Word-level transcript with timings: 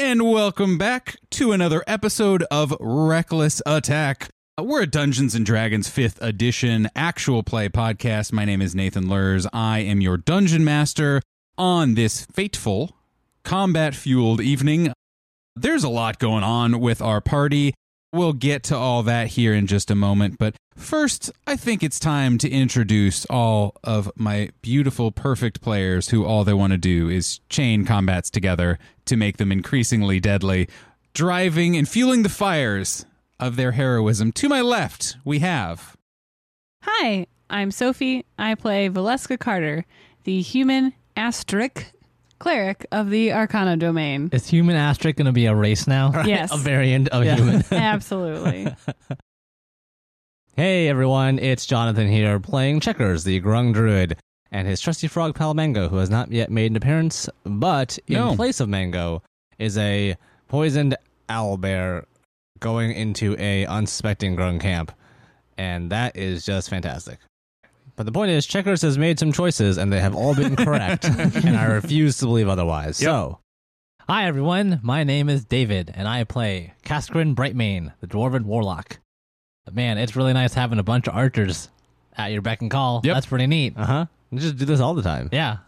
And 0.00 0.22
welcome 0.22 0.78
back 0.78 1.16
to 1.30 1.52
another 1.52 1.82
episode 1.86 2.42
of 2.50 2.74
Reckless 2.80 3.62
Attack. 3.64 4.28
Uh, 4.58 4.62
we're 4.62 4.82
a 4.82 4.86
Dungeons 4.86 5.34
and 5.34 5.46
Dragons 5.46 5.88
5th 5.88 6.20
edition 6.20 6.88
actual 6.96 7.42
play 7.42 7.68
podcast. 7.68 8.32
My 8.32 8.44
name 8.44 8.60
is 8.60 8.74
Nathan 8.74 9.08
Lurs. 9.08 9.46
I 9.52 9.80
am 9.80 10.00
your 10.00 10.16
dungeon 10.16 10.64
master 10.64 11.22
on 11.56 11.94
this 11.94 12.24
fateful, 12.26 12.96
combat 13.44 13.94
fueled 13.94 14.40
evening. 14.40 14.92
There's 15.54 15.84
a 15.84 15.88
lot 15.88 16.18
going 16.18 16.42
on 16.42 16.80
with 16.80 17.00
our 17.00 17.20
party. 17.20 17.74
We'll 18.12 18.32
get 18.32 18.64
to 18.64 18.76
all 18.76 19.04
that 19.04 19.28
here 19.28 19.54
in 19.54 19.68
just 19.68 19.92
a 19.92 19.94
moment, 19.94 20.38
but 20.38 20.56
first, 20.76 21.30
I 21.46 21.54
think 21.54 21.84
it's 21.84 22.00
time 22.00 22.36
to 22.38 22.50
introduce 22.50 23.26
all 23.26 23.76
of 23.84 24.10
my 24.16 24.50
beautiful, 24.62 25.12
perfect 25.12 25.60
players 25.60 26.08
who 26.08 26.24
all 26.24 26.42
they 26.42 26.54
want 26.54 26.72
to 26.72 26.78
do 26.78 27.08
is 27.08 27.38
chain 27.48 27.84
combats 27.84 28.28
together 28.28 28.78
to 29.04 29.16
make 29.16 29.36
them 29.36 29.52
increasingly 29.52 30.18
deadly, 30.18 30.68
driving 31.14 31.76
and 31.76 31.88
fueling 31.88 32.22
the 32.22 32.28
fires 32.28 33.04
of 33.40 33.56
their 33.56 33.72
heroism. 33.72 34.32
To 34.32 34.48
my 34.48 34.60
left, 34.60 35.16
we 35.24 35.38
have 35.40 35.96
Hi, 36.82 37.26
I'm 37.50 37.70
Sophie. 37.70 38.24
I 38.38 38.54
play 38.54 38.88
Valeska 38.88 39.38
Carter, 39.38 39.84
the 40.24 40.40
human 40.40 40.92
asterisk 41.16 41.92
cleric 42.38 42.86
of 42.92 43.10
the 43.10 43.32
Arcana 43.32 43.76
domain. 43.76 44.28
Is 44.32 44.46
human 44.48 44.76
asterisk 44.76 45.16
going 45.18 45.26
to 45.26 45.32
be 45.32 45.46
a 45.46 45.54
race 45.54 45.86
now? 45.86 46.22
Yes. 46.26 46.52
a 46.52 46.56
variant 46.56 47.08
of 47.08 47.24
Yeah. 47.24 47.36
human. 47.36 47.64
Absolutely. 47.72 48.74
hey 50.56 50.88
everyone, 50.88 51.38
it's 51.38 51.66
Jonathan 51.66 52.08
here 52.08 52.38
playing 52.40 52.80
Checkers, 52.80 53.24
the 53.24 53.40
Grung 53.40 53.72
Druid, 53.74 54.16
and 54.52 54.66
his 54.68 54.80
trusty 54.80 55.08
frog 55.08 55.34
pal 55.34 55.54
Mango, 55.54 55.88
who 55.88 55.96
has 55.96 56.10
not 56.10 56.30
yet 56.30 56.50
made 56.50 56.70
an 56.70 56.76
appearance, 56.76 57.28
but 57.44 57.98
in 58.06 58.14
No. 58.14 58.36
place 58.36 58.60
of 58.60 58.68
Mango 58.68 59.22
is 59.58 59.76
a 59.76 60.16
poisoned 60.48 60.96
owlbear 61.28 62.04
going 62.60 62.92
into 62.92 63.36
a 63.38 63.66
unsuspecting 63.66 64.36
Grung 64.36 64.60
camp, 64.60 64.92
and 65.56 65.90
that 65.90 66.16
is 66.16 66.44
just 66.44 66.70
fantastic. 66.70 67.18
But 67.96 68.06
the 68.06 68.12
point 68.12 68.30
is, 68.30 68.46
Checkers 68.46 68.82
has 68.82 68.96
made 68.96 69.18
some 69.18 69.32
choices, 69.32 69.76
and 69.76 69.92
they 69.92 70.00
have 70.00 70.14
all 70.14 70.34
been 70.34 70.54
correct, 70.56 71.04
and 71.08 71.56
I 71.56 71.64
refuse 71.64 72.18
to 72.18 72.26
believe 72.26 72.48
otherwise. 72.48 72.98
So, 72.98 73.40
hi 74.08 74.26
everyone, 74.26 74.80
my 74.82 75.02
name 75.04 75.28
is 75.28 75.44
David, 75.44 75.92
and 75.94 76.06
I 76.06 76.24
play 76.24 76.74
Kaskrin 76.84 77.34
Brightmane, 77.34 77.92
the 78.00 78.06
Dwarven 78.06 78.44
Warlock. 78.44 78.98
But 79.64 79.74
man, 79.74 79.98
it's 79.98 80.14
really 80.16 80.32
nice 80.32 80.54
having 80.54 80.78
a 80.78 80.82
bunch 80.84 81.08
of 81.08 81.14
archers 81.14 81.68
at 82.16 82.32
your 82.32 82.40
beck 82.42 82.62
and 82.62 82.70
call. 82.70 83.00
Yep. 83.04 83.14
That's 83.14 83.26
pretty 83.26 83.46
neat. 83.46 83.74
Uh-huh. 83.76 83.82
Uh 83.82 83.96
huh. 83.96 84.06
You 84.30 84.38
just 84.38 84.56
do 84.56 84.64
this 84.64 84.80
all 84.80 84.94
the 84.94 85.02
time. 85.02 85.28
Yeah. 85.32 85.58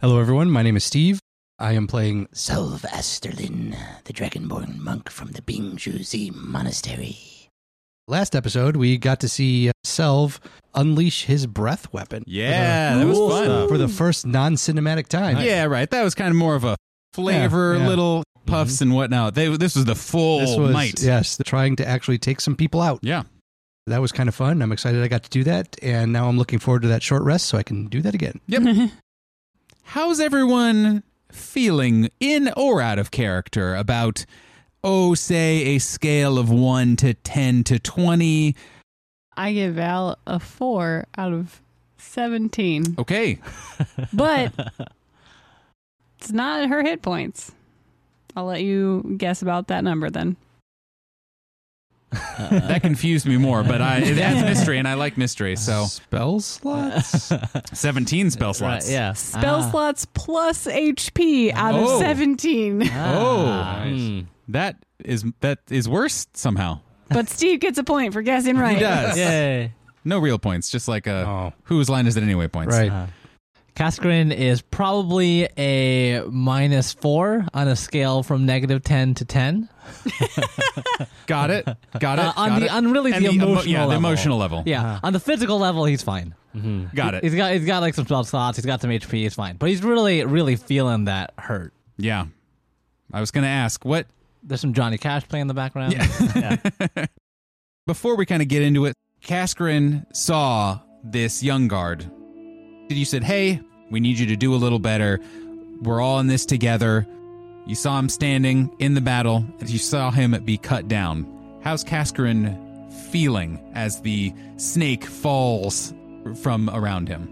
Hello, 0.00 0.18
everyone. 0.18 0.50
My 0.50 0.62
name 0.62 0.76
is 0.76 0.84
Steve. 0.84 1.20
I 1.60 1.72
am 1.72 1.86
playing. 1.86 2.26
Selv 2.32 2.80
Asterlin, 2.86 3.76
the 4.04 4.12
dragonborn 4.12 4.78
monk 4.78 5.10
from 5.10 5.32
the 5.32 5.42
Bingjuzi 5.42 6.32
Monastery. 6.34 7.16
Last 8.08 8.34
episode, 8.34 8.76
we 8.76 8.96
got 8.98 9.20
to 9.20 9.28
see 9.28 9.68
uh, 9.68 9.72
Selv 9.84 10.38
unleash 10.74 11.24
his 11.26 11.46
breath 11.46 11.92
weapon. 11.92 12.24
Yeah, 12.26 12.96
that 12.96 13.06
was 13.06 13.16
Cool 13.18 13.30
fun. 13.30 13.44
stuff. 13.44 13.68
For 13.68 13.78
the 13.78 13.88
first 13.88 14.26
non 14.26 14.54
cinematic 14.56 15.06
time. 15.08 15.38
Yeah, 15.38 15.64
right. 15.64 15.88
That 15.90 16.02
was 16.02 16.14
kind 16.14 16.30
of 16.30 16.36
more 16.36 16.54
of 16.54 16.64
a 16.64 16.76
flavor, 17.12 17.74
Yeah, 17.74 17.82
yeah. 17.82 17.88
little 17.88 18.24
puffs 18.46 18.80
and 18.80 18.94
whatnot. 18.94 19.34
They, 19.34 19.54
this 19.56 19.76
was 19.76 19.84
the 19.84 19.94
full 19.94 20.40
This 20.40 20.56
was, 20.56 20.72
might. 20.72 21.00
yes, 21.02 21.38
trying 21.44 21.76
to 21.76 21.86
actually 21.86 22.18
take 22.18 22.40
some 22.40 22.56
people 22.56 22.80
out. 22.80 22.98
Yeah. 23.02 23.24
That 23.86 24.00
was 24.00 24.12
kind 24.12 24.28
of 24.28 24.34
fun. 24.34 24.62
I'm 24.62 24.72
excited 24.72 25.02
I 25.02 25.08
got 25.08 25.22
to 25.24 25.30
do 25.30 25.44
that. 25.44 25.76
And 25.82 26.12
now 26.12 26.28
I'm 26.28 26.38
looking 26.38 26.58
forward 26.58 26.82
to 26.82 26.88
that 26.88 27.02
short 27.02 27.22
rest 27.22 27.46
so 27.46 27.58
I 27.58 27.62
can 27.62 27.86
do 27.86 28.00
that 28.02 28.14
again. 28.14 28.40
Yep. 28.48 28.90
How's 29.82 30.20
everyone 30.20 31.02
feeling 31.32 32.10
in 32.20 32.52
or 32.56 32.80
out 32.80 32.98
of 32.98 33.10
character 33.10 33.74
about, 33.74 34.24
oh, 34.84 35.14
say 35.14 35.76
a 35.76 35.78
scale 35.78 36.38
of 36.38 36.50
1 36.50 36.96
to 36.96 37.14
10 37.14 37.64
to 37.64 37.78
20? 37.78 38.54
I 39.36 39.52
give 39.52 39.74
Val 39.74 40.18
a 40.26 40.38
four 40.38 41.06
out 41.16 41.32
of 41.32 41.60
17, 41.98 42.96
Okay. 42.98 43.38
but 44.12 44.52
it's 46.18 46.32
not 46.32 46.68
her 46.68 46.82
hit 46.82 47.02
points. 47.02 47.52
I'll 48.36 48.44
let 48.44 48.62
you 48.62 49.14
guess 49.16 49.42
about 49.42 49.68
that 49.68 49.82
number 49.84 50.10
then. 50.10 50.36
That 52.10 52.80
confused 52.82 53.26
me 53.26 53.36
more, 53.36 53.62
but 53.62 53.80
I 53.80 53.98
it 53.98 54.18
adds 54.18 54.42
mystery, 54.58 54.78
and 54.78 54.88
I 54.88 54.94
like 54.94 55.16
mystery. 55.16 55.56
So 55.56 55.84
spell 55.84 56.40
slots. 56.40 57.32
17 57.72 58.30
spell 58.30 58.52
slots. 58.54 58.86
Right, 58.86 58.92
yeah. 58.92 59.12
Spell 59.12 59.56
Ah. 59.62 59.70
slots 59.70 60.06
plus 60.06 60.66
HP 60.66 61.52
out 61.54 61.74
Oh. 61.74 61.94
of 61.96 62.00
17. 62.00 62.82
Oh. 62.82 62.88
Ah, 62.90 63.84
hmm. 63.86 64.20
That 64.48 64.76
is 65.04 65.24
that 65.40 65.60
is 65.70 65.88
worse 65.88 66.26
somehow. 66.34 66.80
but 67.08 67.28
Steve 67.28 67.60
gets 67.60 67.78
a 67.78 67.84
point 67.84 68.12
for 68.12 68.22
guessing 68.22 68.56
right. 68.58 68.76
He 68.76 68.80
does. 68.80 69.16
Yay. 69.16 69.72
No 70.04 70.18
real 70.18 70.38
points, 70.38 70.70
just 70.70 70.88
like 70.88 71.06
a 71.06 71.26
oh, 71.28 71.52
whose 71.64 71.88
line 71.90 72.06
is 72.06 72.16
it 72.16 72.22
anyway 72.22 72.48
points. 72.48 72.74
right. 72.74 72.90
Uh, 72.90 73.06
Kaskrin 73.74 74.34
is 74.34 74.60
probably 74.62 75.48
a 75.56 76.22
minus 76.30 76.92
four 76.92 77.46
on 77.54 77.68
a 77.68 77.76
scale 77.76 78.22
from 78.22 78.44
negative 78.46 78.82
10 78.82 79.14
to 79.14 79.24
10. 79.24 79.68
Got 81.26 81.50
it. 81.50 81.64
Got 81.98 82.18
it. 82.18 82.24
Uh, 82.24 82.32
on 82.36 82.48
got 82.50 82.58
the 82.60 82.64
it. 82.66 82.70
on 82.72 82.92
really 82.92 83.12
And 83.12 83.24
the, 83.24 83.30
emo- 83.30 83.46
emotional 83.46 83.72
yeah, 83.72 83.80
the 83.82 83.86
level. 83.88 83.98
emotional 84.06 84.38
level. 84.38 84.62
Yeah, 84.66 85.00
on 85.02 85.12
the 85.12 85.20
physical 85.20 85.58
level, 85.58 85.84
he's 85.84 86.02
fine. 86.02 86.34
Got 86.94 87.14
it. 87.14 87.22
He's 87.24 87.34
got 87.34 87.52
he's 87.52 87.64
got 87.64 87.80
like 87.80 87.94
some 87.94 88.04
spell 88.06 88.24
slots. 88.24 88.56
He's 88.58 88.66
got 88.66 88.80
some 88.80 88.90
HP. 88.90 89.10
He's 89.22 89.34
fine, 89.34 89.56
but 89.56 89.68
he's 89.68 89.82
really 89.84 90.24
really 90.24 90.56
feeling 90.56 91.04
that 91.04 91.32
hurt. 91.38 91.72
Yeah. 91.96 92.26
I 93.12 93.20
was 93.20 93.30
going 93.30 93.42
to 93.44 93.48
ask 93.50 93.84
what 93.84 94.06
There's 94.42 94.60
some 94.60 94.72
Johnny 94.74 94.98
Cash 94.98 95.26
playing 95.28 95.42
in 95.42 95.46
the 95.48 95.54
background. 95.54 95.92
Yeah. 95.94 97.06
before 97.86 98.16
we 98.16 98.26
kind 98.26 98.42
of 98.42 98.48
get 98.48 98.62
into 98.62 98.84
it, 98.86 98.94
Kaskrin 99.22 100.04
saw 100.14 100.80
this 101.04 101.42
young 101.42 101.68
guard. 101.68 102.10
You 102.98 103.04
said, 103.04 103.22
"Hey, 103.24 103.60
we 103.90 104.00
need 104.00 104.18
you 104.18 104.26
to 104.26 104.36
do 104.36 104.54
a 104.54 104.56
little 104.56 104.78
better. 104.78 105.20
We're 105.82 106.00
all 106.00 106.18
in 106.20 106.26
this 106.26 106.44
together." 106.44 107.06
You 107.66 107.74
saw 107.74 107.98
him 107.98 108.08
standing 108.08 108.70
in 108.78 108.94
the 108.94 109.00
battle, 109.00 109.44
and 109.60 109.68
you 109.70 109.78
saw 109.78 110.10
him 110.10 110.36
be 110.44 110.56
cut 110.56 110.88
down. 110.88 111.26
How's 111.62 111.84
Kaskrin 111.84 112.56
feeling 113.10 113.60
as 113.74 114.00
the 114.00 114.32
snake 114.56 115.04
falls 115.04 115.94
from 116.42 116.68
around 116.70 117.08
him? 117.08 117.28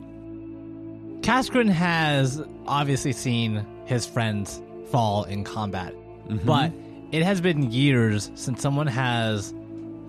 Kaskrin 1.22 1.68
has 1.68 2.42
obviously 2.66 3.12
seen 3.12 3.66
his 3.86 4.06
friends 4.06 4.62
fall 4.90 5.24
in 5.24 5.44
combat, 5.44 5.94
Mm-hmm. 6.28 6.46
but 6.46 6.72
it 7.10 7.22
has 7.22 7.40
been 7.40 7.70
years 7.72 8.30
since 8.34 8.60
someone 8.60 8.86
has 8.86 9.54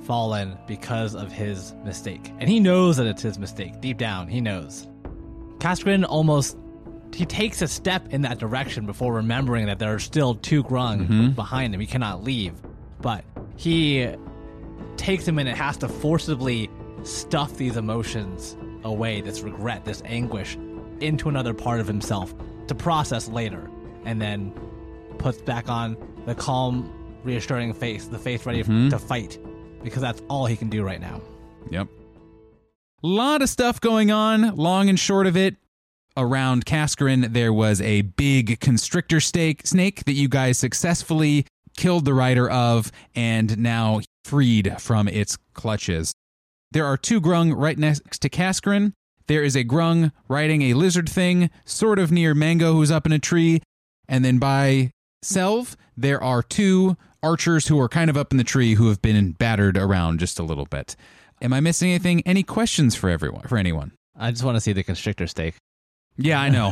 fallen 0.03 0.57
because 0.67 1.15
of 1.15 1.31
his 1.31 1.73
mistake. 1.85 2.31
And 2.39 2.49
he 2.49 2.59
knows 2.59 2.97
that 2.97 3.07
it's 3.07 3.21
his 3.21 3.39
mistake. 3.39 3.79
Deep 3.81 3.97
down, 3.97 4.27
he 4.27 4.41
knows. 4.41 4.85
Kaskrin 5.59 6.05
almost 6.07 6.57
he 7.13 7.25
takes 7.25 7.61
a 7.61 7.67
step 7.67 8.13
in 8.13 8.21
that 8.21 8.37
direction 8.39 8.85
before 8.85 9.13
remembering 9.13 9.65
that 9.65 9.79
there 9.79 9.93
are 9.93 9.99
still 9.99 10.35
two 10.35 10.63
grung 10.63 11.07
Mhm. 11.07 11.35
behind 11.35 11.73
him. 11.73 11.79
He 11.81 11.87
cannot 11.87 12.23
leave. 12.23 12.53
But 13.01 13.23
he 13.57 14.07
takes 14.95 15.27
a 15.27 15.31
minute, 15.31 15.57
has 15.57 15.77
to 15.77 15.87
forcibly 15.89 16.69
stuff 17.03 17.57
these 17.57 17.77
emotions 17.77 18.55
away, 18.83 19.21
this 19.21 19.41
regret, 19.41 19.85
this 19.85 20.01
anguish, 20.05 20.57
into 21.01 21.29
another 21.29 21.53
part 21.53 21.79
of 21.79 21.87
himself 21.87 22.33
to 22.67 22.75
process 22.75 23.27
later. 23.27 23.69
And 24.05 24.21
then 24.21 24.53
puts 25.17 25.41
back 25.41 25.67
on 25.69 25.97
the 26.25 26.35
calm, 26.35 26.89
reassuring 27.23 27.73
face, 27.73 28.05
the 28.05 28.19
face 28.19 28.45
ready 28.45 28.63
Mhm. 28.63 28.89
to 28.91 28.99
fight, 28.99 29.37
because 29.83 30.01
that's 30.01 30.21
all 30.29 30.45
he 30.45 30.55
can 30.55 30.69
do 30.69 30.83
right 30.83 31.01
now. 31.01 31.21
Yep. 31.71 31.87
Lot 33.01 33.41
of 33.41 33.49
stuff 33.49 33.79
going 33.79 34.11
on, 34.11 34.55
long 34.55 34.89
and 34.89 34.99
short 34.99 35.25
of 35.25 35.37
it. 35.37 35.55
Around 36.17 36.65
Kaskarin, 36.65 37.31
there 37.31 37.53
was 37.53 37.79
a 37.79 38.01
big 38.01 38.59
constrictor 38.59 39.21
stake, 39.21 39.65
snake 39.65 40.03
that 40.03 40.13
you 40.13 40.27
guys 40.27 40.57
successfully 40.57 41.45
killed 41.77 42.03
the 42.03 42.13
rider 42.13 42.49
of 42.49 42.91
and 43.15 43.57
now 43.57 44.01
freed 44.25 44.75
from 44.81 45.07
its 45.07 45.37
clutches. 45.53 46.13
There 46.71 46.85
are 46.85 46.97
two 46.97 47.21
grung 47.21 47.53
right 47.55 47.77
next 47.77 48.21
to 48.21 48.29
Kaskarin. 48.29 48.91
There 49.27 49.43
is 49.43 49.55
a 49.55 49.63
grung 49.63 50.11
riding 50.27 50.61
a 50.63 50.73
lizard 50.73 51.07
thing, 51.07 51.49
sort 51.63 51.99
of 51.99 52.11
near 52.11 52.35
Mango, 52.35 52.73
who's 52.73 52.91
up 52.91 53.05
in 53.05 53.13
a 53.13 53.19
tree. 53.19 53.61
And 54.09 54.25
then 54.25 54.39
by 54.39 54.91
Selv, 55.21 55.75
there 55.95 56.21
are 56.21 56.43
two 56.43 56.97
archers 57.23 57.67
who 57.67 57.79
are 57.79 57.89
kind 57.89 58.09
of 58.09 58.17
up 58.17 58.31
in 58.31 58.37
the 58.37 58.43
tree 58.43 58.73
who 58.73 58.89
have 58.89 59.01
been 59.01 59.31
battered 59.31 59.77
around 59.77 60.19
just 60.19 60.37
a 60.37 60.43
little 60.43 60.65
bit. 60.65 60.95
Am 61.41 61.53
I 61.53 61.59
missing 61.59 61.89
anything? 61.89 62.21
Any 62.25 62.43
questions 62.43 62.95
for 62.95 63.09
everyone? 63.09 63.43
For 63.47 63.57
anyone? 63.57 63.91
I 64.17 64.31
just 64.31 64.43
want 64.43 64.55
to 64.57 64.61
see 64.61 64.73
the 64.73 64.83
constrictor 64.83 65.27
steak. 65.27 65.55
Yeah, 66.21 66.41
I 66.41 66.49
know. 66.49 66.71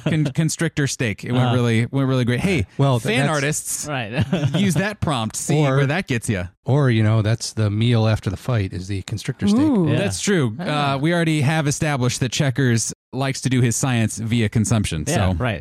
Con- 0.04 0.24
constrictor 0.32 0.86
steak. 0.86 1.22
It 1.22 1.32
went 1.32 1.50
Uh. 1.50 1.54
really 1.54 1.84
went 1.86 2.08
really 2.08 2.24
great. 2.24 2.40
Hey, 2.40 2.66
Well, 2.78 2.98
fan 2.98 3.28
artists, 3.28 3.86
Right. 3.86 4.24
use 4.56 4.72
that 4.74 5.00
prompt. 5.02 5.36
See 5.36 5.58
Or- 5.58 5.76
where 5.76 5.86
that 5.86 6.06
gets 6.06 6.30
you. 6.30 6.48
Or, 6.64 6.90
you 6.90 7.02
know, 7.02 7.20
that's 7.20 7.52
the 7.52 7.68
meal 7.70 8.08
after 8.08 8.30
the 8.30 8.38
fight 8.38 8.72
is 8.72 8.88
the 8.88 9.02
constrictor 9.02 9.48
steak. 9.48 9.60
Ooh. 9.60 9.88
Yeah. 9.90 9.98
That's 9.98 10.20
true. 10.20 10.56
Uh, 10.58 10.98
we 11.00 11.12
already 11.12 11.42
have 11.42 11.66
established 11.66 12.20
that 12.20 12.32
Checkers 12.32 12.94
likes 13.12 13.42
to 13.42 13.50
do 13.50 13.60
his 13.60 13.76
science 13.76 14.16
via 14.16 14.48
consumption. 14.48 15.04
yeah, 15.06 15.14
so 15.14 15.34
right. 15.34 15.60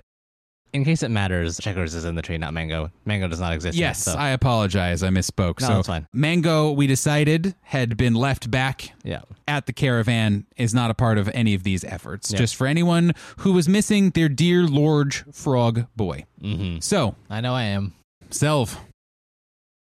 In 0.76 0.84
case 0.84 1.04
it 1.04 1.10
matters, 1.10 1.58
Checkers 1.58 1.96
is 1.96 2.04
in 2.04 2.16
the 2.16 2.22
tree, 2.22 2.38
not 2.38 2.54
Mango. 2.54 2.92
Mango 3.06 3.30
does 3.30 3.40
not 3.40 3.54
exist. 3.54 3.78
yet, 3.78 3.88
Yes, 3.88 4.04
so. 4.04 4.14
I 4.14 4.32
apologize. 4.32 5.04
I 5.04 5.08
misspoke. 5.08 5.62
No, 5.62 5.68
so 5.68 5.74
that's 5.76 5.88
fine. 5.88 6.06
Mango, 6.12 6.70
we 6.74 6.86
decided, 6.86 7.56
had 7.62 7.96
been 7.96 8.14
left 8.14 8.52
back 8.52 8.92
yeah. 9.06 9.22
at 9.48 9.68
the 9.68 9.74
caravan, 9.74 10.46
is 10.58 10.74
not 10.74 10.92
a 10.92 10.94
part 10.94 11.18
of 11.18 11.30
any 11.34 11.54
of 11.54 11.64
these 11.64 11.86
efforts. 11.86 12.30
Yeah. 12.30 12.40
Just 12.40 12.58
for 12.58 12.68
anyone 12.68 13.14
who 13.38 13.54
was 13.54 13.70
missing 13.70 14.10
their 14.10 14.28
dear 14.28 14.68
Lord 14.68 15.14
Frog 15.32 15.88
Boy. 15.96 16.26
Mm-hmm. 16.42 16.80
So, 16.80 17.16
I 17.30 17.40
know 17.40 17.54
I 17.54 17.64
am. 17.64 17.94
Selv, 18.30 18.72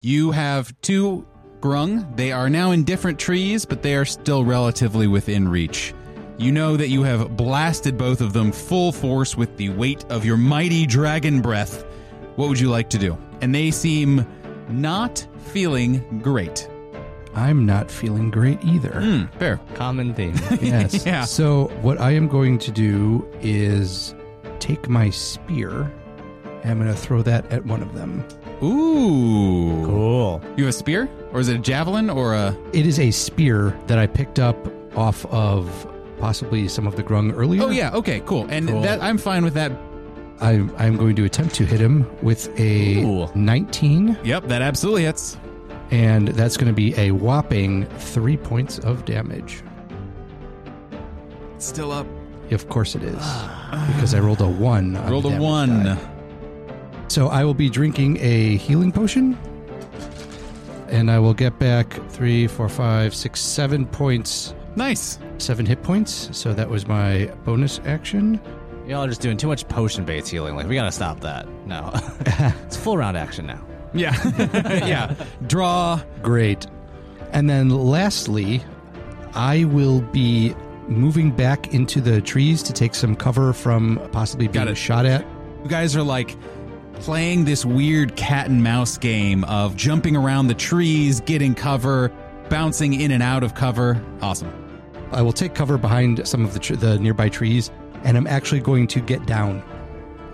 you 0.02 0.32
have 0.32 0.74
two 0.80 1.28
grung. 1.60 2.16
They 2.16 2.32
are 2.32 2.50
now 2.50 2.72
in 2.72 2.86
different 2.86 3.20
trees, 3.20 3.66
but 3.66 3.82
they 3.82 3.96
are 3.96 4.06
still 4.06 4.46
relatively 4.46 5.08
within 5.08 5.50
reach. 5.50 5.94
You 6.38 6.52
know 6.52 6.76
that 6.76 6.90
you 6.90 7.04
have 7.04 7.38
blasted 7.38 7.98
both 7.98 8.20
of 8.20 8.34
them 8.34 8.52
full 8.52 8.92
force 8.92 9.38
with 9.38 9.56
the 9.56 9.70
weight 9.70 10.04
of 10.10 10.26
your 10.26 10.36
mighty 10.38 10.86
dragon 10.86 11.42
breath. 11.42 11.86
What 12.36 12.50
would 12.50 12.60
you 12.60 12.70
like 12.70 12.90
to 12.90 12.98
do? 12.98 13.18
And 13.42 13.56
they 13.56 13.72
seem 13.72 14.26
not 14.68 15.26
feeling 15.48 16.20
great. 16.22 16.70
I'm 17.36 17.66
not 17.66 17.90
feeling 17.90 18.32
great 18.32 18.64
either. 18.66 19.02
Hmm, 19.02 19.26
fair. 19.40 19.60
Common 19.76 20.14
theme. 20.14 20.36
Yes. 20.62 21.06
Yeah. 21.06 21.24
So 21.26 21.68
what 21.82 22.00
I 22.00 22.12
am 22.12 22.28
going 22.28 22.58
to 22.60 22.72
do 22.72 23.26
is 23.42 24.14
take 24.60 24.90
my 24.90 25.10
spear 25.10 25.92
and 26.64 26.72
I'm 26.72 26.80
going 26.80 26.90
to 26.94 27.00
throw 27.00 27.22
that 27.22 27.50
at 27.52 27.66
one 27.66 27.82
of 27.82 27.94
them. 27.94 28.26
Ooh. 28.64 29.84
cool. 29.86 30.42
You 30.58 30.66
have 30.66 30.74
a 30.74 30.78
spear? 30.78 31.10
Or 31.32 31.40
is 31.40 31.48
it 31.50 31.56
a 31.56 31.60
javelin 31.60 32.10
or 32.10 32.34
a. 32.34 32.58
It 32.74 32.86
is 32.88 33.00
a 33.00 33.12
spear 33.12 33.78
that 33.88 34.00
I 34.00 34.08
picked 34.08 34.40
up 34.40 34.58
off 34.98 35.26
of 35.28 35.92
possibly 36.20 36.68
some 36.68 36.88
of 36.88 36.96
the 36.96 37.04
grung 37.04 37.34
earlier. 37.36 37.64
Oh, 37.64 37.70
yeah. 37.70 37.92
Okay, 37.94 38.22
cool. 38.26 38.46
And 38.50 38.68
Cool. 38.70 38.82
that 38.82 39.02
I'm 39.02 39.18
fine 39.18 39.44
with 39.44 39.54
that. 39.56 39.72
I, 40.42 40.52
I'm 40.78 40.98
going 40.98 41.16
to 41.16 41.24
attempt 41.24 41.56
to 41.56 41.66
hit 41.66 41.80
him 41.80 42.06
with 42.22 42.50
a 42.60 43.04
Ooh. 43.04 43.30
19, 43.36 44.18
Yep, 44.24 44.48
that 44.48 44.62
absolutely 44.62 45.04
hits. 45.04 45.38
and 45.92 46.28
that's 46.30 46.58
going 46.58 46.68
to 46.68 46.74
be 46.74 46.94
a 47.00 47.12
whopping 47.12 47.86
three 48.00 48.36
points 48.38 48.78
of 48.80 49.06
damage. 49.06 49.64
Still 51.58 51.92
up. 51.92 52.08
Of 52.52 52.70
course 52.70 52.96
it 52.96 53.02
is, 53.04 53.16
because 53.88 54.14
I 54.14 54.20
rolled 54.20 54.42
a 54.42 54.48
one. 54.48 54.96
on 54.98 55.10
Rolled 55.10 55.24
the 55.24 55.30
a 55.30 55.32
damage 55.32 55.44
one. 55.44 55.84
die. 55.86 55.98
So 57.08 57.28
I 57.30 57.44
will 57.44 57.54
be 57.56 57.70
drinking 57.70 58.18
a 58.20 58.58
healing 58.58 58.92
potion, 58.92 59.36
and 60.90 61.10
I 61.10 61.18
will 61.18 61.34
get 61.34 61.58
back 61.60 61.94
three, 62.10 62.46
four, 62.48 62.70
five, 62.70 63.16
six, 63.16 63.42
seven 63.42 63.86
points, 63.88 64.54
Nice. 64.76 65.18
Seven 65.38 65.66
hit 65.66 65.84
points. 65.84 66.30
So 66.32 66.54
that 66.54 66.70
was 66.70 66.88
my 66.88 67.26
bonus 67.44 67.80
action. 67.86 68.40
Y'all 68.88 69.04
are 69.04 69.08
just 69.08 69.22
doing 69.22 69.38
too 69.38 69.48
much 69.48 69.68
potion 69.68 70.06
based 70.06 70.30
healing. 70.30 70.56
Like, 70.56 70.68
we 70.68 70.76
gotta 70.76 70.92
stop 70.92 71.20
that. 71.22 71.48
No. 71.66 71.92
it's 72.66 72.78
full 72.78 72.98
round 72.98 73.18
action 73.18 73.48
now. 73.48 73.66
Yeah. 73.94 74.16
yeah. 74.86 75.16
Draw. 75.48 76.02
Great. 76.22 76.68
And 77.32 77.50
then 77.50 77.70
lastly, 77.70 78.64
I 79.34 79.66
will 79.66 80.02
be 80.02 80.54
moving 80.88 81.32
back 81.32 81.74
into 81.74 82.00
the 82.00 82.22
trees 82.22 82.62
to 82.64 82.74
take 82.74 82.94
some 82.94 83.16
cover 83.16 83.54
from 83.54 84.00
possibly 84.12 84.48
being 84.48 84.74
shot 84.76 85.06
at. 85.06 85.26
You 85.64 85.70
guys 85.70 85.96
are 85.96 86.04
like 86.04 86.36
playing 86.96 87.46
this 87.46 87.66
weird 87.66 88.16
cat 88.16 88.48
and 88.48 88.64
mouse 88.64 88.98
game 88.98 89.44
of 89.46 89.76
jumping 89.76 90.16
around 90.16 90.48
the 90.48 90.54
trees, 90.54 91.22
getting 91.22 91.56
cover, 91.56 92.12
bouncing 92.50 92.94
in 92.94 93.12
and 93.12 93.24
out 93.24 93.44
of 93.44 93.56
cover. 93.56 94.02
Awesome. 94.22 94.65
I 95.16 95.22
will 95.22 95.32
take 95.32 95.56
cover 95.56 95.78
behind 95.78 96.28
some 96.28 96.44
of 96.44 96.54
the, 96.54 96.60
tr- 96.60 96.76
the 96.76 97.00
nearby 97.00 97.30
trees, 97.30 97.72
and 98.04 98.18
I'm 98.18 98.28
actually 98.28 98.60
going 98.60 98.86
to 98.88 99.00
get 99.00 99.26
down 99.26 99.64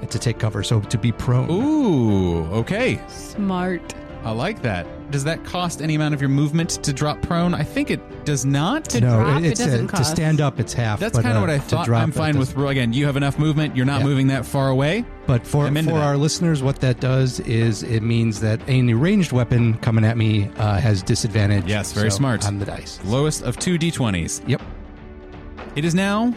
to 0.09 0.17
take 0.17 0.39
cover, 0.39 0.63
so 0.63 0.81
to 0.81 0.97
be 0.97 1.11
prone. 1.11 1.51
Ooh, 1.51 2.45
okay. 2.47 2.99
Smart. 3.07 3.93
I 4.23 4.31
like 4.31 4.63
that. 4.63 4.87
Does 5.11 5.23
that 5.25 5.43
cost 5.43 5.81
any 5.81 5.95
amount 5.95 6.13
of 6.13 6.21
your 6.21 6.29
movement 6.29 6.69
to 6.83 6.93
drop 6.93 7.21
prone? 7.21 7.53
I 7.53 7.63
think 7.63 7.91
it 7.91 8.25
does 8.25 8.45
not. 8.45 8.85
To 8.85 9.01
no, 9.01 9.23
drop, 9.23 9.41
it 9.41 9.47
it's 9.47 9.59
doesn't 9.59 9.87
to 9.87 9.93
cost. 9.93 10.11
stand 10.11 10.39
up, 10.41 10.59
it's 10.59 10.73
half. 10.73 10.99
That's 10.99 11.17
kind 11.19 11.27
of 11.29 11.37
uh, 11.37 11.41
what 11.41 11.49
I 11.49 11.57
to 11.57 11.63
thought. 11.63 11.85
drop, 11.85 12.01
I'm 12.01 12.11
fine 12.11 12.35
does- 12.35 12.55
with 12.55 12.69
again. 12.69 12.93
You 12.93 13.05
have 13.05 13.17
enough 13.17 13.37
movement. 13.37 13.75
You're 13.75 13.85
not 13.85 13.99
Yeah. 14.01 14.07
moving 14.07 14.27
that 14.27 14.45
far 14.45 14.69
away. 14.69 15.05
But 15.27 15.45
for 15.45 15.67
for 15.67 15.71
that. 15.73 15.87
our 15.93 16.17
listeners, 16.17 16.63
what 16.63 16.77
that 16.81 16.99
does 16.99 17.39
is 17.41 17.83
it 17.83 18.01
means 18.01 18.39
that 18.41 18.59
any 18.67 18.93
ranged 18.93 19.31
weapon 19.31 19.75
coming 19.79 20.03
at 20.03 20.17
me 20.17 20.49
uh, 20.57 20.79
has 20.79 21.03
disadvantage. 21.03 21.65
Yes, 21.65 21.93
very 21.93 22.09
so 22.09 22.17
smart. 22.17 22.45
on 22.45 22.57
the 22.59 22.65
dice. 22.65 22.99
Lowest 23.05 23.43
of 23.43 23.57
two 23.57 23.77
d20s. 23.77 24.41
Yep. 24.47 24.61
It 25.75 25.85
is 25.85 25.93
now 25.95 26.33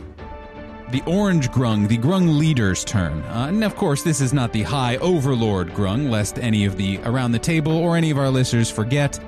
the 0.90 1.02
orange 1.06 1.50
grung, 1.50 1.88
the 1.88 1.98
grung 1.98 2.38
leader's 2.38 2.84
turn. 2.84 3.22
Uh, 3.22 3.46
and 3.48 3.64
of 3.64 3.74
course, 3.76 4.02
this 4.02 4.20
is 4.20 4.32
not 4.32 4.52
the 4.52 4.62
high 4.62 4.96
overlord 4.98 5.68
grung, 5.70 6.10
lest 6.10 6.38
any 6.38 6.64
of 6.66 6.76
the 6.76 6.98
around 7.04 7.32
the 7.32 7.38
table 7.38 7.72
or 7.76 7.96
any 7.96 8.10
of 8.10 8.18
our 8.18 8.30
listeners 8.30 8.70
forget. 8.70 9.18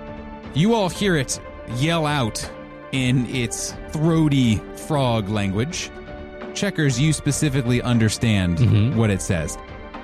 You 0.55 0.75
all 0.75 0.89
hear 0.89 1.17
it 1.17 1.41
yell 1.77 2.07
out 2.07 2.49
in 2.93 3.27
its 3.35 3.75
throaty 3.91 4.57
frog 4.87 5.29
language. 5.29 5.91
Checkers, 6.55 6.99
you 7.01 7.13
specifically 7.13 7.83
understand 7.83 8.59
Mhm. 8.59 8.95
what 8.95 9.11
it 9.11 9.21
says. 9.21 9.59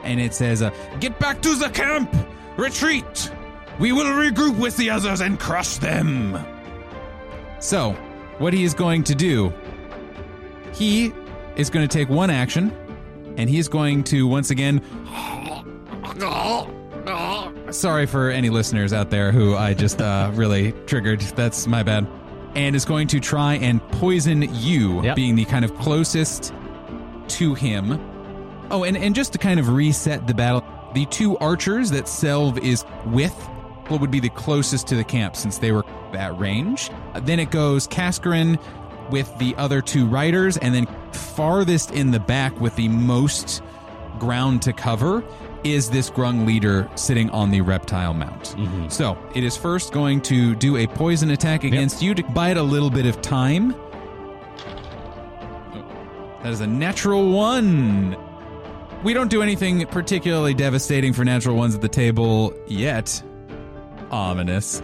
And 0.05 0.21
it 0.21 0.35
says, 0.35 0.63
uh, 0.63 0.71
Get 1.01 1.19
back 1.19 1.41
to 1.43 1.55
the 1.55 1.69
camp! 1.69 2.13
Retreat! 2.57 3.31
We 3.79 3.93
will 3.93 4.05
regroup 4.05 4.59
with 4.59 4.77
the 4.77 4.91
others 4.91 5.21
and 5.21 5.39
crush 5.39 5.77
them! 5.77 6.39
So, 7.61 7.93
what 8.39 8.53
he 8.53 8.65
is 8.65 8.75
going 8.75 9.05
to 9.05 9.15
do, 9.15 9.53
he 10.75 11.13
is 11.57 11.71
going 11.71 11.87
to 11.87 11.93
take 11.99 12.09
one 12.09 12.31
action, 12.31 12.73
and 13.37 13.49
he 13.49 13.59
is 13.59 13.69
going 13.69 14.05
to 14.05 14.27
once 14.27 14.51
again. 14.51 14.81
Sorry 17.71 18.07
for 18.07 18.31
any 18.31 18.51
listeners 18.51 18.93
out 18.93 19.11
there 19.11 19.33
who 19.33 19.57
I 19.57 19.75
just 19.75 20.01
uh, 20.01 20.31
really 20.35 20.73
triggered. 20.87 21.21
That's 21.21 21.67
my 21.67 21.83
bad. 21.83 22.07
And 22.55 22.77
is 22.77 22.85
going 22.85 23.09
to 23.09 23.21
try 23.21 23.55
and 23.55 23.81
poison 23.93 24.43
you, 24.55 25.03
Yep. 25.03 25.17
being 25.17 25.37
the 25.37 25.47
kind 25.47 25.65
of 25.65 25.75
closest 25.79 26.53
to 27.29 27.55
him. 27.55 27.99
Oh, 28.71 28.85
and, 28.85 28.97
and 28.97 29.15
just 29.15 29.33
to 29.33 29.39
kind 29.39 29.59
of 29.59 29.69
reset 29.71 30.27
the 30.27 30.35
battle, 30.35 30.63
the 30.95 31.07
two 31.07 31.39
archers 31.39 31.91
that 31.93 32.05
Selv 32.05 32.59
is 32.63 32.85
with 33.07 33.33
what 33.89 34.01
would 34.01 34.11
be 34.11 34.21
the 34.21 34.29
closest 34.31 34.87
to 34.89 34.95
the 34.97 35.05
camp 35.05 35.35
since 35.35 35.59
they 35.59 35.73
were 35.73 35.85
at 36.13 36.39
range. 36.39 36.91
Then 37.23 37.41
it 37.41 37.51
goes 37.51 37.89
Kaskarin 37.89 38.61
with 39.13 39.37
the 39.39 39.55
other 39.57 39.81
two 39.81 40.07
riders, 40.07 40.57
and 40.57 40.75
then 40.75 40.87
farthest 41.13 41.93
in 41.93 42.11
the 42.11 42.21
back 42.21 42.59
with 42.61 42.75
the 42.75 42.89
most 42.89 43.63
ground 44.19 44.63
to 44.63 44.73
cover 44.73 45.23
is 45.65 45.91
this 45.91 46.11
grung 46.11 46.47
leader 46.47 46.89
sitting 46.97 47.31
on 47.31 47.51
the 47.51 47.61
reptile 47.61 48.15
mount. 48.15 48.57
Mm-hmm. 48.57 48.89
So 48.89 49.17
it 49.35 49.45
is 49.45 49.57
first 49.57 49.93
going 49.93 50.21
to 50.23 50.55
do 50.57 50.77
a 50.77 50.87
poison 50.87 51.31
attack 51.31 51.65
against 51.65 52.03
you 52.03 52.15
to 52.15 52.23
buy 52.25 52.51
it 52.51 52.57
a 52.57 52.63
little 52.63 52.91
bit 52.91 53.07
of 53.07 53.21
time. 53.23 53.75
That 56.43 56.53
is 56.53 56.61
a 56.61 56.67
natural 56.67 57.31
one. 57.31 58.17
We 59.05 59.15
don't 59.15 59.31
do 59.31 59.43
anything 59.43 59.87
particularly 59.87 60.55
devastating 60.55 61.13
for 61.13 61.25
natural 61.25 61.57
ones 61.57 61.75
at 61.75 61.81
the 61.81 61.89
table 61.89 62.53
yet. 62.67 63.23
Ominous. 64.11 64.83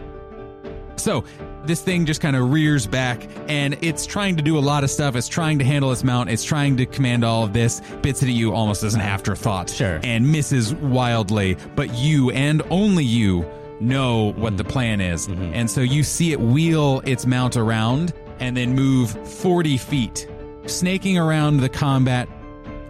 So, 0.97 1.25
this 1.69 1.83
thing 1.83 2.07
just 2.07 2.21
kind 2.21 2.35
of 2.35 2.51
rears 2.51 2.87
back 2.87 3.29
and 3.47 3.79
it's 3.83 4.07
trying 4.07 4.37
to 4.37 4.43
do 4.43 4.59
a 4.59 4.61
lot 4.61 4.83
of 4.83 4.91
stuff. 4.91 5.15
It's 5.15 5.29
trying 5.29 5.59
to 5.61 5.65
handle 5.65 5.93
its 5.93 6.03
mount. 6.03 6.31
It's 6.31 6.43
trying 6.43 6.77
to 6.79 6.87
command 6.87 7.25
all 7.25 7.45
of 7.45 7.53
this. 7.53 7.81
Bits 8.03 8.23
it 8.23 8.29
at 8.29 8.35
you 8.35 8.53
almost 8.53 8.83
as 8.83 8.95
an 8.95 9.01
afterthought. 9.01 9.71
Sure. 9.71 10.01
And 10.03 10.33
misses 10.33 10.75
wildly. 10.75 11.57
But 11.77 11.95
you 11.95 12.31
and 12.31 12.63
only 12.71 13.05
you 13.05 13.49
know 13.79 14.33
what 14.33 14.57
the 14.57 14.65
mm-hmm. 14.65 14.73
plan 14.73 15.01
is. 15.01 15.29
Mm-hmm. 15.29 15.55
And 15.55 15.71
so 15.71 15.83
you 15.83 16.03
see 16.03 16.33
it 16.33 16.41
wheel 16.41 17.01
its 17.05 17.27
mount 17.27 17.57
around 17.57 18.13
and 18.41 18.57
then 18.57 18.75
move 18.75 19.11
40 19.29 19.77
feet, 19.77 20.29
snaking 20.67 21.19
around 21.19 21.59
the 21.59 21.69
combat 21.69 22.29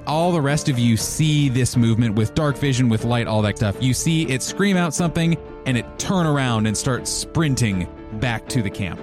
all 0.06 0.32
the 0.32 0.40
rest 0.40 0.70
of 0.70 0.78
you 0.78 0.96
see 0.96 1.50
this 1.50 1.76
movement 1.76 2.14
with 2.14 2.34
dark 2.34 2.56
vision, 2.56 2.88
with 2.88 3.04
light, 3.04 3.26
all 3.26 3.42
that 3.42 3.58
stuff. 3.58 3.76
You 3.78 3.92
see 3.92 4.26
it 4.28 4.42
scream 4.42 4.78
out 4.78 4.94
something 4.94 5.36
and 5.66 5.76
it 5.76 5.84
turn 5.98 6.24
around 6.24 6.66
and 6.66 6.74
start 6.74 7.06
sprinting 7.06 7.86
back 8.14 8.48
to 8.48 8.62
the 8.62 8.70
camp. 8.70 9.00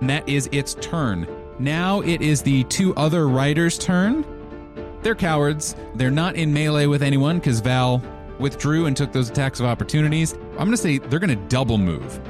And 0.00 0.08
that 0.10 0.28
is 0.28 0.48
its 0.52 0.74
turn. 0.74 1.26
Now 1.58 2.00
it 2.00 2.22
is 2.22 2.42
the 2.42 2.64
two 2.64 2.94
other 2.94 3.28
riders' 3.28 3.78
turn. 3.78 4.24
They're 5.02 5.14
cowards. 5.14 5.74
They're 5.94 6.10
not 6.10 6.36
in 6.36 6.52
melee 6.52 6.86
with 6.86 7.02
anyone 7.02 7.38
because 7.38 7.60
Val 7.60 8.02
withdrew 8.38 8.86
and 8.86 8.96
took 8.96 9.12
those 9.12 9.30
attacks 9.30 9.60
of 9.60 9.66
opportunities. 9.66 10.34
I'm 10.52 10.58
going 10.58 10.70
to 10.70 10.76
say 10.76 10.98
they're 10.98 11.18
going 11.18 11.36
to 11.36 11.48
double 11.48 11.78
move. 11.78 12.20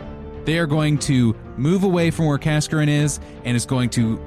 They 0.44 0.58
are 0.58 0.66
going 0.66 0.98
to 1.00 1.34
move 1.56 1.84
away 1.84 2.10
from 2.10 2.26
where 2.26 2.38
Kaskarin 2.38 2.88
is 2.88 3.20
and 3.44 3.56
is 3.56 3.66
going 3.66 3.90
to 3.90 4.18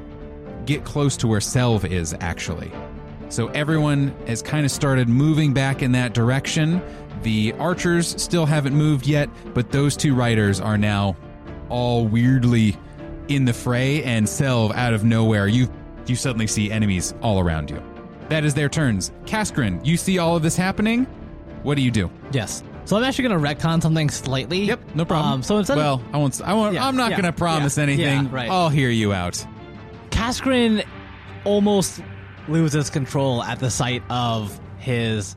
get 0.65 0.85
close 0.85 1.17
to 1.17 1.27
where 1.27 1.41
Selv 1.41 1.83
is, 1.85 2.13
actually. 2.19 2.71
So 3.29 3.47
everyone 3.49 4.13
has 4.27 4.41
kind 4.41 4.65
of 4.65 4.71
started 4.71 5.09
moving 5.09 5.53
back 5.53 5.81
in 5.81 5.93
that 5.93 6.13
direction. 6.13 6.81
The 7.23 7.53
archers 7.53 8.21
still 8.21 8.45
haven't 8.45 8.75
moved 8.75 9.07
yet, 9.07 9.29
but 9.53 9.71
those 9.71 9.95
two 9.95 10.13
riders 10.13 10.59
are 10.59 10.77
now 10.77 11.15
all 11.71 12.05
weirdly 12.07 12.77
in 13.27 13.45
the 13.45 13.53
fray, 13.53 14.03
and 14.03 14.27
Selv 14.27 14.73
out 14.73 14.93
of 14.93 15.03
nowhere, 15.03 15.47
you 15.47 15.67
you 16.05 16.15
suddenly 16.15 16.47
see 16.47 16.71
enemies 16.71 17.13
all 17.21 17.39
around 17.39 17.69
you. 17.69 17.81
That 18.29 18.43
is 18.43 18.53
their 18.53 18.69
turns. 18.69 19.11
Kaskrin, 19.25 19.85
you 19.85 19.97
see 19.97 20.17
all 20.17 20.35
of 20.35 20.43
this 20.43 20.55
happening. 20.55 21.05
What 21.63 21.75
do 21.75 21.81
you 21.81 21.91
do? 21.91 22.09
Yes. 22.31 22.63
So 22.85 22.97
I'm 22.97 23.03
actually 23.03 23.29
going 23.29 23.41
to 23.41 23.47
retcon 23.47 23.81
something 23.81 24.09
slightly. 24.09 24.63
Yep, 24.63 24.95
no 24.95 25.05
problem. 25.05 25.33
Um, 25.33 25.43
so 25.43 25.57
instead 25.57 25.77
well, 25.77 25.95
of 25.95 26.15
I 26.15 26.17
won't. 26.17 26.41
I 26.41 26.53
won't. 26.53 26.73
Yeah, 26.73 26.87
I'm 26.87 26.95
not 26.95 27.11
yeah, 27.11 27.21
going 27.21 27.31
to 27.31 27.37
promise 27.37 27.77
yeah, 27.77 27.83
anything. 27.83 28.31
right. 28.31 28.49
I'll 28.49 28.69
hear 28.69 28.89
you 28.89 29.13
out. 29.13 29.45
Kaskrin 30.09 30.83
almost 31.45 32.01
loses 32.47 32.89
control 32.89 33.43
at 33.43 33.59
the 33.59 33.69
sight 33.69 34.03
of 34.09 34.59
his 34.79 35.35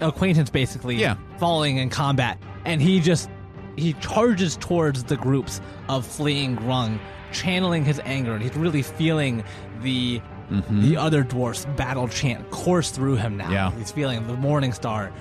acquaintance 0.00 0.50
basically 0.50 0.96
Yeah. 0.96 1.16
falling 1.38 1.78
in 1.78 1.90
combat 1.90 2.38
and 2.64 2.80
he 2.80 3.00
just 3.00 3.28
he 3.76 3.92
charges 3.94 4.56
towards 4.56 5.04
the 5.04 5.16
groups 5.16 5.60
of 5.88 6.06
fleeing 6.06 6.56
grung 6.56 6.98
channeling 7.32 7.84
his 7.84 8.00
anger 8.04 8.32
and 8.32 8.42
he's 8.42 8.56
really 8.56 8.82
feeling 8.82 9.44
the 9.82 10.20
mm-hmm. 10.50 10.82
the 10.82 10.96
other 10.96 11.22
dwarfs 11.22 11.66
battle 11.76 12.08
chant 12.08 12.48
course 12.50 12.90
through 12.90 13.16
him 13.16 13.36
now. 13.36 13.50
Yeah. 13.50 13.70
he's 13.72 13.90
feeling 13.90 14.26
the 14.26 14.34
morning 14.34 14.72
star 14.72 15.12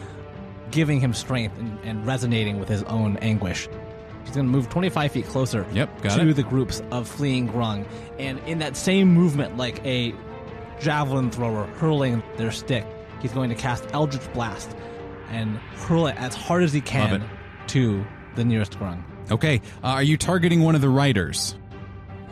giving 0.72 1.00
him 1.00 1.14
strength 1.14 1.58
and, 1.60 1.80
and 1.84 2.06
resonating 2.06 2.60
with 2.60 2.68
his 2.68 2.84
own 2.84 3.18
anguish. 3.18 3.68
He's 4.24 4.34
going 4.34 4.48
to 4.48 4.52
move 4.52 4.70
25 4.70 5.12
feet 5.12 5.26
closer 5.28 5.66
Yep, 5.72 6.02
got 6.02 6.16
to 6.18 6.30
it. 6.30 6.34
the 6.34 6.44
groups 6.44 6.82
of 6.92 7.08
fleeing 7.08 7.48
grung 7.48 7.86
and 8.18 8.40
in 8.40 8.60
that 8.60 8.76
same 8.76 9.08
movement 9.14 9.58
like 9.58 9.86
a 9.86 10.14
javelin 10.80 11.32
thrower 11.32 11.66
hurling 11.78 12.22
their 12.36 12.52
stick 12.52 12.86
he's 13.22 13.32
going 13.32 13.50
to 13.50 13.56
cast 13.56 13.86
eldritch 13.94 14.32
blast 14.34 14.76
and 15.30 15.58
hurl 15.76 16.08
it 16.08 16.16
as 16.18 16.36
hard 16.36 16.64
as 16.64 16.74
he 16.74 16.82
can 16.82 17.24
to 17.68 18.06
the 18.36 18.46
nearest 18.46 18.78
grung 18.80 19.04
Okay. 19.32 19.60
Uh, 19.84 19.88
are 19.88 20.04
you 20.04 20.18
targeting 20.18 20.62
one 20.62 20.76
of 20.76 20.82
the 20.82 20.90
riders? 20.90 21.56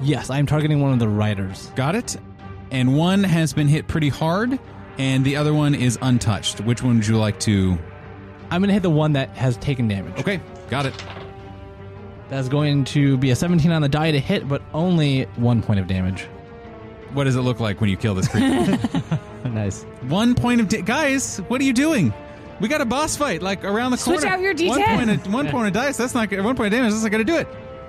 yes 0.02 0.30
i'm 0.30 0.46
targeting 0.46 0.82
one 0.82 0.92
of 0.94 1.00
the 1.00 1.08
riders 1.08 1.72
Got 1.76 1.96
it. 1.96 2.18
And 2.72 2.96
one 2.98 3.24
has 3.24 3.54
been 3.54 3.68
hit 3.68 3.88
pretty 3.88 4.10
hard, 4.10 4.58
and 4.98 5.24
the 5.24 5.36
other 5.36 5.54
one 5.54 5.76
is 5.76 6.00
untouched. 6.02 6.60
Which 6.62 6.82
one 6.82 6.96
would 6.98 7.08
you 7.08 7.18
like 7.18 7.40
to? 7.42 7.78
i'm 8.52 8.62
going 8.62 8.68
to 8.70 8.74
hit 8.74 8.84
the 8.84 8.90
one 8.90 9.14
that 9.14 9.30
has 9.38 9.58
taken 9.58 9.88
damage 9.88 10.20
Okay, 10.20 10.40
got 10.70 10.86
it. 10.86 10.94
that's 12.30 12.50
going 12.50 12.84
to 12.86 13.18
be 13.18 13.30
a 13.32 13.36
17 13.36 13.72
on 13.72 13.82
the 13.82 13.90
die 13.90 14.12
to 14.12 14.20
hit 14.20 14.48
but 14.48 14.62
only 14.74 15.24
one 15.36 15.62
point 15.62 15.80
of 15.80 15.88
damage 15.88 16.24
What 17.14 17.26
does 17.26 17.36
it 17.36 17.42
look 17.42 17.60
like 17.60 17.80
when 17.82 17.90
you 17.92 17.98
kill 17.98 18.16
this 18.16 18.28
creature? 18.28 18.80
nice 19.46 19.84
one 20.08 20.34
point 20.36 20.60
of 20.62 20.68
da- 20.68 20.82
guys. 20.82 21.38
What 21.48 21.62
are 21.62 21.64
you 21.64 21.74
doing? 21.74 22.12
We 22.64 22.70
got 22.70 22.80
a 22.80 22.86
boss 22.86 23.18
fight 23.18 23.42
like 23.42 23.66
around 23.66 23.92
the 23.92 23.98
Switch 23.98 24.22
corner. 24.22 24.36
out 24.38 24.40
your 24.40 24.54
One 24.70 24.80
D10. 24.82 24.96
point 24.96 25.10
of, 25.10 25.34
one 25.34 25.50
point 25.50 25.68
of 25.68 25.74
dice. 25.74 25.98
That's 25.98 26.14
not 26.16 26.32
one 26.32 26.56
point 26.56 26.68
of 26.74 26.80
damage. 26.80 26.92
That's 26.94 27.04
not 27.04 27.12
going 27.12 27.26
to 27.26 27.30
do 27.30 27.38
it. 27.38 27.48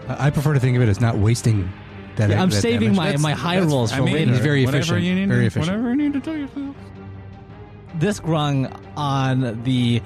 I 0.09 0.27
I 0.27 0.31
prefer 0.31 0.53
to 0.53 0.59
think 0.59 0.77
of 0.77 0.83
it 0.83 0.89
as 0.89 1.01
not 1.01 1.17
wasting 1.17 1.73
that. 2.17 2.29
Yeah, 2.29 2.43
I'm 2.43 2.51
that 2.51 2.61
saving 2.61 2.81
damage. 2.95 2.97
my 2.97 3.05
That's- 3.05 3.23
my 3.23 3.33
high 3.35 3.55
that's- 3.55 3.71
rolls 3.73 3.93
I 3.93 3.99
for 3.99 4.03
mean, 4.03 4.15
later 4.15 4.31
He's 4.33 4.41
very 4.41 4.65
whatever 4.67 4.79
efficient, 4.83 5.03
You 5.05 5.15
need 5.15 5.29
very 5.29 5.47
efficient. 5.47 5.69
Whatever 5.77 5.91
you 5.91 5.97
need 5.97 6.13
to 6.15 6.21
tell 6.21 6.37
yourself. 6.37 6.75
this 8.01 8.19
grung 8.19 8.77
on 8.97 9.63
the 9.63 10.03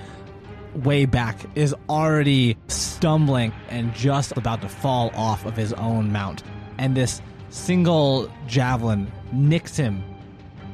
way 0.75 1.07
back 1.07 1.37
is 1.55 1.75
already 1.89 2.59
stumbling 2.67 3.53
and 3.71 3.95
just 3.95 4.37
about 4.37 4.61
to 4.61 4.69
fall 4.69 5.11
off 5.15 5.47
of 5.47 5.57
his 5.57 5.73
own 5.73 6.13
mount. 6.13 6.43
And 6.77 6.95
this 6.95 7.23
single 7.49 8.31
javelin 8.47 9.11
nicks 9.33 9.79
him 9.79 10.05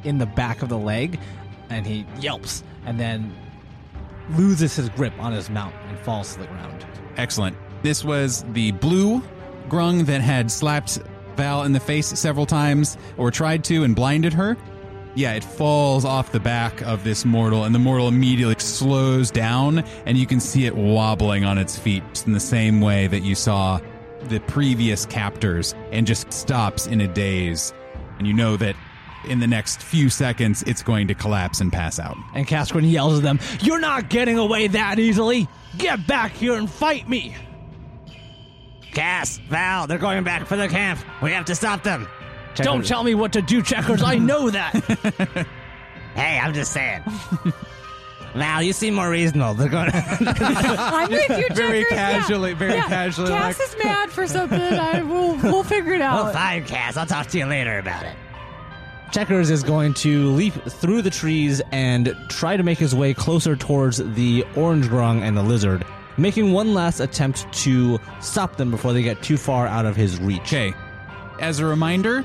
in 0.02 0.18
the 0.18 0.26
back 0.26 0.62
of 0.62 0.68
the 0.68 0.76
leg, 0.78 1.20
and 1.70 1.86
he 1.86 2.04
yelps 2.20 2.64
and 2.86 2.98
then 2.98 3.32
loses 4.30 4.76
his 4.76 4.88
grip 4.90 5.12
on 5.18 5.32
his 5.32 5.50
mount 5.50 5.74
and 5.88 5.98
falls 5.98 6.34
to 6.34 6.40
the 6.40 6.46
ground. 6.46 6.86
Excellent. 7.16 7.56
This 7.82 8.04
was 8.04 8.44
the 8.52 8.72
blue 8.72 9.22
grung 9.68 10.06
that 10.06 10.20
had 10.20 10.50
slapped 10.50 10.98
Val 11.36 11.64
in 11.64 11.72
the 11.72 11.80
face 11.80 12.06
several 12.06 12.46
times 12.46 12.96
or 13.16 13.30
tried 13.30 13.64
to 13.64 13.84
and 13.84 13.94
blinded 13.94 14.32
her. 14.32 14.56
Yeah, 15.16 15.34
it 15.34 15.44
falls 15.44 16.04
off 16.04 16.32
the 16.32 16.40
back 16.40 16.82
of 16.82 17.04
this 17.04 17.24
mortal, 17.24 17.64
and 17.64 17.72
the 17.74 17.78
mortal 17.78 18.08
immediately 18.08 18.56
slows 18.58 19.30
down, 19.30 19.80
and 20.06 20.18
you 20.18 20.26
can 20.26 20.40
see 20.40 20.66
it 20.66 20.74
wobbling 20.74 21.44
on 21.44 21.56
its 21.56 21.78
feet 21.78 22.02
in 22.26 22.32
the 22.32 22.40
same 22.40 22.80
way 22.80 23.06
that 23.06 23.20
you 23.20 23.36
saw 23.36 23.80
the 24.22 24.40
previous 24.40 25.06
captors, 25.06 25.74
and 25.92 26.06
just 26.06 26.32
stops 26.32 26.86
in 26.88 27.00
a 27.00 27.06
daze. 27.06 27.72
And 28.18 28.26
you 28.26 28.32
know 28.32 28.56
that 28.56 28.74
in 29.26 29.40
the 29.40 29.46
next 29.46 29.82
few 29.82 30.08
seconds, 30.10 30.62
it's 30.66 30.82
going 30.82 31.08
to 31.08 31.14
collapse 31.14 31.60
and 31.60 31.72
pass 31.72 31.98
out. 31.98 32.16
And 32.34 32.46
Kaskrin 32.46 32.90
yells 32.90 33.18
at 33.18 33.22
them, 33.22 33.38
You're 33.60 33.80
not 33.80 34.08
getting 34.08 34.38
away 34.38 34.68
that 34.68 34.98
easily! 34.98 35.48
Get 35.78 36.06
back 36.06 36.32
here 36.32 36.54
and 36.54 36.70
fight 36.70 37.08
me! 37.08 37.36
Cass, 38.92 39.38
Val, 39.48 39.86
they're 39.86 39.98
going 39.98 40.22
back 40.24 40.46
for 40.46 40.56
the 40.56 40.68
camp. 40.68 41.00
We 41.20 41.32
have 41.32 41.46
to 41.46 41.54
stop 41.54 41.82
them. 41.82 42.06
Don't 42.54 42.86
tell 42.86 43.02
me 43.02 43.14
what 43.16 43.32
to 43.32 43.42
do, 43.42 43.60
Checkers. 43.62 44.02
I 44.02 44.16
know 44.18 44.50
that. 44.50 45.46
Hey, 46.14 46.38
I'm 46.38 46.54
just 46.54 46.70
saying. 46.72 47.02
Val, 48.34 48.62
you 48.62 48.72
seem 48.72 48.94
more 48.94 49.10
reasonable. 49.10 49.54
They're 49.54 49.68
going. 49.68 49.90
I'm 49.92 51.10
with 51.10 51.28
you, 51.28 51.48
Very 51.56 51.80
Checkers, 51.82 51.86
yeah. 51.90 52.12
casually- 52.20 52.52
very 52.52 52.74
Yeah, 52.74 52.86
casually, 52.86 53.30
Cass 53.30 53.58
like- 53.58 53.68
is 53.68 53.76
mad 53.84 54.10
for 54.12 54.26
something. 54.28 54.60
I 54.60 55.02
will. 55.02 55.34
We'll 55.38 55.64
figure 55.64 55.92
it 55.94 56.00
out. 56.00 56.32
fine, 56.32 56.64
Cass. 56.66 56.96
I'll 56.96 57.04
talk 57.04 57.26
to 57.28 57.38
you 57.38 57.46
later 57.46 57.78
about 57.80 58.04
it. 58.04 58.14
Checkers 59.14 59.48
is 59.48 59.62
going 59.62 59.94
to 59.94 60.30
leap 60.32 60.54
through 60.64 61.00
the 61.02 61.10
trees 61.10 61.62
and 61.70 62.16
try 62.28 62.56
to 62.56 62.64
make 62.64 62.78
his 62.78 62.96
way 62.96 63.14
closer 63.14 63.54
towards 63.54 63.98
the 64.14 64.44
orange 64.56 64.86
grung 64.86 65.20
and 65.22 65.36
the 65.36 65.42
lizard, 65.42 65.84
making 66.16 66.50
one 66.52 66.74
last 66.74 66.98
attempt 66.98 67.46
to 67.52 68.00
stop 68.20 68.56
them 68.56 68.72
before 68.72 68.92
they 68.92 69.02
get 69.02 69.22
too 69.22 69.36
far 69.36 69.68
out 69.68 69.86
of 69.86 69.94
his 69.94 70.18
reach. 70.20 70.40
Okay. 70.52 70.74
As 71.38 71.60
a 71.60 71.64
reminder, 71.64 72.22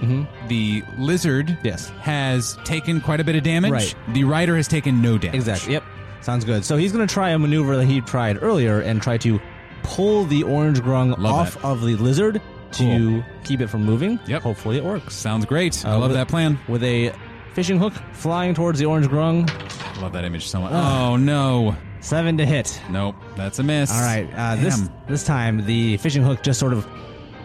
the 0.48 0.84
lizard 0.98 1.48
Mm-hmm. 1.50 1.66
Yes. 1.68 1.90
has 2.02 2.58
taken 2.64 3.02
quite 3.02 3.20
a 3.20 3.24
bit 3.24 3.36
of 3.36 3.44
damage. 3.44 3.72
Right. 3.72 3.96
The 4.14 4.24
rider 4.24 4.56
has 4.56 4.68
taken 4.68 5.00
no 5.00 5.20
damage. 5.20 5.36
Exactly. 5.36 5.74
Yep. 5.74 5.84
Sounds 6.22 6.44
good. 6.44 6.66
So 6.66 6.76
he's 6.76 6.92
going 6.92 7.08
to 7.08 7.14
try 7.14 7.30
a 7.30 7.38
maneuver 7.38 7.78
that 7.78 7.86
he 7.86 8.02
tried 8.02 8.42
earlier 8.42 8.82
and 8.82 9.00
try 9.00 9.18
to 9.20 9.40
pull 9.84 10.26
the 10.26 10.42
orange 10.42 10.80
grung 10.82 11.16
Love 11.20 11.26
off 11.34 11.54
that. 11.54 11.66
of 11.66 11.82
the 11.82 11.96
lizard 11.98 12.42
to 12.74 13.24
keep 13.44 13.62
it 13.62 13.68
from 13.68 13.84
moving. 13.86 14.20
Yep. 14.28 14.42
Hopefully 14.42 14.78
it 14.78 14.84
works. 14.84 15.16
Sounds 15.16 15.46
great. 15.46 15.84
I 15.86 15.92
Uh, 15.92 16.00
love 16.00 16.10
with- 16.10 16.18
that 16.18 16.28
plan. 16.28 16.60
With 16.68 16.84
a 16.84 17.12
fishing 17.54 17.78
hook 17.80 17.94
flying 18.14 18.54
towards 18.54 18.80
the 18.80 18.86
orange 18.86 19.08
grung, 19.08 19.50
I 19.98 20.02
love 20.02 20.14
that 20.14 20.24
image 20.26 20.48
so 20.48 20.62
much. 20.62 20.72
Oh 20.74 21.16
no. 21.18 21.76
seven 22.02 22.38
to 22.38 22.46
hit. 22.46 22.80
Nope. 22.90 23.16
That's 23.36 23.60
a 23.60 23.64
miss. 23.64 23.92
All 23.92 24.02
right. 24.02 24.30
Uh, 24.36 24.56
this 24.56 24.90
this 25.08 25.26
time 25.26 25.66
the 25.66 25.98
fishing 25.98 26.24
hook 26.24 26.42
just 26.44 26.60
sort 26.60 26.72
of 26.74 26.88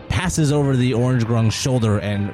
passes 0.09 0.53
over 0.53 0.77
the 0.77 0.95
orange 0.95 1.25
grung's 1.25 1.55
shoulder 1.55 1.99
and 1.99 2.33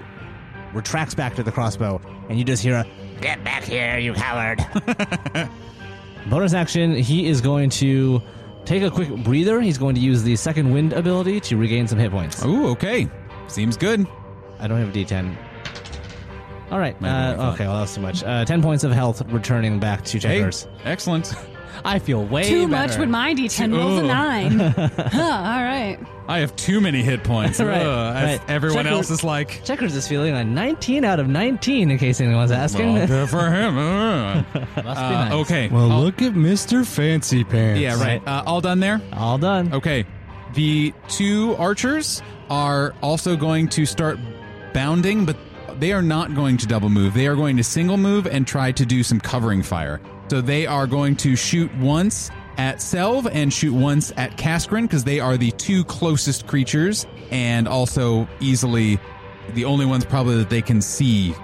retracts 0.75 1.15
back 1.15 1.35
to 1.37 1.43
the 1.43 1.51
crossbow, 1.51 2.01
and 2.29 2.39
you 2.39 2.45
just 2.45 2.63
hear 2.63 2.75
a 2.77 2.87
Get 3.23 3.43
back 3.45 3.65
here, 3.65 3.99
you 3.99 4.13
coward. 4.15 4.61
bonus 6.29 6.53
action. 6.55 6.95
He 6.95 7.27
is 7.27 7.41
going 7.41 7.71
to 7.71 8.23
take 8.71 8.83
a 8.85 8.91
quick 8.91 9.09
breather. 9.25 9.61
He's 9.61 9.79
going 9.79 9.97
to 9.97 10.01
use 10.01 10.23
the 10.23 10.37
second 10.37 10.71
wind 10.73 10.93
ability 10.93 11.41
to 11.41 11.57
regain 11.57 11.89
some 11.89 11.99
hit 11.99 12.13
points. 12.13 12.45
Ooh, 12.45 12.69
okay. 12.69 13.09
Seems 13.49 13.77
good. 13.77 14.07
I 14.61 14.69
don't 14.69 14.79
have 14.79 14.91
a 14.91 14.93
D10. 14.93 15.37
All 16.71 16.79
right. 16.79 16.99
Might 17.01 17.09
be 17.09 17.13
my 17.13 17.29
Uh, 17.33 17.37
fault. 17.37 17.55
okay. 17.55 17.67
Well, 17.67 17.79
that's 17.81 17.95
too 17.97 18.01
much. 18.01 18.23
Uh, 18.23 18.45
Ten 18.45 18.63
points 18.63 18.85
of 18.85 18.93
health 18.93 19.23
returning 19.33 19.81
back 19.81 20.05
to 20.05 20.19
Hey, 20.19 20.39
checkers. 20.39 20.69
excellent. 20.85 21.35
I 21.85 21.99
feel 21.99 22.25
way 22.25 22.49
Too 22.49 22.69
better. 22.69 22.89
much 22.89 22.99
with 22.99 23.09
my 23.09 23.35
D10 23.35 23.77
rolls 23.77 24.01
a 24.01 24.03
Ugh. 24.03 24.07
nine. 24.07 24.59
huh, 24.79 25.21
all 25.23 25.63
right. 25.63 25.99
I 26.29 26.39
have 26.39 26.55
too 26.57 26.81
many 26.81 27.03
hit 27.03 27.25
points. 27.25 27.59
Right, 27.71 27.83
Ugh, 27.83 28.17
as 28.17 28.39
right. 28.39 28.51
Everyone 28.51 28.85
Checker- 28.85 28.95
else 28.97 29.11
is 29.11 29.25
like, 29.25 29.65
Checkers 29.65 29.97
is 29.97 30.07
feeling 30.07 30.35
a 30.35 30.45
19 30.45 31.05
out 31.05 31.19
of 31.21 31.29
19, 31.29 31.91
in 31.91 31.99
case 31.99 32.21
anyone's 32.21 32.51
asking. 32.53 32.95
well, 32.95 33.07
good 33.07 33.29
for 33.31 33.51
him. 33.51 33.77
Uh, 33.79 34.35
Must 34.35 34.75
be 34.75 34.81
uh, 34.81 34.85
nice. 34.85 35.33
okay. 35.33 35.69
Well, 35.69 35.91
All- 35.91 36.03
look 36.03 36.23
at 36.23 36.35
Mister 36.35 36.85
Fancy 36.85 37.43
Pants. 37.45 37.81
Yeah, 37.81 38.01
right. 38.01 38.23
Uh, 38.27 38.43
all 38.47 38.61
done 38.61 38.79
there? 38.81 39.01
All 39.13 39.39
done. 39.39 39.73
Okay. 39.73 40.05
The 40.55 40.93
two 41.09 41.55
archers 41.59 42.23
are 42.49 42.95
also 43.03 43.37
going 43.37 43.69
to 43.71 43.87
start 43.87 44.19
bounding, 44.73 45.25
but 45.25 45.37
they 45.79 45.93
are 45.93 46.03
not 46.03 46.35
going 46.35 46.57
to 46.59 46.67
double 46.67 46.89
move. 46.91 47.15
They 47.15 47.27
are 47.27 47.37
going 47.37 47.57
to 47.57 47.65
single 47.65 47.97
move 47.97 48.27
and 48.27 48.47
try 48.47 48.73
to 48.73 48.85
do 48.87 49.03
some 49.03 49.21
covering 49.21 49.63
fire. 49.63 50.01
So 50.31 50.41
they 50.41 50.65
are 50.65 50.87
going 50.87 51.17
to 51.17 51.35
shoot 51.35 51.75
once 51.79 52.31
at 52.57 52.81
Selv 52.81 53.27
and 53.33 53.53
shoot 53.53 53.75
once 53.75 54.13
at 54.17 54.39
Kaskrin 54.39 54.83
because 54.83 55.03
they 55.03 55.19
are 55.19 55.37
the 55.37 55.51
two 55.51 55.83
closest 55.83 56.47
creatures 56.47 57.05
and 57.33 57.67
also 57.67 58.29
easily 58.39 59.01
the 59.55 59.65
only 59.65 59.87
ones 59.87 60.05
probably 60.05 60.37
that 60.37 60.49
they 60.49 60.63
can 60.63 60.81
see 60.81 61.35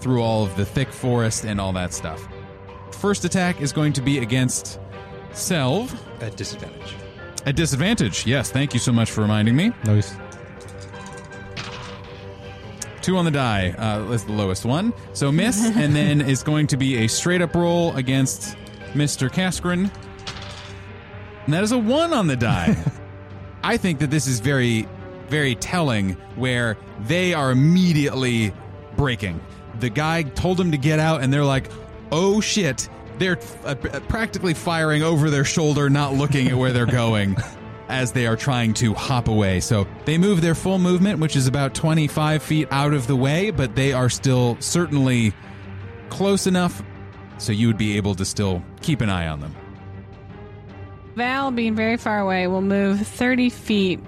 through 0.00 0.22
all 0.22 0.42
of 0.42 0.56
the 0.56 0.64
thick 0.64 0.88
forest 0.88 1.44
and 1.44 1.60
all 1.60 1.72
that 1.74 1.94
stuff. 1.94 2.26
First 2.90 3.24
attack 3.24 3.60
is 3.60 3.72
going 3.72 3.92
to 3.92 4.02
be 4.02 4.18
against 4.18 4.80
Selv. 5.32 5.96
At 6.20 6.36
disadvantage. 6.36 6.96
At 7.46 7.54
disadvantage, 7.54 8.26
yes. 8.26 8.50
Thank 8.50 8.74
you 8.74 8.80
so 8.80 8.90
much 8.90 9.12
for 9.12 9.20
reminding 9.20 9.54
me. 9.54 9.72
Nice. 9.84 10.16
Two 13.04 13.18
on 13.18 13.26
the 13.26 13.30
die 13.30 13.72
uh, 13.72 14.10
is 14.12 14.24
the 14.24 14.32
lowest 14.32 14.64
one. 14.64 14.94
So 15.12 15.30
miss, 15.30 15.62
and 15.76 15.94
then 15.94 16.22
is 16.22 16.42
going 16.42 16.66
to 16.68 16.78
be 16.78 17.04
a 17.04 17.06
straight 17.06 17.42
up 17.42 17.54
roll 17.54 17.94
against 17.96 18.56
Mr. 18.94 19.28
Kaskrin. 19.28 19.90
And 21.44 21.52
that 21.52 21.62
is 21.62 21.72
a 21.72 21.78
one 21.78 22.14
on 22.14 22.28
the 22.28 22.36
die. 22.36 22.74
I 23.62 23.76
think 23.76 23.98
that 23.98 24.10
this 24.10 24.26
is 24.26 24.40
very, 24.40 24.88
very 25.28 25.54
telling 25.54 26.12
where 26.36 26.78
they 27.00 27.34
are 27.34 27.50
immediately 27.50 28.54
breaking. 28.96 29.38
The 29.80 29.90
guy 29.90 30.22
told 30.22 30.56
them 30.56 30.70
to 30.70 30.78
get 30.78 30.98
out, 30.98 31.22
and 31.22 31.30
they're 31.30 31.44
like, 31.44 31.70
oh 32.10 32.40
shit. 32.40 32.88
They're 33.18 33.38
uh, 33.66 33.74
practically 34.08 34.54
firing 34.54 35.02
over 35.02 35.28
their 35.28 35.44
shoulder, 35.44 35.90
not 35.90 36.14
looking 36.14 36.48
at 36.48 36.54
where 36.54 36.72
they're 36.72 36.86
going 37.04 37.36
as 37.88 38.12
they 38.12 38.26
are 38.26 38.36
trying 38.36 38.74
to 38.74 38.94
hop 38.94 39.28
away. 39.28 39.60
So 39.60 39.86
they 40.04 40.18
move 40.18 40.40
their 40.40 40.54
full 40.54 40.78
movement, 40.78 41.18
which 41.20 41.36
is 41.36 41.46
about 41.46 41.74
25 41.74 42.42
feet 42.42 42.68
out 42.70 42.92
of 42.94 43.06
the 43.06 43.16
way, 43.16 43.50
but 43.50 43.74
they 43.76 43.92
are 43.92 44.08
still 44.08 44.56
certainly 44.60 45.32
close 46.08 46.46
enough 46.46 46.82
so 47.38 47.52
you 47.52 47.66
would 47.66 47.78
be 47.78 47.96
able 47.96 48.14
to 48.14 48.24
still 48.24 48.62
keep 48.80 49.00
an 49.00 49.10
eye 49.10 49.26
on 49.28 49.40
them. 49.40 49.54
Val, 51.16 51.50
being 51.50 51.74
very 51.74 51.96
far 51.96 52.18
away, 52.20 52.46
will 52.46 52.60
move 52.62 53.06
30 53.06 53.50
feet 53.50 54.00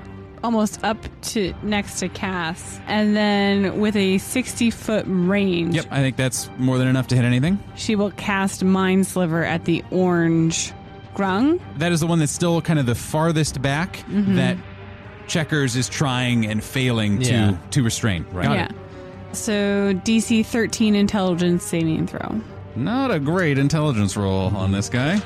almost 0.43 0.83
up 0.85 0.99
to 1.23 1.53
next 1.63 1.99
to 2.01 2.09
Cass, 2.09 2.81
and 2.87 3.17
then 3.17 3.81
with 3.81 3.97
a 3.97 4.19
60 4.19 4.71
foot 4.71 5.05
range, 5.09 5.75
Yep, 5.77 5.87
I 5.91 6.01
think 6.01 6.17
that's 6.17 6.49
more 6.59 6.79
than 6.79 6.89
enough 6.89 7.09
to 7.09 7.17
hit 7.17 7.25
anything. 7.25 7.59
she 7.75 7.97
will 7.97 8.11
cast 8.13 8.63
Mind 8.63 9.07
Sliver 9.07 9.43
at 9.45 9.65
the 9.65 9.83
orange 9.91 10.73
grung. 11.17 11.61
That 11.79 11.93
is 11.93 12.01
the 12.01 12.07
one 12.07 12.19
that's 12.19 12.33
still 12.33 12.61
kind 12.61 12.79
of 12.79 12.87
the 12.87 12.95
farthest 12.95 13.61
back 13.63 13.97
mm-hmm. 14.09 14.37
that 14.37 14.57
Checkers 15.27 15.75
is 15.75 15.89
trying 15.89 16.47
and 16.47 16.63
failing 16.63 17.21
Yeah. 17.21 17.51
to 17.53 17.59
to 17.73 17.83
restrain. 17.83 18.25
Right. 18.33 18.51
yeah. 18.51 18.69
So 19.33 19.93
DC 20.05 20.47
13 20.47 20.95
intelligence 20.95 21.65
saving 21.65 22.07
throw. 22.07 22.41
Not 22.77 23.11
a 23.11 23.19
great 23.19 23.59
intelligence 23.59 24.17
roll 24.17 24.55
on 24.57 24.71
this 24.73 24.89
guy. 24.89 25.21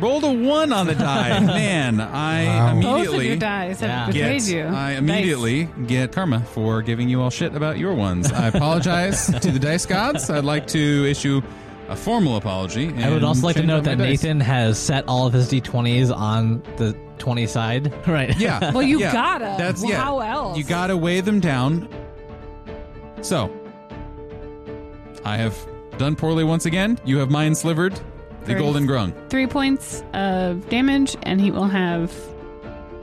Rolled 0.00 0.22
a 0.24 0.32
one 0.32 0.72
on 0.72 0.86
the 0.86 0.94
die. 0.94 1.40
Man, 1.44 2.00
I 2.00 2.44
Wow. 2.46 2.74
Both 2.74 2.84
of 2.84 2.84
immediately 2.84 3.26
your 3.28 3.36
dice 3.36 3.80
have 3.80 3.88
Yeah. 3.90 4.06
betrayed 4.06 4.40
get, 4.42 4.48
you. 4.48 4.64
I 4.66 4.90
Dice. 4.90 4.98
immediately 4.98 5.68
get 5.86 6.12
karma 6.12 6.40
for 6.40 6.82
giving 6.82 7.08
you 7.08 7.20
all 7.20 7.30
shit 7.30 7.54
about 7.54 7.78
your 7.78 7.94
ones. 7.94 8.32
I 8.32 8.46
apologize 8.48 9.26
to 9.40 9.50
the 9.50 9.58
dice 9.58 9.86
gods. 9.86 10.30
I'd 10.30 10.44
like 10.44 10.66
to 10.68 11.04
issue 11.10 11.42
a 11.88 11.96
formal 11.96 12.36
apology. 12.36 12.92
I 13.02 13.10
would 13.10 13.24
also 13.24 13.46
like 13.46 13.56
to 13.56 13.62
note 13.62 13.78
up 13.78 13.84
my 13.84 13.90
that 13.94 13.98
dice. 13.98 14.22
Nathan 14.22 14.40
has 14.40 14.78
set 14.78 15.04
all 15.08 15.26
of 15.26 15.32
his 15.32 15.48
d20s 15.50 16.14
on 16.14 16.62
the 16.76 16.96
20 17.18 17.46
side. 17.46 17.92
Right. 18.06 18.38
Yeah. 18.38 18.70
Well, 18.72 18.82
you 18.82 19.00
yeah. 19.00 19.12
gotta. 19.12 19.54
That's 19.58 19.80
Well, 19.82 19.90
yeah. 19.90 20.02
How 20.02 20.20
else? 20.20 20.58
You 20.58 20.64
gotta 20.64 20.96
weigh 20.96 21.20
them 21.20 21.40
down. 21.40 21.88
So, 23.22 23.50
I 25.24 25.36
have 25.36 25.56
done 25.98 26.14
poorly 26.14 26.44
once 26.44 26.66
again. 26.66 26.98
You 27.04 27.18
have 27.18 27.30
mine 27.30 27.54
slivered 27.54 27.94
the 28.44 28.52
Great. 28.54 28.58
golden 28.58 28.86
grung. 28.86 29.12
three 29.28 29.46
points 29.46 30.02
of 30.14 30.68
damage, 30.68 31.16
and 31.24 31.40
he 31.40 31.50
will 31.50 31.66
have 31.66 32.14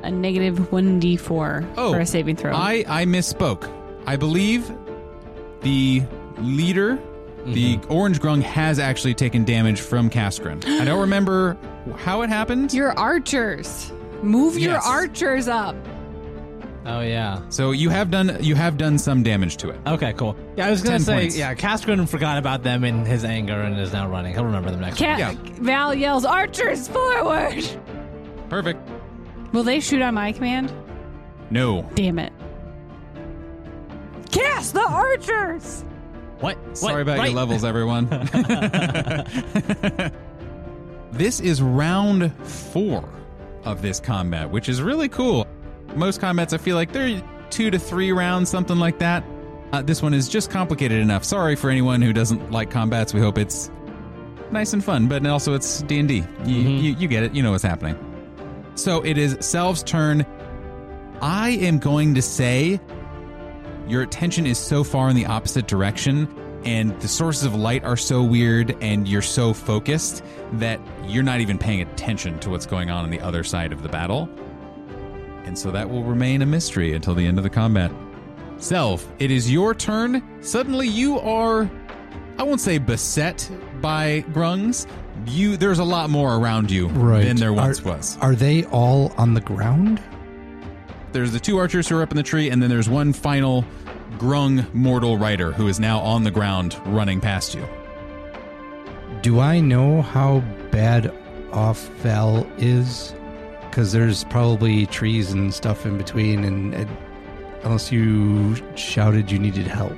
a 0.03 0.09
negative 0.11 0.57
1d4 0.71 1.73
Oh, 1.77 1.91
for 1.93 1.99
a 1.99 2.05
saving 2.05 2.35
throw. 2.37 2.53
I, 2.53 2.83
I 2.87 3.05
misspoke. 3.05 3.69
I 4.05 4.15
believe 4.15 4.71
the 5.61 6.03
leader, 6.37 6.97
the 7.45 7.77
Mm-hmm. 7.77 7.91
orange 7.91 8.19
grung, 8.19 8.41
has 8.41 8.79
actually 8.79 9.13
taken 9.13 9.43
damage 9.45 9.79
from 9.81 10.09
Kaskrin. 10.09 10.65
I 10.65 10.83
don't 10.85 10.99
remember 11.07 11.57
how 11.97 12.21
it 12.23 12.29
happened. 12.29 12.73
your 12.73 12.97
archers. 12.97 13.91
Move 14.23 14.57
your 14.57 14.73
Yes. 14.73 14.87
archers 14.87 15.47
up. 15.47 15.75
Oh, 16.87 17.01
yeah. 17.01 17.41
so 17.49 17.71
you 17.71 17.89
have 17.89 18.11
done 18.11 18.37
you 18.41 18.53
have 18.53 18.77
done 18.77 18.99
some 18.99 19.23
damage 19.23 19.57
to 19.57 19.69
it. 19.69 19.79
Okay, 19.87 20.13
cool. 20.13 20.35
Yeah, 20.55 20.67
I 20.67 20.69
was 20.71 20.81
going 20.83 20.91
10 20.93 20.99
to 20.99 21.05
say, 21.05 21.19
points. 21.21 21.37
yeah, 21.37 21.55
Kaskrin 21.55 22.07
forgot 22.07 22.37
about 22.37 22.61
them 22.61 22.83
in 22.83 23.05
his 23.05 23.23
anger 23.25 23.59
and 23.59 23.79
is 23.79 23.91
now 23.91 24.07
running. 24.07 24.33
He'll 24.33 24.45
remember 24.45 24.69
them 24.69 24.81
next 24.81 24.99
Ca- 24.99 25.17
Yeah. 25.17 25.33
Val 25.61 25.95
yells, 25.95 26.25
"Archers 26.25 26.87
forward!" 26.87 27.63
Perfect. 28.49 28.87
Will 29.51 29.63
they 29.63 29.79
shoot 29.79 30.01
on 30.03 30.13
my 30.13 30.31
command? 30.31 30.71
No. 31.49 31.89
Damn 31.95 32.19
it! 32.19 32.31
Cast 34.31 34.73
the 34.73 34.81
archers. 34.87 35.83
What? 36.39 36.57
Sorry 36.77 36.93
What? 36.95 37.01
about 37.03 37.17
Right. 37.19 37.25
your 37.31 37.35
levels, 37.35 37.63
everyone. 37.63 38.07
this 41.11 41.39
is 41.39 41.61
round 41.61 42.33
four 42.45 43.07
of 43.63 43.81
this 43.81 43.99
combat, 43.99 44.49
which 44.51 44.69
is 44.69 44.81
really 44.81 45.09
cool. 45.09 45.47
Most 45.95 46.19
combats, 46.19 46.53
I 46.53 46.57
feel 46.57 46.75
like 46.75 46.91
they're 46.91 47.21
two 47.49 47.71
to 47.71 47.79
three 47.79 48.11
rounds, 48.11 48.49
something 48.49 48.77
like 48.77 48.99
that. 48.99 49.23
Uh, 49.71 49.81
this 49.81 50.01
one 50.01 50.13
is 50.13 50.27
just 50.29 50.51
complicated 50.51 50.99
enough. 50.99 51.23
Sorry 51.23 51.55
for 51.55 51.69
anyone 51.69 52.01
who 52.01 52.13
doesn't 52.13 52.51
like 52.51 52.69
combats. 52.69 53.13
We 53.13 53.21
hope 53.21 53.37
it's 53.37 53.71
nice 54.51 54.73
and 54.73 54.83
fun, 54.83 55.07
but 55.07 55.25
also 55.25 55.53
it's 55.53 55.81
D 55.83 55.99
and 55.99 56.07
D. 56.07 56.23
You 56.45 56.55
you 56.59 57.07
get 57.07 57.23
it. 57.23 57.33
You 57.33 57.43
know 57.43 57.51
what's 57.51 57.63
happening. 57.63 57.97
So 58.75 59.01
it 59.03 59.17
is 59.17 59.37
Selv's 59.39 59.83
turn. 59.83 60.25
I 61.21 61.51
am 61.51 61.79
going 61.79 62.13
to 62.15 62.21
say 62.21 62.79
your 63.87 64.01
attention 64.01 64.45
is 64.45 64.57
so 64.57 64.83
far 64.83 65.09
in 65.09 65.15
the 65.15 65.25
opposite 65.25 65.67
direction 65.67 66.27
and 66.65 66.99
the 67.01 67.07
sources 67.07 67.43
of 67.43 67.53
light 67.53 67.83
are 67.83 67.97
so 67.97 68.23
weird 68.23 68.75
and 68.81 69.07
you're 69.07 69.21
so 69.21 69.53
focused 69.53 70.23
that 70.53 70.79
you're 71.05 71.23
not 71.23 71.39
even 71.39 71.57
paying 71.59 71.81
attention 71.81 72.39
to 72.39 72.49
what's 72.49 72.65
going 72.65 72.89
on 72.89 73.03
on 73.03 73.11
the 73.11 73.19
other 73.21 73.43
side 73.43 73.71
of 73.71 73.83
the 73.83 73.89
battle. 73.89 74.27
And 75.45 75.57
so 75.57 75.69
that 75.71 75.87
will 75.87 76.03
remain 76.03 76.41
a 76.41 76.45
mystery 76.47 76.93
until 76.93 77.13
the 77.13 77.25
end 77.25 77.37
of 77.37 77.43
the 77.43 77.51
combat. 77.51 77.91
Selv, 78.57 79.01
it 79.19 79.29
is 79.29 79.51
your 79.51 79.75
turn. 79.75 80.23
Suddenly 80.41 80.87
you 80.87 81.19
are 81.19 81.69
I 82.37 82.43
won't 82.43 82.59
say 82.61 82.79
beset 82.79 83.49
by 83.79 84.21
grungs. 84.33 84.87
You 85.27 85.57
there's 85.57 85.79
a 85.79 85.83
lot 85.83 86.09
more 86.09 86.35
around 86.35 86.71
you 86.71 86.87
Right. 86.87 87.23
than 87.25 87.37
there 87.37 87.53
once 87.53 87.79
are, 87.81 87.95
was. 87.95 88.17
Are 88.21 88.33
they 88.35 88.65
all 88.65 89.13
on 89.17 89.35
the 89.35 89.41
ground? 89.41 90.01
There's 91.15 91.31
the 91.31 91.39
two 91.39 91.57
archers 91.57 91.87
who 91.87 91.95
are 91.95 92.01
up 92.01 92.11
in 92.11 92.17
the 92.17 92.23
tree, 92.23 92.49
and 92.49 92.61
then 92.61 92.69
there's 92.69 92.89
one 92.89 93.13
final 93.13 93.63
grung 94.17 94.65
mortal 94.73 95.17
rider 95.17 95.53
who 95.53 95.69
is 95.69 95.79
now 95.79 95.99
on 95.99 96.25
the 96.25 96.29
ground 96.29 96.77
running 96.87 97.21
past 97.21 97.55
you. 97.55 97.65
Do 99.21 99.39
I 99.39 99.61
know 99.61 100.01
how 100.01 100.41
bad 100.71 101.13
off 101.53 101.87
Val 101.99 102.45
is? 102.57 103.15
Because 103.61 103.93
there's 103.93 104.25
probably 104.25 104.87
trees 104.87 105.31
and 105.31 105.53
stuff 105.53 105.85
in 105.85 105.97
between, 105.97 106.43
and, 106.43 106.73
and 106.73 106.89
unless 107.63 107.93
you 107.93 108.57
shouted 108.75 109.31
you 109.31 109.39
needed 109.39 109.67
help. 109.67 109.95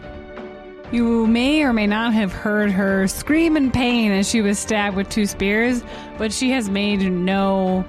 You 0.91 1.25
may 1.25 1.63
or 1.63 1.73
may 1.73 1.87
not 1.87 2.13
have 2.13 2.31
heard 2.31 2.69
her 2.69 3.07
scream 3.07 3.57
in 3.57 3.71
pain 3.71 4.11
as 4.11 4.29
she 4.29 4.43
was 4.43 4.59
stabbed 4.59 4.95
with 4.95 5.09
two 5.09 5.25
spears, 5.25 5.83
but 6.19 6.31
she 6.31 6.51
has 6.51 6.69
made 6.69 6.99
no 7.11 7.83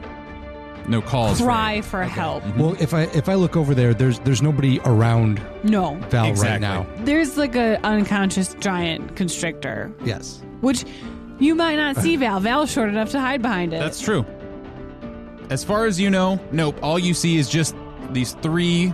No 0.88 1.02
calls. 1.02 1.40
cry 1.40 1.74
aid. 1.74 1.84
for 1.84 2.02
help. 2.02 2.42
Mm-hmm. 2.42 2.60
Well, 2.60 2.76
if 2.80 2.94
I 2.94 3.02
if 3.02 3.28
I 3.28 3.34
look 3.34 3.56
over 3.56 3.74
there, 3.74 3.92
there's 3.94 4.18
there's 4.20 4.42
nobody 4.42 4.80
around 4.84 5.40
No. 5.62 5.94
Val 6.10 6.26
Exactly. 6.26 6.50
right 6.50 6.60
now. 6.60 6.86
There's 7.04 7.36
like 7.36 7.54
a 7.56 7.78
unconscious 7.86 8.54
giant 8.60 9.14
constrictor, 9.16 9.92
Yes. 10.04 10.40
which 10.60 10.84
you 11.38 11.54
might 11.54 11.76
not 11.76 11.96
see 11.96 12.16
Val. 12.24 12.40
Val's 12.40 12.70
short 12.72 12.88
enough 12.88 13.10
to 13.10 13.20
hide 13.20 13.42
behind 13.42 13.72
it. 13.74 13.80
That's 13.80 14.00
true. 14.00 14.24
As 15.50 15.62
far 15.64 15.86
as 15.86 16.00
you 16.00 16.10
know, 16.10 16.40
nope. 16.52 16.78
All 16.82 16.98
you 16.98 17.14
see 17.14 17.36
is 17.36 17.48
just 17.48 17.74
these 18.10 18.32
three 18.42 18.92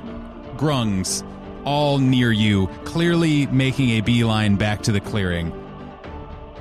grungs 0.57 1.25
all 1.65 1.99
near 1.99 2.31
you, 2.31 2.67
clearly 2.85 3.47
making 3.47 3.91
a 3.91 4.01
beeline 4.01 4.57
back 4.57 4.83
to 4.83 4.93
the 4.93 5.01
clearing. 5.01 5.53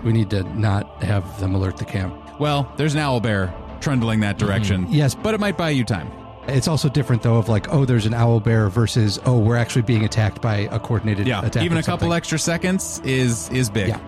We 0.04 0.14
need 0.14 0.30
to 0.32 0.44
not 0.58 1.04
have 1.04 1.40
them 1.40 1.54
alert 1.56 1.78
the 1.78 1.86
camp. 1.86 2.16
Well, 2.40 2.72
there's 2.78 2.94
an 2.94 3.00
owl 3.02 3.20
bear 3.20 3.54
trundling 3.84 4.22
that 4.22 4.38
direction. 4.40 4.86
Mm-hmm. 4.86 4.94
Yes. 4.94 5.14
But 5.14 5.34
it 5.36 5.40
might 5.40 5.58
buy 5.58 5.70
you 5.70 5.84
time. 5.84 6.10
It's 6.48 6.68
also 6.68 6.90
different 6.90 7.22
though 7.24 7.38
of 7.38 7.48
like, 7.50 7.72
oh, 7.74 7.86
there's 7.86 8.06
an 8.06 8.14
owl 8.14 8.40
bear 8.40 8.70
versus 8.70 9.20
oh, 9.26 9.38
we're 9.38 9.56
actually 9.58 9.84
being 9.84 10.04
attacked 10.04 10.42
by 10.42 10.68
a 10.72 10.80
coordinated 10.80 11.28
Yeah. 11.28 11.46
attack. 11.46 11.64
Even 11.64 11.78
a 11.78 11.84
couple 11.84 12.12
extra 12.14 12.40
seconds 12.40 13.00
is 13.06 13.50
is 13.52 13.70
big. 13.70 13.90
Yeah. 13.90 14.00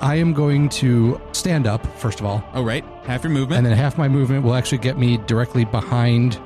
I 0.00 0.14
am 0.16 0.32
going 0.32 0.68
to 0.70 1.20
stand 1.32 1.66
up 1.66 1.84
first 1.98 2.20
of 2.20 2.26
all, 2.26 2.42
Oh 2.54 2.62
right. 2.64 2.84
Half 3.04 3.24
your 3.24 3.32
movement. 3.32 3.58
and 3.58 3.66
then 3.66 3.76
half 3.76 3.98
my 3.98 4.08
movement 4.08 4.44
will 4.44 4.54
actually 4.54 4.78
get 4.78 4.96
me 4.98 5.18
directly 5.26 5.64
behind 5.64 6.38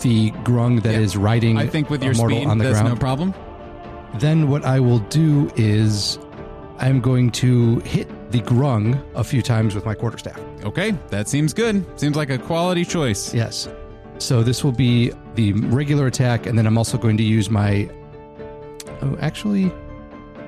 the 0.00 0.30
grung 0.44 0.82
that 0.82 0.94
is 0.94 1.16
riding. 1.16 1.58
I 1.58 1.66
think 1.66 1.90
with 1.90 2.02
your 2.02 2.14
speed, 2.14 2.46
on 2.46 2.56
the 2.58 2.64
that's 2.64 2.78
ground. 2.80 2.94
no 2.94 2.98
problem. 3.00 3.34
Then 4.14 4.48
what 4.48 4.64
I 4.64 4.80
will 4.80 5.00
do 5.00 5.50
is 5.56 6.18
I'm 6.78 7.00
going 7.00 7.30
to 7.32 7.80
hit 7.80 8.08
the 8.30 8.40
grung 8.40 9.02
a 9.14 9.24
few 9.24 9.42
times 9.42 9.74
with 9.74 9.84
my 9.84 9.94
quarterstaff. 9.94 10.40
Okay, 10.64 10.92
that 11.08 11.28
seems 11.28 11.52
good. 11.52 11.84
Seems 11.98 12.16
like 12.16 12.30
a 12.30 12.38
quality 12.38 12.84
choice. 12.84 13.34
Yes. 13.34 13.68
So 14.18 14.42
this 14.42 14.62
will 14.62 14.72
be 14.72 15.12
the 15.34 15.52
regular 15.54 16.06
attack, 16.06 16.46
and 16.46 16.56
then 16.58 16.66
I'm 16.66 16.78
also 16.78 16.98
going 16.98 17.16
to 17.16 17.22
use 17.22 17.50
my. 17.50 17.88
Oh, 19.02 19.16
actually, 19.20 19.72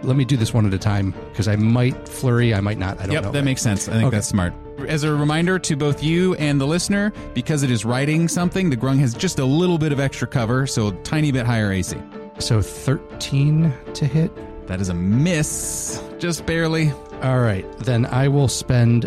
let 0.02 0.16
me 0.16 0.24
do 0.24 0.36
this 0.36 0.52
one 0.52 0.66
at 0.66 0.74
a 0.74 0.78
time 0.78 1.14
because 1.30 1.48
I 1.48 1.56
might 1.56 2.08
flurry, 2.08 2.54
I 2.54 2.60
might 2.60 2.78
not. 2.78 2.98
I 3.00 3.06
don't 3.06 3.12
yep, 3.12 3.22
know. 3.22 3.28
Yep, 3.28 3.32
that 3.32 3.44
makes 3.44 3.62
sense. 3.62 3.88
I 3.88 3.92
think 3.92 4.04
Okay. 4.04 4.16
that's 4.16 4.26
smart. 4.26 4.52
As 4.86 5.04
a 5.04 5.14
reminder 5.14 5.58
to 5.58 5.76
both 5.76 6.02
you 6.02 6.34
and 6.34 6.60
the 6.60 6.66
listener, 6.66 7.12
because 7.34 7.62
it 7.62 7.70
is 7.70 7.84
riding 7.84 8.28
something, 8.28 8.68
the 8.68 8.76
grung 8.76 8.98
has 8.98 9.14
just 9.14 9.38
a 9.38 9.44
little 9.44 9.78
bit 9.78 9.92
of 9.92 10.00
extra 10.00 10.26
cover, 10.26 10.66
so 10.66 10.88
a 10.88 10.92
tiny 11.02 11.30
bit 11.30 11.46
higher 11.46 11.72
AC. 11.72 11.96
So 12.38 12.60
13 12.60 13.72
to 13.94 14.06
hit. 14.06 14.32
That 14.72 14.80
is 14.80 14.88
a 14.88 14.94
miss, 14.94 16.02
just 16.18 16.46
barely. 16.46 16.92
All 17.22 17.40
right, 17.40 17.70
then 17.80 18.06
I 18.06 18.26
will 18.26 18.48
spend 18.48 19.04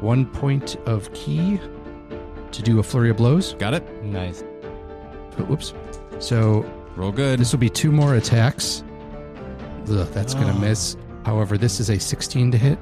one 0.00 0.24
point 0.24 0.76
of 0.86 1.12
ki 1.12 1.60
to 2.50 2.62
do 2.62 2.78
a 2.78 2.82
flurry 2.82 3.10
of 3.10 3.18
blows. 3.18 3.52
Got 3.58 3.74
it? 3.74 4.02
Nice. 4.02 4.40
Whoops. 5.36 5.74
So 6.18 6.62
Roll 6.96 7.12
good. 7.12 7.38
this 7.38 7.52
will 7.52 7.58
be 7.58 7.68
two 7.68 7.92
more 7.92 8.14
attacks. 8.14 8.82
Ugh, 9.90 10.08
that's 10.12 10.32
going 10.32 10.46
to 10.46 10.54
oh. 10.54 10.60
miss. 10.60 10.96
However, 11.26 11.58
this 11.58 11.78
is 11.78 11.90
a 11.90 11.98
16 11.98 12.52
to 12.52 12.56
hit. 12.56 12.78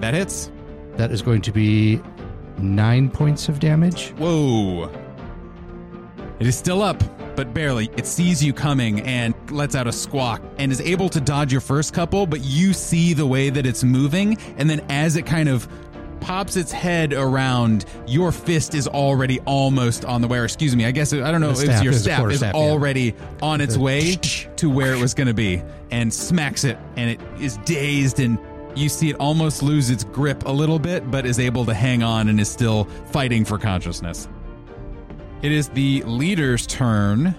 That 0.00 0.14
hits. 0.14 0.50
That 0.96 1.12
is 1.12 1.20
going 1.20 1.42
to 1.42 1.52
be 1.52 2.00
nine 2.56 3.10
points 3.10 3.50
of 3.50 3.60
damage. 3.60 4.12
Whoa. 4.12 4.90
It 6.42 6.48
is 6.48 6.56
still 6.56 6.82
up, 6.82 7.00
but 7.36 7.54
barely. 7.54 7.88
It 7.96 8.04
sees 8.04 8.42
you 8.42 8.52
coming 8.52 8.98
and 9.02 9.32
lets 9.52 9.76
out 9.76 9.86
a 9.86 9.92
squawk 9.92 10.42
and 10.58 10.72
is 10.72 10.80
able 10.80 11.08
to 11.10 11.20
dodge 11.20 11.52
your 11.52 11.60
first 11.60 11.94
couple, 11.94 12.26
but 12.26 12.40
you 12.40 12.72
see 12.72 13.14
the 13.14 13.24
way 13.24 13.48
that 13.48 13.64
it's 13.64 13.84
moving. 13.84 14.36
And 14.56 14.68
then 14.68 14.80
as 14.88 15.14
it 15.14 15.24
kind 15.24 15.48
of 15.48 15.68
pops 16.18 16.56
its 16.56 16.72
head 16.72 17.12
around, 17.12 17.84
your 18.08 18.32
fist 18.32 18.74
is 18.74 18.88
already 18.88 19.38
almost 19.42 20.04
on 20.04 20.20
the 20.20 20.26
way. 20.26 20.38
Or 20.38 20.44
excuse 20.44 20.74
me, 20.74 20.84
I 20.84 20.90
guess, 20.90 21.12
I 21.12 21.30
don't 21.30 21.40
know, 21.40 21.52
The 21.52 21.62
it's 21.62 21.62
staff 21.62 21.84
your 21.84 21.92
is 21.92 22.02
staff 22.02 22.18
quarter 22.18 22.32
is 22.32 22.38
staff, 22.40 22.56
yeah. 22.56 22.60
already 22.60 23.14
on 23.40 23.60
its 23.60 23.76
way 23.76 24.16
to 24.56 24.68
where 24.68 24.92
it 24.92 24.98
was 24.98 25.14
going 25.14 25.28
to 25.28 25.34
be 25.34 25.62
and 25.92 26.12
smacks 26.12 26.64
it. 26.64 26.76
And 26.96 27.08
it 27.08 27.20
is 27.38 27.56
dazed 27.58 28.18
and 28.18 28.36
you 28.74 28.88
see 28.88 29.10
it 29.10 29.16
almost 29.20 29.62
lose 29.62 29.90
its 29.90 30.02
grip 30.02 30.44
a 30.44 30.52
little 30.52 30.80
bit, 30.80 31.08
but 31.08 31.24
is 31.24 31.38
able 31.38 31.64
to 31.66 31.74
hang 31.74 32.02
on 32.02 32.28
and 32.28 32.40
is 32.40 32.50
still 32.50 32.86
fighting 33.12 33.44
for 33.44 33.58
consciousness. 33.58 34.26
It 35.42 35.50
is 35.50 35.68
the 35.70 36.02
leader's 36.04 36.68
turn. 36.68 37.34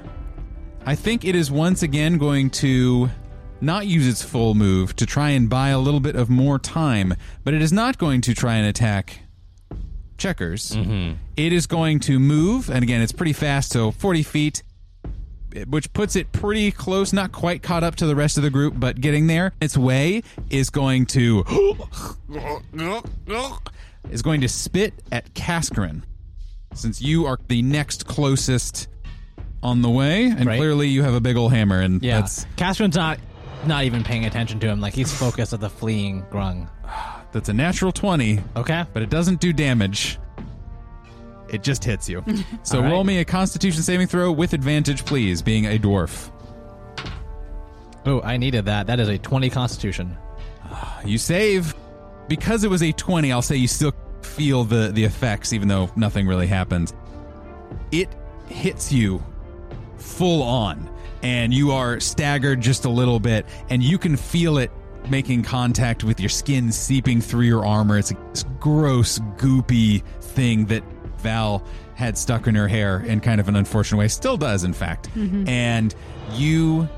I 0.86 0.94
think 0.94 1.24
it 1.24 1.36
is 1.36 1.50
once 1.50 1.84
again 1.84 2.18
going 2.18 2.50
to 2.50 3.10
not 3.62 3.88
use 3.88 4.06
its 4.06 4.22
full 4.22 4.56
move 4.56 4.94
to 4.98 5.06
try 5.06 5.30
and 5.30 5.50
buy 5.50 5.70
a 5.70 5.80
little 5.80 6.02
bit 6.02 6.18
of 6.18 6.30
more 6.30 6.60
time, 6.60 7.14
but 7.46 7.54
it 7.54 7.62
is 7.62 7.72
not 7.72 7.98
going 7.98 8.20
to 8.22 8.34
try 8.34 8.56
and 8.56 8.68
attack 8.68 9.22
checkers. 10.18 10.72
Mm-hmm. 10.72 11.14
It 11.38 11.54
is 11.54 11.66
going 11.66 12.02
to 12.02 12.20
move, 12.20 12.70
and 12.70 12.84
again, 12.84 13.02
it's 13.02 13.14
pretty 13.14 13.32
fast, 13.32 13.72
so 13.72 13.92
40 13.92 14.24
feet, 14.24 14.64
which 15.68 15.94
puts 15.94 16.18
it 16.18 16.34
pretty 16.34 16.72
close, 16.72 17.14
not 17.14 17.32
quite 17.32 17.64
caught 17.64 17.86
up 17.86 17.96
to 17.96 18.06
the 18.06 18.18
rest 18.18 18.36
of 18.36 18.44
the 18.44 18.50
group, 18.50 18.74
but 18.78 19.00
getting 19.00 19.28
there. 19.28 19.54
Its 19.62 19.78
way 19.78 20.24
is 20.50 20.70
going 20.70 21.06
to 21.06 21.46
is 24.12 24.22
going 24.22 24.42
to 24.42 24.50
spit 24.50 24.94
at 25.10 25.34
Kaskarin. 25.34 26.02
Since 26.74 27.02
you 27.02 27.26
are 27.26 27.38
the 27.48 27.62
next 27.62 28.06
closest 28.08 28.88
on 29.62 29.82
the 29.82 29.90
way, 29.90 30.26
and 30.26 30.46
Right. 30.46 30.58
clearly 30.58 30.88
you 30.90 31.04
have 31.04 31.14
a 31.14 31.22
big 31.22 31.38
old 31.38 31.54
hammer, 31.54 31.80
and 31.82 32.02
Yeah. 32.04 32.20
that's 32.22 32.46
Castron's 32.56 32.96
not 32.96 33.20
not 33.66 33.86
even 33.86 34.04
paying 34.04 34.26
attention 34.26 34.60
to 34.60 34.68
him. 34.68 34.82
Like 34.82 34.94
he's 34.94 35.12
focused 35.14 35.54
at 35.54 35.62
the 35.62 35.70
fleeing 35.70 36.24
grung. 36.32 36.68
that's 37.32 37.48
a 37.50 37.54
natural 37.54 37.92
twenty, 37.94 38.42
Okay. 38.58 38.84
but 38.94 39.02
it 39.02 39.10
doesn't 39.10 39.40
do 39.40 39.54
damage. 39.54 40.20
It 41.50 41.64
just 41.64 41.84
hits 41.84 42.10
you. 42.10 42.24
So 42.64 42.78
All 42.78 42.84
right. 42.84 42.92
roll 42.92 43.04
me 43.04 43.20
a 43.20 43.26
Constitution 43.26 43.82
saving 43.84 44.08
throw 44.08 44.32
with 44.32 44.54
advantage, 44.54 45.06
please, 45.06 45.42
being 45.42 45.66
a 45.66 45.78
dwarf. 45.80 46.30
Oh, 48.06 48.22
I 48.22 48.36
needed 48.38 48.66
that. 48.66 48.88
That 48.88 49.00
is 49.00 49.08
a 49.08 49.18
20 49.18 49.50
constitution. 49.50 50.18
You 51.06 51.18
save 51.18 51.76
because 52.30 52.64
it 52.64 52.70
was 52.70 52.82
a 52.82 52.92
twenty. 52.94 53.32
I'll 53.32 53.42
say 53.42 53.58
you 53.58 53.68
still 53.68 53.94
feel 54.26 54.64
the 54.64 54.92
the 54.94 55.04
effects, 55.04 55.54
even 55.54 55.68
though 55.68 55.92
nothing 55.96 56.28
really 56.28 56.48
happens. 56.48 56.94
It 57.92 58.10
hits 58.48 58.92
you 58.92 59.24
full 59.98 60.44
on, 60.44 60.90
and 61.22 61.54
you 61.54 61.72
are 61.72 62.00
staggered 62.00 62.62
just 62.62 62.86
a 62.86 62.90
little 62.90 63.20
bit, 63.20 63.46
and 63.70 63.82
you 63.82 63.98
can 63.98 64.18
feel 64.18 64.58
it 64.58 64.72
making 65.10 65.44
contact 65.44 66.04
with 66.04 66.20
your 66.20 66.30
skin, 66.30 66.72
seeping 66.72 67.22
through 67.22 67.46
your 67.46 67.66
armor. 67.66 67.98
It's 67.98 68.12
a 68.12 68.18
this 68.32 68.46
gross, 68.60 69.20
goopy 69.38 70.04
thing 70.22 70.66
that 70.66 70.84
Val 71.18 71.64
had 71.96 72.18
stuck 72.18 72.48
in 72.48 72.56
her 72.56 72.68
hair 72.68 73.02
in 73.06 73.20
kind 73.20 73.40
of 73.40 73.48
an 73.48 73.56
unfortunate 73.56 73.98
way. 73.98 74.08
Still 74.08 74.38
does, 74.38 74.64
in 74.64 74.74
fact. 74.74 75.10
Mm-hmm. 75.16 75.48
And 75.48 75.94
you 76.34 76.90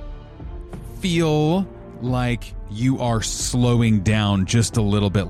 feel 0.99 1.67
like 2.01 2.53
you 2.71 2.99
are 2.99 3.21
slowing 3.21 4.01
down 4.01 4.45
just 4.45 4.77
a 4.77 4.81
little 4.81 5.09
bit. 5.09 5.27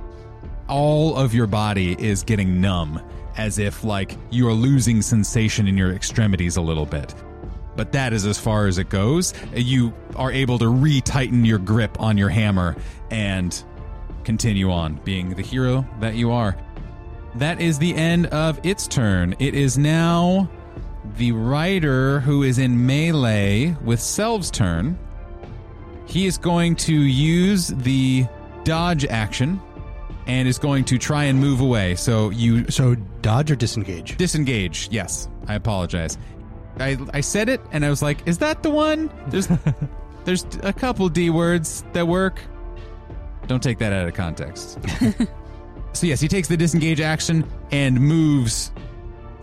All 0.68 1.16
of 1.16 1.34
your 1.34 1.48
body 1.48 1.96
is 2.00 2.24
getting 2.24 2.60
numb, 2.60 3.02
as 3.38 3.60
if 3.60 3.84
like 3.84 4.18
you 4.32 4.48
are 4.48 4.54
losing 4.54 5.02
sensation 5.02 5.68
in 5.68 5.78
your 5.78 5.94
extremities 5.94 6.58
a 6.58 6.62
little 6.62 6.86
bit. 6.86 7.14
But 7.76 7.92
that 7.92 8.14
is 8.14 8.26
as 8.26 8.40
far 8.40 8.68
as 8.68 8.78
it 8.78 8.90
goes. 8.90 9.34
You 9.54 9.94
are 10.16 10.32
able 10.32 10.58
to 10.60 10.70
re 10.70 11.02
tighten 11.02 11.46
your 11.46 11.60
grip 11.60 12.00
on 12.00 12.18
your 12.18 12.30
hammer 12.30 12.76
and 13.12 13.64
continue 14.24 14.72
on 14.72 14.96
being 15.04 15.36
the 15.36 15.44
hero 15.44 15.86
that 16.00 16.16
you 16.16 16.32
are. 16.32 16.58
That 17.36 17.60
is 17.60 17.78
the 17.78 17.94
end 17.94 18.28
of 18.28 18.66
its 18.66 18.88
turn. 18.88 19.36
It 19.40 19.54
is 19.54 19.78
now 19.78 20.50
the 21.18 21.34
rider 21.34 22.22
who 22.22 22.44
is 22.44 22.58
in 22.58 22.86
melee 22.86 23.76
with 23.84 24.00
Selv's 24.00 24.50
turn. 24.50 24.98
He 26.08 26.26
is 26.26 26.38
going 26.38 26.76
to 26.78 26.94
use 26.94 27.68
the 27.68 28.26
dodge 28.64 29.06
action 29.06 29.62
and 30.28 30.48
is 30.48 30.58
going 30.58 30.86
to 30.86 30.98
try 30.98 31.26
and 31.26 31.40
move 31.40 31.62
away. 31.62 31.96
So 31.96 32.30
you 32.30 32.70
So 32.72 32.96
dodge 33.22 33.52
or 33.52 33.56
disengage? 33.56 34.18
disengage. 34.18 34.90
Yes, 34.92 35.28
I 35.48 35.56
apologize. 35.56 36.18
I 36.80 36.98
I 37.14 37.22
said 37.22 37.50
it 37.50 37.62
and 37.72 37.86
I 37.86 37.90
was 37.90 38.02
like, 38.02 38.28
is 38.28 38.38
that 38.40 38.64
the 38.64 38.70
one? 38.70 39.10
There's 39.28 39.48
there's 40.26 40.46
a 40.64 40.74
couple 40.74 41.08
D 41.10 41.30
words 41.30 41.84
that 41.94 42.08
work. 42.08 42.40
Don't 43.48 43.62
take 43.62 43.78
that 43.80 43.94
out 43.94 44.08
of 44.08 44.14
context. 44.16 44.80
so 45.94 46.08
yes, 46.08 46.20
he 46.20 46.28
takes 46.28 46.48
the 46.48 46.58
disengage 46.58 47.00
action 47.00 47.50
and 47.72 48.00
moves 48.00 48.72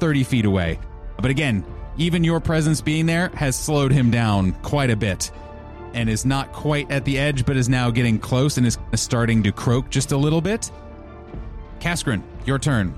30 0.01 0.25
feet 0.25 0.45
away. 0.45 0.79
But 1.19 1.31
again, 1.31 1.65
even 1.99 2.25
your 2.25 2.41
presence 2.41 2.81
being 2.81 3.07
there 3.07 3.29
has 3.35 3.55
slowed 3.55 3.93
him 3.93 4.11
down 4.11 4.53
quite 4.63 4.91
a 4.91 4.97
bit 4.97 5.31
and 5.95 6.09
is 6.09 6.25
not 6.25 6.53
quite 6.53 6.91
at 6.91 7.05
the 7.05 7.19
edge, 7.19 7.45
but 7.47 7.57
is 7.57 7.69
now 7.69 7.91
getting 7.91 8.19
close 8.19 8.57
and 8.57 8.67
is 8.67 8.79
starting 8.95 9.43
to 9.43 9.53
croak 9.53 9.91
just 9.91 10.13
a 10.13 10.17
little 10.17 10.41
bit. 10.41 10.71
Kaskrin, 11.81 12.23
your 12.47 12.59
turn. 12.59 12.95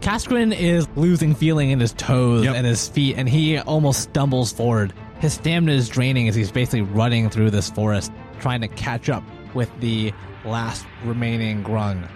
Kaskrin 0.00 0.56
is 0.56 0.86
losing 0.96 1.34
feeling 1.34 1.70
in 1.70 1.80
his 1.80 1.92
toes 1.92 2.44
Yep. 2.44 2.54
and 2.56 2.66
his 2.66 2.88
feet, 2.88 3.16
and 3.18 3.28
he 3.28 3.58
almost 3.58 4.00
stumbles 4.02 4.52
forward. 4.52 4.92
His 5.18 5.32
stamina 5.34 5.72
is 5.72 5.88
draining 5.88 6.28
as 6.28 6.34
he's 6.36 6.52
basically 6.52 6.82
running 6.82 7.28
through 7.30 7.50
this 7.50 7.68
forest, 7.70 8.12
trying 8.40 8.60
to 8.60 8.68
catch 8.68 9.08
up 9.08 9.24
with 9.54 9.68
the 9.80 10.12
last 10.44 10.86
remaining 11.04 11.64
grung. 11.64 12.08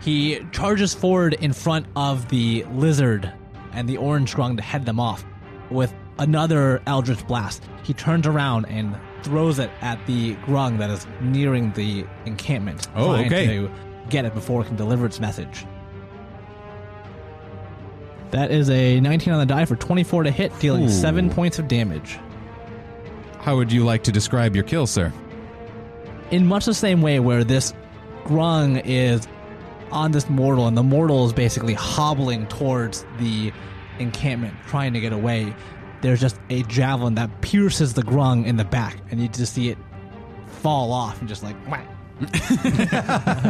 He 0.00 0.40
charges 0.52 0.94
forward 0.94 1.34
in 1.34 1.52
front 1.52 1.86
of 1.96 2.28
the 2.28 2.64
lizard 2.72 3.32
and 3.72 3.88
the 3.88 3.96
orange 3.96 4.34
grung 4.34 4.56
to 4.56 4.62
head 4.62 4.84
them 4.86 5.00
off 5.00 5.24
with 5.70 5.92
another 6.18 6.80
eldritch 6.86 7.26
blast. 7.26 7.64
He 7.82 7.92
turns 7.94 8.26
around 8.26 8.66
and 8.66 8.94
throws 9.24 9.58
it 9.58 9.70
at 9.80 9.98
the 10.06 10.34
grung 10.36 10.78
that 10.78 10.90
is 10.90 11.06
nearing 11.20 11.72
the 11.72 12.04
encampment, 12.26 12.86
Oh, 12.94 13.14
trying 13.14 13.26
okay. 13.26 13.46
to 13.46 13.70
get 14.10 14.24
it 14.24 14.34
before 14.34 14.62
it 14.62 14.66
can 14.66 14.76
deliver 14.76 15.06
its 15.06 15.18
message. 15.18 15.64
That 18.30 18.50
is 18.50 18.68
a 18.70 19.00
19 19.00 19.32
on 19.32 19.38
the 19.38 19.46
die 19.46 19.64
for 19.64 19.76
24 19.76 20.24
to 20.24 20.30
hit, 20.30 20.58
dealing 20.58 20.84
Ooh. 20.84 20.90
7 20.90 21.30
points 21.30 21.58
of 21.58 21.68
damage. 21.68 22.18
How 23.40 23.56
would 23.56 23.70
you 23.70 23.84
like 23.84 24.02
to 24.04 24.12
describe 24.12 24.54
your 24.54 24.64
kill, 24.64 24.86
sir? 24.86 25.12
In 26.30 26.46
much 26.46 26.64
the 26.64 26.74
same 26.74 27.00
way 27.02 27.20
where 27.20 27.44
this 27.44 27.74
grung 28.24 28.82
is 28.84 29.28
on 29.92 30.10
this 30.10 30.28
mortal, 30.28 30.66
and 30.66 30.76
the 30.76 30.82
mortal 30.82 31.26
is 31.26 31.32
basically 31.32 31.74
hobbling 31.74 32.46
towards 32.48 33.04
the 33.18 33.52
encampment, 34.00 34.54
trying 34.66 34.92
to 34.94 35.00
get 35.00 35.12
away, 35.12 35.54
there's 36.04 36.20
just 36.20 36.36
a 36.50 36.62
javelin 36.64 37.14
that 37.14 37.40
pierces 37.40 37.94
the 37.94 38.02
grung 38.02 38.44
in 38.44 38.56
the 38.58 38.64
back, 38.64 38.98
and 39.10 39.18
you 39.20 39.26
just 39.28 39.54
see 39.54 39.70
it 39.70 39.78
fall 40.46 40.92
off 40.92 41.18
and 41.20 41.28
just 41.28 41.42
like 41.42 41.56
whack. 41.68 41.88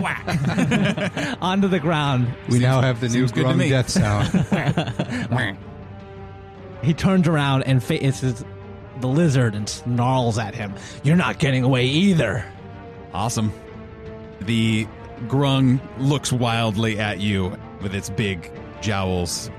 whack 0.00 1.36
onto 1.42 1.66
the 1.68 1.80
ground. 1.80 2.32
We 2.48 2.60
now 2.60 2.80
have 2.80 3.00
the 3.00 3.08
new 3.08 3.12
seems 3.28 3.32
good 3.32 3.40
to 3.40 3.46
Grum 3.48 3.58
me. 3.58 3.68
death 3.68 3.88
sound. 3.90 5.58
He 6.82 6.92
turns 6.92 7.26
around 7.26 7.62
and 7.62 7.82
faces 7.82 8.44
the 9.00 9.06
lizard 9.06 9.54
and 9.54 9.66
snarls 9.66 10.36
at 10.38 10.54
him. 10.54 10.74
You're 11.02 11.16
not 11.16 11.38
getting 11.38 11.64
away 11.64 11.86
either. 11.86 12.44
Awesome. 13.14 13.52
The 14.40 14.86
grung 15.26 15.80
looks 15.98 16.30
wildly 16.30 16.98
at 16.98 17.20
you 17.20 17.56
with 17.80 17.94
its 17.94 18.10
big 18.10 18.50
jowls, 18.82 19.50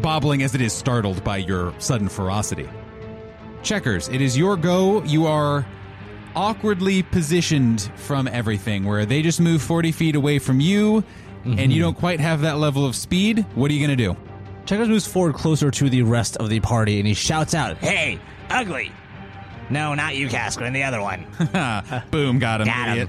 bobbling 0.00 0.42
as 0.42 0.54
it 0.54 0.60
is 0.60 0.72
startled 0.72 1.22
by 1.24 1.38
your 1.38 1.74
sudden 1.78 2.08
ferocity. 2.08 2.68
Checkers, 3.62 4.08
it 4.08 4.20
is 4.20 4.36
your 4.36 4.56
go. 4.56 5.02
You 5.04 5.26
are 5.26 5.66
awkwardly 6.34 7.02
positioned 7.02 7.90
from 7.96 8.28
everything, 8.28 8.84
where 8.84 9.04
they 9.04 9.22
just 9.22 9.40
move 9.40 9.62
40 9.62 9.92
feet 9.92 10.16
away 10.16 10.38
from 10.38 10.60
you, 10.60 11.04
and 11.44 11.58
you 11.58 11.66
mm-hmm. 11.66 11.80
don't 11.80 11.96
quite 11.96 12.20
have 12.20 12.42
that 12.42 12.58
level 12.58 12.84
of 12.84 12.94
speed, 12.94 13.44
what 13.54 13.70
are 13.70 13.74
you 13.74 13.86
going 13.86 13.96
to 13.96 14.04
do? 14.04 14.16
Checkers 14.66 14.88
moves 14.88 15.06
forward 15.06 15.34
closer 15.34 15.70
to 15.70 15.90
the 15.90 16.02
rest 16.02 16.36
of 16.36 16.48
the 16.48 16.60
party 16.60 16.98
and 16.98 17.06
he 17.06 17.14
shouts 17.14 17.54
out, 17.54 17.78
Hey, 17.78 18.20
ugly. 18.50 18.92
No, 19.68 19.94
not 19.94 20.16
you, 20.16 20.28
Casper, 20.28 20.64
and 20.64 20.74
the 20.74 20.82
other 20.82 21.00
one. 21.00 21.26
Boom, 22.10 22.38
got 22.38 22.60
him, 22.60 22.66
Got 22.66 22.96
him. 22.96 23.08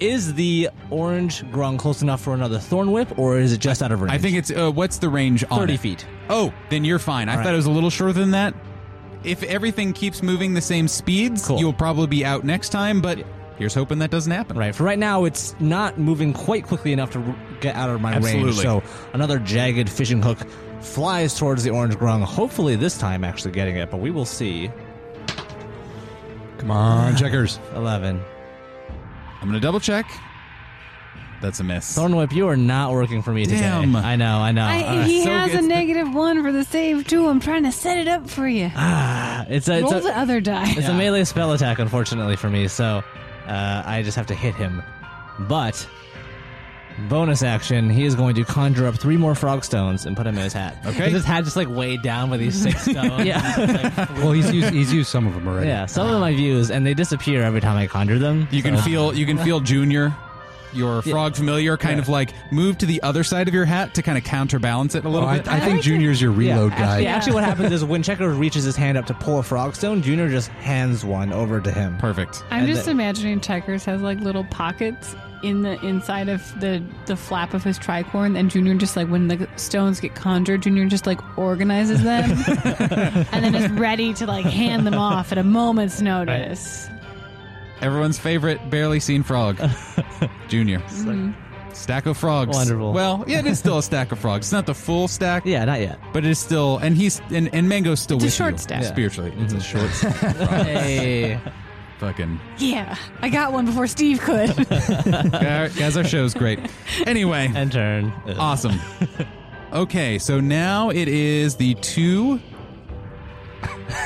Is 0.00 0.34
the 0.34 0.70
orange 0.90 1.42
grung 1.44 1.78
close 1.78 2.02
enough 2.02 2.20
for 2.20 2.34
another 2.34 2.58
thorn 2.58 2.90
whip 2.90 3.16
or 3.18 3.38
is 3.38 3.52
it 3.52 3.58
just 3.60 3.82
out 3.82 3.92
of 3.92 4.00
range? 4.02 4.12
I 4.12 4.18
think 4.18 4.36
it's 4.36 4.50
uh, 4.50 4.70
what's 4.70 4.98
the 4.98 5.08
range 5.08 5.44
on 5.50 5.60
30 5.60 5.74
it? 5.74 5.80
feet. 5.80 6.06
Oh, 6.28 6.52
then 6.68 6.84
you're 6.84 6.98
fine. 6.98 7.28
I 7.28 7.32
All 7.32 7.38
thought 7.38 7.44
right. 7.46 7.54
it 7.54 7.56
was 7.56 7.66
a 7.66 7.70
little 7.70 7.90
shorter 7.90 8.12
than 8.12 8.32
that. 8.32 8.54
If 9.22 9.42
everything 9.44 9.92
keeps 9.92 10.22
moving 10.22 10.52
the 10.52 10.60
same 10.60 10.88
speeds, 10.88 11.46
Cool. 11.46 11.58
you'll 11.60 11.72
probably 11.72 12.08
be 12.08 12.24
out 12.24 12.44
next 12.44 12.70
time, 12.70 13.00
but 13.00 13.24
here's 13.56 13.72
hoping 13.72 14.00
that 14.00 14.10
doesn't 14.10 14.32
happen. 14.32 14.58
Right. 14.58 14.74
For 14.74 14.82
right 14.84 14.98
now, 14.98 15.24
it's 15.24 15.54
not 15.60 15.96
moving 15.96 16.32
quite 16.32 16.64
quickly 16.64 16.92
enough 16.92 17.12
to 17.12 17.20
r- 17.20 17.36
get 17.60 17.74
out 17.76 17.88
of 17.88 18.00
my 18.00 18.14
range. 18.14 18.26
Absolutely. 18.26 18.62
So 18.62 18.82
another 19.14 19.38
jagged 19.38 19.88
fishing 19.88 20.20
hook 20.20 20.38
flies 20.80 21.38
towards 21.38 21.62
the 21.62 21.70
orange 21.70 21.94
grung. 21.94 22.22
Hopefully 22.22 22.76
this 22.76 22.98
time 22.98 23.24
actually 23.24 23.52
getting 23.52 23.76
it, 23.76 23.90
but 23.90 24.00
we 24.00 24.10
will 24.10 24.26
see. 24.26 24.70
Come 26.58 26.70
on, 26.70 27.16
checkers. 27.16 27.58
Eleven. 27.74 28.20
I'm 29.44 29.50
going 29.50 29.60
to 29.60 29.66
double 29.66 29.78
check. 29.80 30.06
That's 31.42 31.60
a 31.60 31.64
miss. 31.64 31.94
Thorn 31.94 32.16
whip, 32.16 32.32
you 32.32 32.48
are 32.48 32.56
not 32.56 32.92
working 32.92 33.20
for 33.20 33.30
me 33.30 33.44
today. 33.44 33.60
Damn. 33.60 33.94
I 33.94 34.16
know. 34.16 34.38
I 34.38 34.52
know. 34.52 34.64
I, 34.64 34.80
Uh, 34.80 35.04
he 35.04 35.22
so 35.22 35.28
has 35.30 35.50
good. 35.50 35.64
a 35.64 35.66
negative 35.66 36.14
one 36.14 36.42
for 36.42 36.50
the 36.50 36.64
save 36.64 37.06
too. 37.06 37.28
I'm 37.28 37.40
trying 37.40 37.64
to 37.64 37.72
set 37.72 37.98
it 37.98 38.08
up 38.08 38.30
for 38.30 38.48
you. 38.48 38.70
ah, 38.74 39.44
it's 39.50 39.68
a, 39.68 39.74
it's 39.80 39.82
Roll 39.82 39.96
a, 39.96 40.00
the 40.00 40.18
other 40.18 40.40
die. 40.40 40.72
It's 40.74 40.88
a 40.88 40.94
melee 40.94 41.24
spell 41.24 41.52
attack, 41.52 41.78
unfortunately 41.78 42.36
for 42.36 42.48
me, 42.48 42.68
so 42.68 43.04
uh, 43.46 43.82
I 43.84 44.00
just 44.02 44.16
have 44.16 44.26
to 44.28 44.34
hit 44.34 44.54
him. 44.54 44.82
But 45.40 45.86
bonus 47.08 47.42
action, 47.42 47.90
he 47.90 48.04
is 48.04 48.14
going 48.14 48.34
to 48.36 48.44
conjure 48.44 48.86
up 48.86 48.96
three 48.96 49.16
more 49.16 49.34
frog 49.34 49.64
stones 49.64 50.06
and 50.06 50.16
put 50.16 50.24
them 50.24 50.36
in 50.36 50.42
his 50.44 50.52
hat. 50.52 50.76
Okay. 50.86 51.10
His 51.10 51.24
hat 51.24 51.44
just 51.44 51.56
like 51.56 51.68
weighed 51.68 52.02
down 52.02 52.30
with 52.30 52.40
these 52.40 52.54
six 52.60 52.82
stones. 52.90 53.24
Yeah. 53.24 54.06
Well, 54.24 54.32
he's 54.32 54.50
used 54.52 54.72
he's 54.72 54.92
used 54.92 55.10
some 55.10 55.26
of 55.26 55.34
them 55.34 55.46
already. 55.48 55.68
yeah, 55.68 55.86
some 55.86 56.08
of 56.08 56.20
my 56.20 56.34
views, 56.34 56.70
and 56.70 56.86
they 56.86 56.94
disappear 56.94 57.42
every 57.42 57.60
time 57.60 57.76
I 57.76 57.86
conjure 57.86 58.18
them. 58.18 58.48
You 58.50 58.62
can 58.62 58.76
so- 58.76 58.82
feel 58.82 59.14
you 59.14 59.26
can 59.26 59.38
feel 59.38 59.60
Junior, 59.60 60.14
your 60.72 61.02
frog 61.02 61.36
familiar, 61.36 61.76
kind 61.76 61.98
of 62.00 62.08
like 62.08 62.32
move 62.52 62.78
to 62.78 62.86
the 62.86 63.02
other 63.02 63.22
side 63.24 63.48
of 63.48 63.54
your 63.54 63.64
hat 63.64 63.94
to 63.94 64.02
kind 64.02 64.16
of 64.16 64.24
counterbalance 64.24 64.94
it 64.94 65.04
a 65.04 65.08
Oh, 65.08 65.10
little 65.10 65.28
I, 65.28 65.38
bit. 65.38 65.48
I 65.48 65.60
think 65.60 65.82
Junior's 65.82 66.20
your 66.22 66.32
reload 66.32 66.72
yeah, 66.72 66.78
guy. 66.78 66.84
Actually, 66.86 67.06
actually, 67.08 67.34
what 67.34 67.44
happens 67.50 67.72
is 67.72 67.84
when 67.84 68.02
Checker 68.02 68.28
reaches 68.30 68.64
his 68.64 68.76
hand 68.76 68.96
up 68.98 69.06
to 69.06 69.14
pull 69.14 69.38
a 69.38 69.42
frog 69.42 69.74
stone, 69.74 70.02
Junior 70.02 70.28
just 70.28 70.48
hands 70.48 71.04
one 71.04 71.32
over 71.32 71.60
to 71.60 71.70
him. 71.70 71.96
Perfect. 71.98 72.42
I'm 72.50 72.60
And 72.64 72.68
just 72.68 72.84
the- 72.86 72.92
imagining 72.92 73.40
Checkers 73.40 73.84
has 73.84 74.00
like 74.00 74.18
little 74.20 74.44
pockets 74.44 75.14
in 75.44 75.62
the 75.62 75.78
inside 75.84 76.28
of 76.28 76.42
the 76.60 76.82
the 77.06 77.16
flap 77.16 77.54
of 77.54 77.62
his 77.62 77.78
tricorn, 77.78 78.38
and 78.38 78.50
Junior 78.50 78.74
just 78.74 78.96
like 78.96 79.08
when 79.08 79.28
the 79.28 79.48
stones 79.56 80.00
get 80.00 80.14
conjured, 80.14 80.62
Junior 80.62 80.86
just 80.86 81.06
like 81.06 81.20
organizes 81.38 82.02
them, 82.02 82.30
and 83.32 83.44
then 83.44 83.54
is 83.54 83.70
ready 83.72 84.12
to 84.14 84.26
like 84.26 84.46
hand 84.46 84.86
them 84.86 84.94
off 84.94 85.30
at 85.32 85.38
a 85.38 85.44
moment's 85.44 86.00
notice. 86.00 86.88
Everyone's 87.80 88.18
favorite 88.18 88.70
barely 88.70 89.00
seen 89.00 89.22
frog, 89.22 89.56
Junior. 90.48 90.78
Mm-hmm. 90.80 91.32
Stack 91.74 92.06
of 92.06 92.16
frogs. 92.16 92.54
Wonderful. 92.56 92.92
Well, 92.92 93.24
yeah, 93.26 93.40
it 93.40 93.46
is 93.46 93.58
still 93.58 93.78
a 93.78 93.82
stack 93.82 94.12
of 94.12 94.18
frogs. 94.20 94.46
It's 94.46 94.52
not 94.52 94.64
the 94.64 94.74
full 94.74 95.08
stack, 95.08 95.44
Yeah, 95.44 95.64
not 95.64 95.80
yet. 95.80 95.98
but 96.12 96.24
it 96.24 96.30
is 96.30 96.38
still, 96.38 96.78
and 96.78 96.96
he's 96.96 97.20
and, 97.30 97.52
and 97.52 97.68
Mango's 97.68 97.98
still 98.00 98.16
It's 98.18 98.24
a 98.24 98.26
with 98.26 98.34
short 98.34 98.52
you 98.52 98.58
stack. 98.58 98.82
Yeah. 98.82 98.88
spiritually. 98.88 99.34
It's 99.38 99.52
a 99.52 99.60
short 99.60 99.90
stack. 99.92 100.14
Hey. 100.36 101.40
Fucking 102.04 102.38
Yeah, 102.58 102.96
I 103.22 103.30
got 103.30 103.52
one 103.54 103.64
before 103.64 103.86
Steve 103.86 104.20
could. 104.20 104.54
guys, 104.68 105.96
our 105.96 106.04
show's 106.04 106.34
great. 106.34 106.58
Anyway, 107.06 107.50
And 107.54 107.72
turn. 107.72 108.12
Awesome. 108.38 108.78
Okay, 109.72 110.18
so 110.18 110.38
now 110.38 110.90
it 110.90 111.08
is 111.08 111.56
the 111.56 111.72
two 111.76 112.40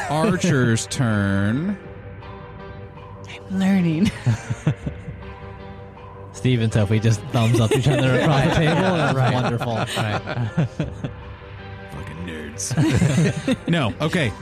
archers' 0.08 0.86
turn. 0.90 1.76
I'm 3.50 3.58
learning. 3.58 4.12
Steve 6.32 6.60
and 6.60 6.72
Sophie 6.72 7.00
just 7.00 7.20
thumbs 7.32 7.58
up 7.58 7.72
each 7.72 7.88
other 7.88 8.20
across 8.20 8.44
the 8.44 8.50
table. 8.54 8.76
and 8.76 9.18
it's 9.18 9.32
wonderful. 9.34 9.76
Fucking 11.96 12.26
nerds. 12.28 13.68
no, 13.68 13.92
okay. 14.00 14.32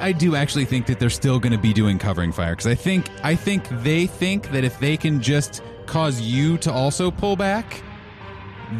I 0.00 0.12
do 0.12 0.36
actually 0.36 0.64
think 0.64 0.86
that 0.86 0.98
they're 0.98 1.10
still 1.10 1.38
going 1.38 1.52
to 1.52 1.58
be 1.58 1.72
doing 1.72 1.98
covering 1.98 2.32
fire 2.32 2.52
because 2.52 2.66
I 2.66 2.74
think 2.74 3.08
I 3.22 3.34
think 3.34 3.68
they 3.82 4.06
think 4.06 4.50
that 4.50 4.64
if 4.64 4.78
they 4.78 4.96
can 4.96 5.20
just 5.20 5.62
cause 5.86 6.20
you 6.20 6.58
to 6.58 6.72
also 6.72 7.10
pull 7.10 7.36
back, 7.36 7.82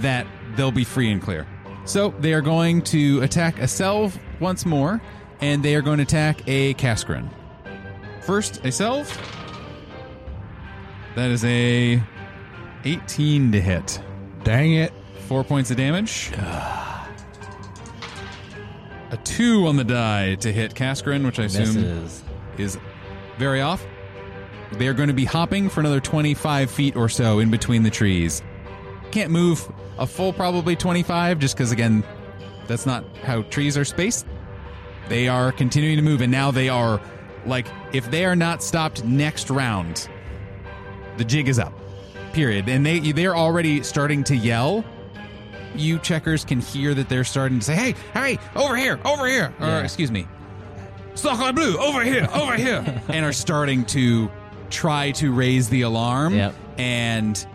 that 0.00 0.26
they'll 0.56 0.72
be 0.72 0.84
free 0.84 1.10
and 1.10 1.20
clear. 1.20 1.46
So 1.84 2.10
they 2.20 2.32
are 2.32 2.40
going 2.40 2.82
to 2.82 3.20
attack 3.22 3.58
a 3.58 3.66
Selv 3.66 4.12
once 4.40 4.64
more, 4.64 5.00
and 5.40 5.62
they 5.62 5.74
are 5.74 5.82
going 5.82 5.98
to 5.98 6.04
attack 6.04 6.42
a 6.46 6.74
Cascarin. 6.74 7.28
First, 8.22 8.64
a 8.64 8.70
Selv. 8.70 9.08
That 11.16 11.30
is 11.30 11.44
a 11.44 12.02
18 12.84 13.52
to 13.52 13.60
hit. 13.60 14.00
Dang 14.44 14.74
it. 14.74 14.92
Four 15.26 15.44
points 15.44 15.70
of 15.70 15.76
damage. 15.76 16.30
A 19.12 19.16
two 19.18 19.66
on 19.66 19.76
the 19.76 19.84
die 19.84 20.36
to 20.36 20.50
hit 20.50 20.74
Cascarin, 20.74 21.24
which 21.24 21.38
I 21.38 21.44
assume 21.44 21.82
Misses. 21.82 22.24
is 22.56 22.78
very 23.36 23.60
off. 23.60 23.84
They 24.72 24.88
are 24.88 24.94
going 24.94 25.08
to 25.08 25.14
be 25.14 25.26
hopping 25.26 25.68
for 25.68 25.80
another 25.80 26.00
25 26.00 26.70
feet 26.70 26.96
or 26.96 27.10
so 27.10 27.38
in 27.38 27.50
between 27.50 27.82
the 27.82 27.90
trees. 27.90 28.42
Can't 29.10 29.30
move 29.30 29.70
a 29.98 30.06
full 30.06 30.32
probably 30.32 30.74
25 30.74 31.38
just 31.38 31.54
because, 31.54 31.72
again, 31.72 32.02
that's 32.66 32.86
not 32.86 33.04
how 33.18 33.42
trees 33.42 33.76
are 33.76 33.84
spaced. 33.84 34.26
They 35.10 35.28
are 35.28 35.52
continuing 35.52 35.96
to 35.96 36.02
move, 36.02 36.22
and 36.22 36.32
now 36.32 36.50
they 36.50 36.70
are 36.70 36.98
like, 37.44 37.66
if 37.92 38.10
they 38.10 38.24
are 38.24 38.36
not 38.36 38.62
stopped 38.62 39.04
next 39.04 39.50
round, 39.50 40.08
the 41.18 41.24
jig 41.24 41.48
is 41.48 41.58
up. 41.58 41.74
Period. 42.32 42.66
And 42.66 42.86
they 42.86 43.12
they're 43.12 43.36
already 43.36 43.82
starting 43.82 44.24
to 44.24 44.36
yell. 44.36 44.86
You 45.74 45.98
checkers 45.98 46.44
can 46.44 46.60
hear 46.60 46.94
that 46.94 47.08
they're 47.08 47.24
starting 47.24 47.58
to 47.60 47.64
say, 47.64 47.74
"Hey, 47.74 47.94
hey, 48.14 48.38
over 48.56 48.76
here, 48.76 48.98
over 49.04 49.26
here," 49.26 49.52
or 49.60 49.66
Yeah. 49.66 49.80
excuse 49.82 50.10
me, 50.10 50.26
Stockline 51.14 51.54
Blue, 51.54 51.76
over 51.78 52.02
here, 52.02 52.28
over 52.34 52.54
here, 52.54 52.84
and 53.08 53.24
are 53.24 53.32
starting 53.32 53.84
to 53.86 54.30
try 54.70 55.10
to 55.12 55.32
raise 55.32 55.68
the 55.68 55.82
alarm. 55.82 56.34
Yep. 56.34 56.54
And 56.78 57.46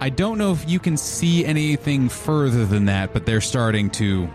I 0.00 0.08
don't 0.10 0.38
know 0.38 0.52
if 0.52 0.68
you 0.68 0.78
can 0.80 0.96
see 0.96 1.44
anything 1.44 2.08
further 2.08 2.66
than 2.66 2.86
that, 2.86 3.12
but 3.12 3.24
they're 3.26 3.40
starting 3.40 3.88
to 3.90 4.28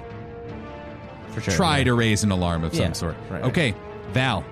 For 1.30 1.42
sure. 1.42 1.54
try 1.54 1.78
yeah. 1.80 1.84
to 1.86 1.94
raise 1.94 2.24
an 2.24 2.32
alarm 2.32 2.64
of 2.64 2.74
Yeah, 2.74 2.86
some 2.86 2.94
sort. 2.94 3.16
right, 3.30 3.42
right. 3.42 3.50
Okay, 3.50 3.76
Val. 4.14 4.44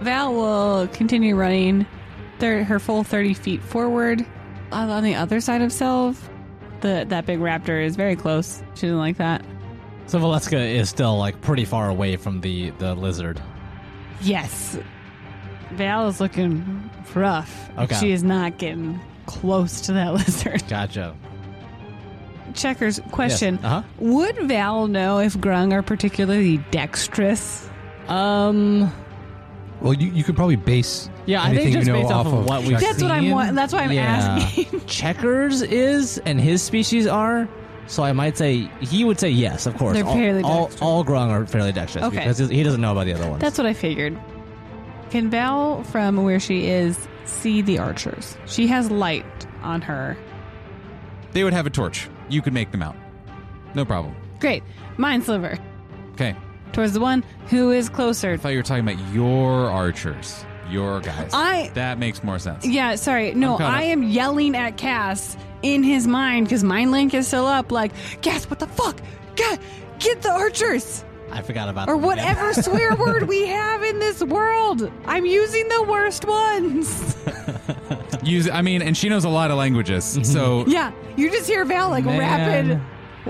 Val 0.00 0.34
will 0.34 0.88
continue 0.88 1.34
running 1.36 1.86
thir- 2.38 2.64
her 2.64 2.78
full 2.78 3.04
30 3.04 3.34
feet 3.34 3.62
forward. 3.62 4.24
On 4.72 4.88
on 4.88 5.02
the 5.02 5.14
other 5.16 5.40
side 5.40 5.62
of 5.62 5.72
Selv, 5.72 6.16
the 6.80 7.04
that 7.08 7.26
big 7.26 7.38
raptor 7.38 7.84
is 7.84 7.96
very 7.96 8.16
close. 8.16 8.62
She 8.74 8.82
didn't 8.82 8.98
like 8.98 9.16
that. 9.18 9.44
So 10.06 10.18
Valeska 10.18 10.74
is 10.74 10.88
still 10.88 11.16
like 11.18 11.40
pretty 11.40 11.64
far 11.64 11.88
away 11.88 12.16
from 12.16 12.40
the 12.40 12.70
the 12.70 12.94
lizard. 12.94 13.40
Yes. 14.22 14.78
Val 15.72 16.08
is 16.08 16.20
looking 16.20 16.90
rough. 17.14 17.70
Okay. 17.78 17.94
She 17.96 18.12
is 18.12 18.22
not 18.22 18.58
getting 18.58 19.00
close 19.26 19.80
to 19.82 19.92
that 19.92 20.12
lizard. 20.14 20.66
Gotcha. 20.68 21.16
Checkers, 22.54 22.98
question. 23.12 23.58
Uh 23.62 23.68
huh. 23.68 23.82
Would 23.98 24.36
Val 24.48 24.88
know 24.88 25.20
if 25.20 25.34
Grung 25.36 25.72
are 25.72 25.82
particularly 25.82 26.58
dexterous? 26.72 27.68
Um. 28.08 28.92
Well, 29.80 29.94
you, 29.94 30.10
you 30.10 30.24
could 30.24 30.36
probably 30.36 30.56
base 30.56 31.08
Yeah, 31.30 31.42
I 31.42 31.50
think 31.50 31.60
anything 31.60 31.72
just 31.74 31.86
you 31.86 31.92
know 31.92 32.00
based 32.00 32.12
off 32.12 32.26
of 32.26 32.44
what 32.44 32.62
we've 32.62 32.72
check- 32.72 32.80
That's 32.80 33.02
what 33.02 33.10
I'm 33.12 33.22
seen, 33.22 33.54
that's 33.54 33.72
why 33.72 33.80
I'm 33.84 33.92
yeah. 33.92 34.02
asking. 34.40 34.80
Checkers 34.86 35.62
is 35.62 36.18
and 36.26 36.40
his 36.40 36.62
species 36.62 37.06
are. 37.06 37.48
So 37.86 38.02
I 38.02 38.12
might 38.12 38.36
say 38.36 38.70
he 38.80 39.04
would 39.04 39.18
say 39.18 39.30
yes, 39.30 39.66
of 39.66 39.76
course. 39.76 39.96
They're 39.96 40.04
all, 40.06 40.14
fairly 40.14 40.42
all, 40.42 40.62
dexterous. 40.66 40.82
all 40.82 41.04
grung 41.04 41.28
are 41.30 41.46
fairly 41.46 41.72
dexterous 41.72 42.06
Okay. 42.06 42.18
because 42.18 42.38
he 42.38 42.62
doesn't 42.62 42.80
know 42.80 42.92
about 42.92 43.06
the 43.06 43.14
other 43.14 43.28
ones. 43.28 43.40
That's 43.40 43.58
what 43.58 43.66
I 43.66 43.72
figured. 43.72 44.18
Can 45.10 45.28
Val, 45.30 45.82
from 45.84 46.22
where 46.22 46.38
she 46.38 46.66
is, 46.68 47.08
see 47.24 47.62
the 47.62 47.78
archers? 47.78 48.36
She 48.46 48.68
has 48.68 48.90
light 48.90 49.24
on 49.62 49.82
her. 49.82 50.16
They 51.32 51.42
would 51.44 51.52
have 51.52 51.66
a 51.66 51.70
torch. 51.70 52.08
You 52.28 52.42
could 52.42 52.52
make 52.52 52.70
them 52.70 52.82
out. 52.82 52.96
No 53.74 53.84
problem. 53.84 54.14
Great. 54.38 54.62
Mind 54.96 55.24
sliver. 55.24 55.58
Okay. 56.12 56.36
Towards 56.72 56.92
the 56.92 57.00
one 57.00 57.24
who 57.48 57.70
is 57.72 57.88
closer. 57.88 58.32
I 58.32 58.36
thought 58.36 58.50
you 58.50 58.58
were 58.58 58.62
talking 58.62 58.88
about 58.88 59.12
your 59.12 59.68
archers, 59.68 60.44
your 60.70 61.00
guys. 61.00 61.30
I- 61.32 61.70
that 61.74 61.98
makes 61.98 62.22
more 62.24 62.38
sense. 62.38 62.64
Yeah, 62.66 62.94
sorry. 62.96 63.34
No, 63.34 63.52
I'm 63.52 63.58
caught 63.58 63.74
I 63.74 63.84
up. 63.84 63.90
am 63.92 64.02
yelling 64.04 64.54
at 64.56 64.76
Cass 64.76 65.36
in 65.62 65.82
his 65.82 66.06
mind 66.06 66.46
because 66.46 66.64
mind 66.64 66.90
link 66.90 67.12
is 67.14 67.26
still 67.26 67.46
up. 67.46 67.70
Like, 67.72 67.92
Cass, 68.22 68.44
what 68.48 68.58
the 68.58 68.66
fuck? 68.66 69.00
Get, 69.36 69.60
get 69.98 70.22
the 70.22 70.30
archers 70.30 71.04
I 71.32 71.42
forgot 71.42 71.68
about 71.68 71.88
or 71.88 71.94
them 71.96 72.04
again. 72.10 72.16
whatever 72.36 72.52
swear 72.62 72.96
word 72.96 73.28
we 73.28 73.46
have 73.46 73.82
in 73.84 73.98
this 74.00 74.20
world. 74.22 74.90
I'm 75.06 75.24
using 75.26 75.68
the 75.68 75.82
worst 75.84 76.24
ones. 76.24 77.16
Use, 78.24 78.50
I 78.50 78.62
mean, 78.62 78.82
and 78.82 78.96
she 78.96 79.08
knows 79.08 79.24
a 79.24 79.28
lot 79.28 79.50
of 79.50 79.56
languages. 79.56 80.18
So 80.24 80.64
Yeah, 80.66 80.92
you 81.16 81.30
just 81.30 81.46
hear 81.48 81.64
Val 81.64 81.88
like 81.90 82.04
Man. 82.04 82.18
rapid, 82.18 82.80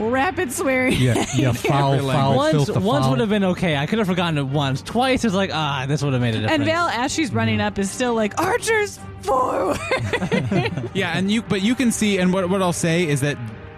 rapid 0.01 0.53
swearing. 0.53 0.95
Yeah, 0.99 1.25
yeah, 1.35 1.53
foul, 1.53 1.95
Every 1.95 2.07
foul, 2.07 2.37
once 2.37 2.67
filth, 2.67 2.77
once 2.83 3.07
would 3.07 3.21
have 3.21 3.29
been 3.29 3.45
okay. 3.45 3.77
I 3.77 3.87
could 3.87 3.99
have 3.99 4.09
forgotten 4.09 4.39
it 4.39 4.47
once. 4.47 4.83
Twice 4.83 5.25
is 5.25 5.35
like 5.35 5.51
ah, 5.53 5.85
this 5.87 6.03
would 6.03 6.13
have 6.13 6.23
made 6.23 6.35
a 6.35 6.41
difference. 6.41 6.53
And 6.53 6.65
Val, 6.65 6.89
as 6.89 7.13
she's 7.13 7.33
running 7.33 7.59
mm-hmm. 7.59 7.67
up, 7.67 7.79
is 7.79 7.91
still 7.91 8.15
like 8.15 8.41
archers 8.41 8.99
forward. 9.21 9.79
yeah, 10.95 11.17
and 11.17 11.31
you, 11.31 11.43
but 11.43 11.63
you 11.63 11.75
can 11.75 11.93
see, 11.93 12.19
and 12.19 12.33
what 12.33 12.49
what 12.49 12.63
I'll 12.63 12.73
say 12.73 13.07
is 13.07 13.21
that 13.21 13.37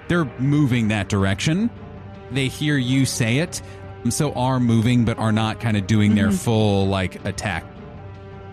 they're 0.09 0.27
moving 0.39 0.89
that 0.89 1.09
direction. 1.09 1.71
They 2.31 2.49
hear 2.49 2.77
you 2.77 3.05
say 3.05 3.39
it, 3.39 3.61
so 4.11 4.33
are 4.33 4.61
moving, 4.61 5.05
but 5.05 5.19
are 5.19 5.33
not 5.33 5.61
kind 5.61 5.77
of 5.77 5.87
doing 5.87 6.15
their 6.15 6.29
mm-hmm. 6.29 6.37
full 6.37 6.87
like 6.87 7.25
attack. 7.25 7.65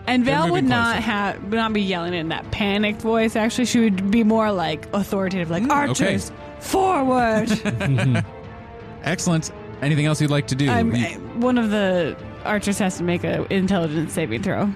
And 0.06 0.26
They're 0.26 0.34
Val 0.34 0.50
would 0.50 0.64
moving 0.64 0.68
not 0.70 0.96
have 0.96 1.42
would 1.42 1.52
not 1.52 1.72
be 1.72 1.82
yelling 1.82 2.14
in 2.14 2.28
that 2.28 2.50
panicked 2.50 3.00
voice. 3.00 3.36
Actually, 3.36 3.66
she 3.66 3.80
would 3.80 4.10
be 4.10 4.24
more 4.24 4.50
like 4.50 4.92
authoritative, 4.92 5.50
like 5.50 5.62
mm, 5.62 5.70
archers 5.70 6.32
forward. 6.60 7.50
Excellent. 9.02 9.50
Anything 9.82 10.06
else 10.06 10.20
you'd 10.20 10.30
like 10.30 10.46
to 10.48 10.54
do? 10.54 10.68
I'm, 10.70 10.94
You- 10.94 11.04
eh, 11.06 11.16
one 11.36 11.56
of 11.58 11.70
the 11.70 12.16
archers 12.44 12.78
has 12.78 12.96
to 12.98 13.02
make 13.02 13.24
an 13.24 13.46
intelligence 13.50 14.12
saving 14.12 14.42
throw. 14.42 14.66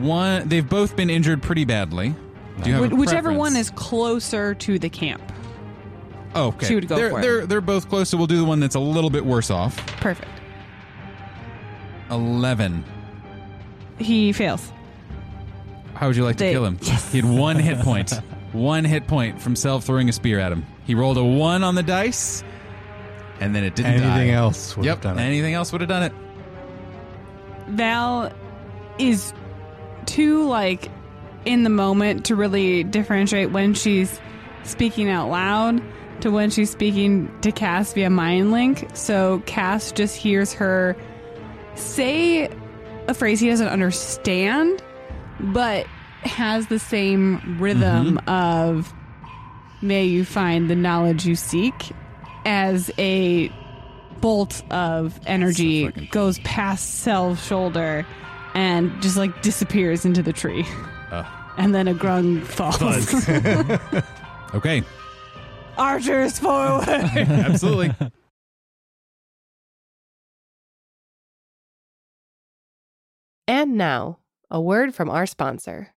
one, 0.00 0.48
they've 0.48 0.68
both 0.68 0.96
been 0.96 1.10
injured 1.10 1.42
pretty 1.42 1.64
badly. 1.64 2.14
Do 2.62 2.70
you 2.70 2.76
have 2.76 2.84
a 2.92 2.94
Wh- 2.94 2.98
Whichever 2.98 3.28
preference? 3.30 3.38
one 3.38 3.56
is 3.56 3.70
closer 3.70 4.54
to 4.54 4.78
the 4.78 4.88
camp. 4.88 5.22
Oh, 6.34 6.48
okay. 6.48 6.66
she 6.66 6.74
would 6.74 6.86
go 6.88 6.96
they're, 6.96 7.10
for 7.10 7.18
it. 7.18 7.22
They're 7.22 7.46
they're 7.46 7.60
both 7.60 7.88
close, 7.88 8.08
so 8.10 8.16
we'll 8.18 8.26
do 8.26 8.36
the 8.36 8.44
one 8.44 8.60
that's 8.60 8.74
a 8.74 8.80
little 8.80 9.10
bit 9.10 9.24
worse 9.24 9.50
off. 9.50 9.76
Perfect. 9.98 10.28
Eleven. 12.10 12.84
He 13.98 14.32
fails. 14.32 14.72
How 15.94 16.06
would 16.06 16.16
you 16.16 16.24
like 16.24 16.36
to 16.36 16.50
kill 16.50 16.64
him? 16.64 16.78
He 17.12 17.20
had 17.20 17.24
one 17.24 17.56
hit 17.56 17.78
point. 17.80 18.12
One 18.52 18.84
hit 18.84 19.06
point 19.06 19.40
from 19.40 19.54
Selv 19.54 19.82
throwing 19.84 20.08
a 20.08 20.12
spear 20.12 20.38
at 20.38 20.52
him. 20.52 20.64
He 20.86 20.94
rolled 20.94 21.18
a 21.18 21.24
one 21.24 21.62
on 21.62 21.74
the 21.74 21.82
dice, 21.82 22.42
and 23.40 23.54
then 23.54 23.62
it 23.64 23.74
didn't 23.76 23.92
Anything 23.92 24.28
die. 24.28 24.34
else 24.34 24.76
would 24.76 24.86
Yep. 24.86 24.96
have 24.96 25.02
done 25.02 25.18
it. 25.18 25.22
Anything 25.22 25.54
else 25.54 25.70
would 25.72 25.80
have 25.82 25.88
done 25.88 26.02
it. 26.04 26.12
Val 27.68 28.32
is 28.98 29.32
too 30.06 30.46
like 30.46 30.88
in 31.44 31.62
the 31.62 31.70
moment 31.70 32.24
to 32.26 32.36
really 32.36 32.84
differentiate 32.84 33.50
when 33.52 33.74
she's 33.74 34.20
speaking 34.64 35.08
out 35.08 35.28
loud 35.30 35.82
to 36.20 36.30
when 36.30 36.50
she's 36.50 36.70
speaking 36.70 37.30
to 37.42 37.52
Cass 37.52 37.92
via 37.92 38.10
mind 38.10 38.50
link. 38.50 38.88
So 38.94 39.42
Cass 39.46 39.92
just 39.92 40.16
hears 40.16 40.52
her 40.54 40.96
say 41.74 42.48
a 43.06 43.14
phrase 43.14 43.38
he 43.40 43.48
doesn't 43.48 43.68
understand, 43.68 44.82
but 45.38 45.86
has 46.22 46.66
the 46.68 46.78
same 46.78 47.58
rhythm 47.60 48.18
of 48.26 48.92
may 49.82 50.04
you 50.04 50.24
find 50.24 50.68
the 50.68 50.74
knowledge 50.76 51.24
you 51.26 51.34
seek 51.36 51.92
as 52.44 52.90
a 52.98 53.48
bolt 54.20 54.62
of 54.72 55.18
energy 55.26 55.84
So 55.84 55.90
fucking- 55.90 56.08
goes 56.10 56.38
past 56.40 57.00
Selv's 57.00 57.44
shoulder 57.44 58.04
and 58.54 59.00
just 59.02 59.16
like 59.16 59.42
disappears 59.42 60.04
into 60.04 60.22
the 60.22 60.32
tree. 60.32 60.64
And 61.56 61.74
then 61.74 61.88
a 61.88 61.94
grung 61.94 62.42
falls. 62.44 63.28
Okay. 64.54 64.82
Archers 65.76 66.38
forward. 66.38 66.88
Absolutely. 66.88 67.94
And 73.46 73.76
now, 73.76 74.18
a 74.50 74.60
word 74.60 74.94
from 74.94 75.08
our 75.10 75.26
sponsor. 75.26 75.94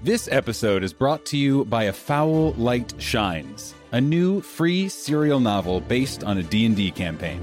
This 0.00 0.28
episode 0.30 0.84
is 0.84 0.92
brought 0.92 1.24
to 1.26 1.36
you 1.36 1.64
by 1.64 1.84
A 1.84 1.92
Foul 1.92 2.52
Light 2.52 2.94
Shines, 2.98 3.74
a 3.90 4.00
new 4.00 4.40
free 4.40 4.88
serial 4.88 5.40
novel 5.40 5.80
based 5.80 6.22
on 6.22 6.38
a 6.38 6.42
D&D 6.44 6.92
campaign. 6.92 7.40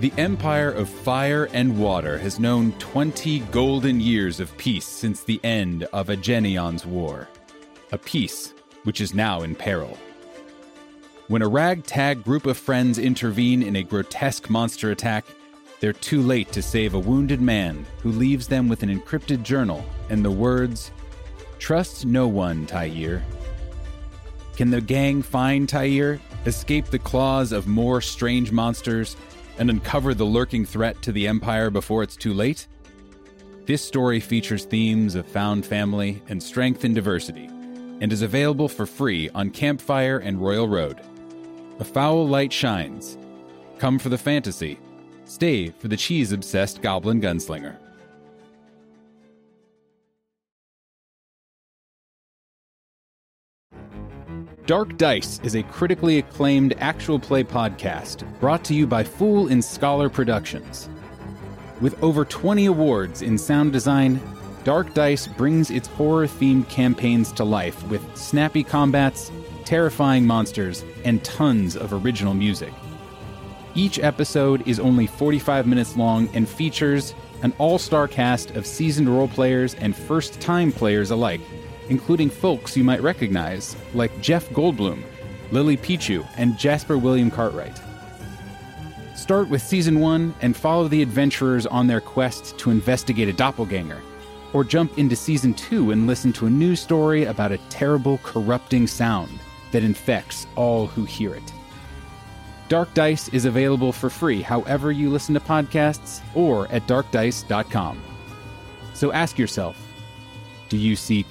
The 0.00 0.12
Empire 0.18 0.72
of 0.72 0.88
Fire 0.88 1.48
and 1.52 1.78
Water 1.78 2.18
has 2.18 2.40
known 2.40 2.72
20 2.80 3.38
golden 3.52 4.00
years 4.00 4.40
of 4.40 4.56
peace 4.58 4.84
since 4.84 5.22
the 5.22 5.38
end 5.44 5.84
of 5.92 6.08
Agenion's 6.08 6.84
War, 6.84 7.28
a 7.92 7.98
peace 7.98 8.52
which 8.82 9.00
is 9.00 9.14
now 9.14 9.42
in 9.42 9.54
peril. 9.54 9.96
When 11.28 11.42
a 11.42 11.48
ragtag 11.48 12.24
group 12.24 12.46
of 12.46 12.58
friends 12.58 12.98
intervene 12.98 13.62
in 13.62 13.76
a 13.76 13.84
grotesque 13.84 14.50
monster 14.50 14.90
attack, 14.90 15.24
they're 15.78 15.92
too 15.92 16.20
late 16.20 16.50
to 16.50 16.62
save 16.62 16.94
a 16.94 16.98
wounded 16.98 17.40
man 17.40 17.86
who 18.02 18.10
leaves 18.10 18.48
them 18.48 18.68
with 18.68 18.82
an 18.82 18.88
encrypted 18.88 19.44
journal 19.44 19.84
and 20.10 20.24
the 20.24 20.30
words, 20.32 20.90
Trust 21.62 22.04
no 22.04 22.26
one, 22.26 22.66
Tyir. 22.66 23.22
Can 24.56 24.70
the 24.70 24.80
gang 24.80 25.22
find 25.22 25.68
Tyir, 25.68 26.18
escape 26.44 26.86
the 26.86 26.98
claws 26.98 27.52
of 27.52 27.68
more 27.68 28.00
strange 28.00 28.50
monsters, 28.50 29.16
and 29.58 29.70
uncover 29.70 30.12
the 30.12 30.24
lurking 30.24 30.64
threat 30.64 31.00
to 31.02 31.12
the 31.12 31.28
Empire 31.28 31.70
before 31.70 32.02
it's 32.02 32.16
too 32.16 32.34
late? 32.34 32.66
This 33.64 33.80
story 33.80 34.18
features 34.18 34.64
themes 34.64 35.14
of 35.14 35.24
found 35.24 35.64
family 35.64 36.20
and 36.28 36.42
strength 36.42 36.84
in 36.84 36.94
diversity, 36.94 37.46
and 38.00 38.12
is 38.12 38.22
available 38.22 38.68
for 38.68 38.84
free 38.84 39.30
on 39.30 39.50
Campfire 39.50 40.18
and 40.18 40.42
Royal 40.42 40.66
Road. 40.66 41.00
A 41.78 41.84
foul 41.84 42.26
light 42.26 42.52
shines. 42.52 43.16
Come 43.78 44.00
for 44.00 44.08
the 44.08 44.18
fantasy. 44.18 44.80
Stay 45.26 45.68
for 45.68 45.86
the 45.86 45.96
cheese 45.96 46.32
obsessed 46.32 46.82
goblin 46.82 47.20
gunslinger. 47.20 47.76
Dark 54.66 54.96
Dice 54.96 55.40
is 55.42 55.56
a 55.56 55.64
critically 55.64 56.18
acclaimed 56.18 56.74
actual 56.78 57.18
play 57.18 57.42
podcast 57.42 58.24
brought 58.38 58.62
to 58.66 58.74
you 58.74 58.86
by 58.86 59.02
Fool 59.02 59.48
and 59.48 59.64
Scholar 59.64 60.08
Productions. 60.08 60.88
With 61.80 62.00
over 62.00 62.24
20 62.24 62.66
awards 62.66 63.22
in 63.22 63.38
sound 63.38 63.72
design, 63.72 64.20
Dark 64.62 64.94
Dice 64.94 65.26
brings 65.26 65.72
its 65.72 65.88
horror 65.88 66.28
themed 66.28 66.68
campaigns 66.68 67.32
to 67.32 67.44
life 67.44 67.82
with 67.88 68.16
snappy 68.16 68.62
combats, 68.62 69.32
terrifying 69.64 70.24
monsters, 70.24 70.84
and 71.04 71.24
tons 71.24 71.76
of 71.76 71.92
original 71.92 72.32
music. 72.32 72.72
Each 73.74 73.98
episode 73.98 74.68
is 74.68 74.78
only 74.78 75.08
45 75.08 75.66
minutes 75.66 75.96
long 75.96 76.28
and 76.34 76.48
features 76.48 77.16
an 77.42 77.52
all 77.58 77.80
star 77.80 78.06
cast 78.06 78.52
of 78.52 78.64
seasoned 78.64 79.08
role 79.08 79.26
players 79.26 79.74
and 79.74 79.96
first 79.96 80.40
time 80.40 80.70
players 80.70 81.10
alike, 81.10 81.40
including 81.92 82.30
folks 82.30 82.74
you 82.74 82.82
might 82.82 83.02
recognize 83.02 83.76
like 83.92 84.22
Jeff 84.22 84.48
Goldblum, 84.48 85.02
Lily 85.50 85.76
Pichu, 85.76 86.26
and 86.38 86.56
Jasper 86.56 86.96
William 86.96 87.30
Cartwright. 87.30 87.78
Start 89.14 89.50
with 89.50 89.60
season 89.60 90.00
one 90.00 90.34
and 90.40 90.56
follow 90.56 90.88
the 90.88 91.02
adventurers 91.02 91.66
on 91.66 91.86
their 91.86 92.00
quest 92.00 92.56
to 92.60 92.70
investigate 92.70 93.28
a 93.28 93.32
doppelganger, 93.34 94.00
or 94.54 94.64
jump 94.64 94.98
into 94.98 95.14
season 95.14 95.52
two 95.52 95.90
and 95.90 96.06
listen 96.06 96.32
to 96.32 96.46
a 96.46 96.50
new 96.50 96.74
story 96.74 97.24
about 97.24 97.52
a 97.52 97.58
terrible, 97.68 98.16
corrupting 98.22 98.86
sound 98.86 99.38
that 99.70 99.84
infects 99.84 100.46
all 100.56 100.86
who 100.86 101.04
hear 101.04 101.34
it. 101.34 101.52
Dark 102.70 102.94
Dice 102.94 103.28
is 103.28 103.44
available 103.44 103.92
for 103.92 104.08
free 104.08 104.40
however 104.40 104.92
you 104.92 105.10
listen 105.10 105.34
to 105.34 105.40
podcasts 105.40 106.22
or 106.34 106.68
at 106.68 106.86
darkdice.com. 106.86 108.00
So 108.94 109.12
ask 109.12 109.38
yourself 109.38 109.76
do 110.70 110.78
you 110.78 110.96
seek 110.96 111.26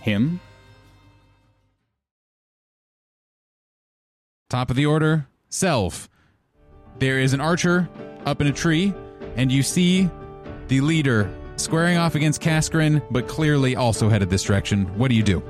him? 0.00 0.40
Top 4.48 4.70
of 4.70 4.76
the 4.76 4.86
order, 4.86 5.26
Selv. 5.48 6.08
There 6.98 7.18
is 7.18 7.32
an 7.32 7.40
archer 7.40 7.88
up 8.26 8.40
in 8.40 8.46
a 8.46 8.52
tree, 8.52 8.92
and 9.36 9.50
you 9.50 9.62
see 9.62 10.10
the 10.68 10.80
leader 10.80 11.32
squaring 11.56 11.96
off 11.96 12.14
against 12.14 12.40
Kaskrin, 12.40 13.02
but 13.10 13.28
clearly 13.28 13.76
also 13.76 14.08
headed 14.08 14.30
this 14.30 14.42
direction. 14.42 14.86
What 14.98 15.08
do 15.08 15.14
you 15.14 15.22
do? 15.22 15.42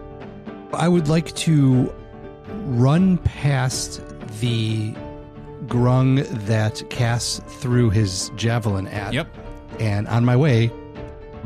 I 0.73 0.89
would 0.89 1.09
like 1.09 1.35
to 1.37 1.93
run 2.67 3.19
past 3.19 4.03
the 4.41 4.93
grung 5.67 6.27
that 6.47 6.83
Cass 6.91 7.41
threw 7.47 7.91
his 7.91 8.31
javelin 8.37 8.87
at. 8.89 9.13
Yep. 9.13 9.29
And 9.79 10.09
on 10.09 10.25
my 10.25 10.37
way, 10.37 10.71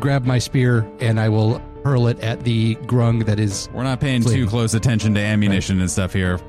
grab 0.00 0.24
my 0.24 0.38
spear 0.38 0.88
and 1.00 1.20
I 1.20 1.28
will 1.28 1.62
hurl 1.84 2.06
it 2.08 2.18
at 2.20 2.40
the 2.44 2.74
grung 2.86 3.26
that 3.26 3.38
is. 3.38 3.68
We're 3.72 3.82
not 3.84 4.00
paying 4.00 4.22
too 4.22 4.46
close 4.46 4.74
attention 4.74 5.14
to 5.14 5.20
ammunition 5.20 5.80
and 5.80 5.90
stuff 5.90 6.12
here. 6.12 6.40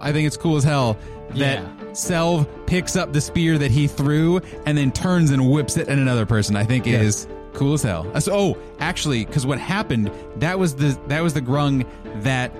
I 0.00 0.12
think 0.12 0.26
it's 0.26 0.36
cool 0.36 0.56
as 0.56 0.64
hell 0.64 0.96
that 1.30 1.58
Yeah. 1.60 1.66
Selv 1.92 2.46
picks 2.66 2.96
up 2.96 3.12
the 3.12 3.20
spear 3.20 3.58
that 3.58 3.70
he 3.70 3.86
threw 3.86 4.40
and 4.64 4.78
then 4.78 4.92
turns 4.92 5.30
and 5.30 5.50
whips 5.50 5.76
it 5.76 5.88
at 5.88 5.98
another 5.98 6.24
person. 6.24 6.56
I 6.56 6.64
think 6.64 6.86
Yeah. 6.86 7.00
is 7.00 7.26
cool 7.52 7.74
as 7.74 7.82
hell. 7.82 8.06
So, 8.20 8.32
oh, 8.32 8.56
actually, 8.78 9.24
because 9.26 9.44
what 9.44 9.58
happened 9.58 10.10
that 10.38 10.58
was 10.58 10.74
the 10.74 10.96
that 11.08 11.22
was 11.22 11.34
the 11.34 11.42
grung 11.42 11.84
that 12.22 12.52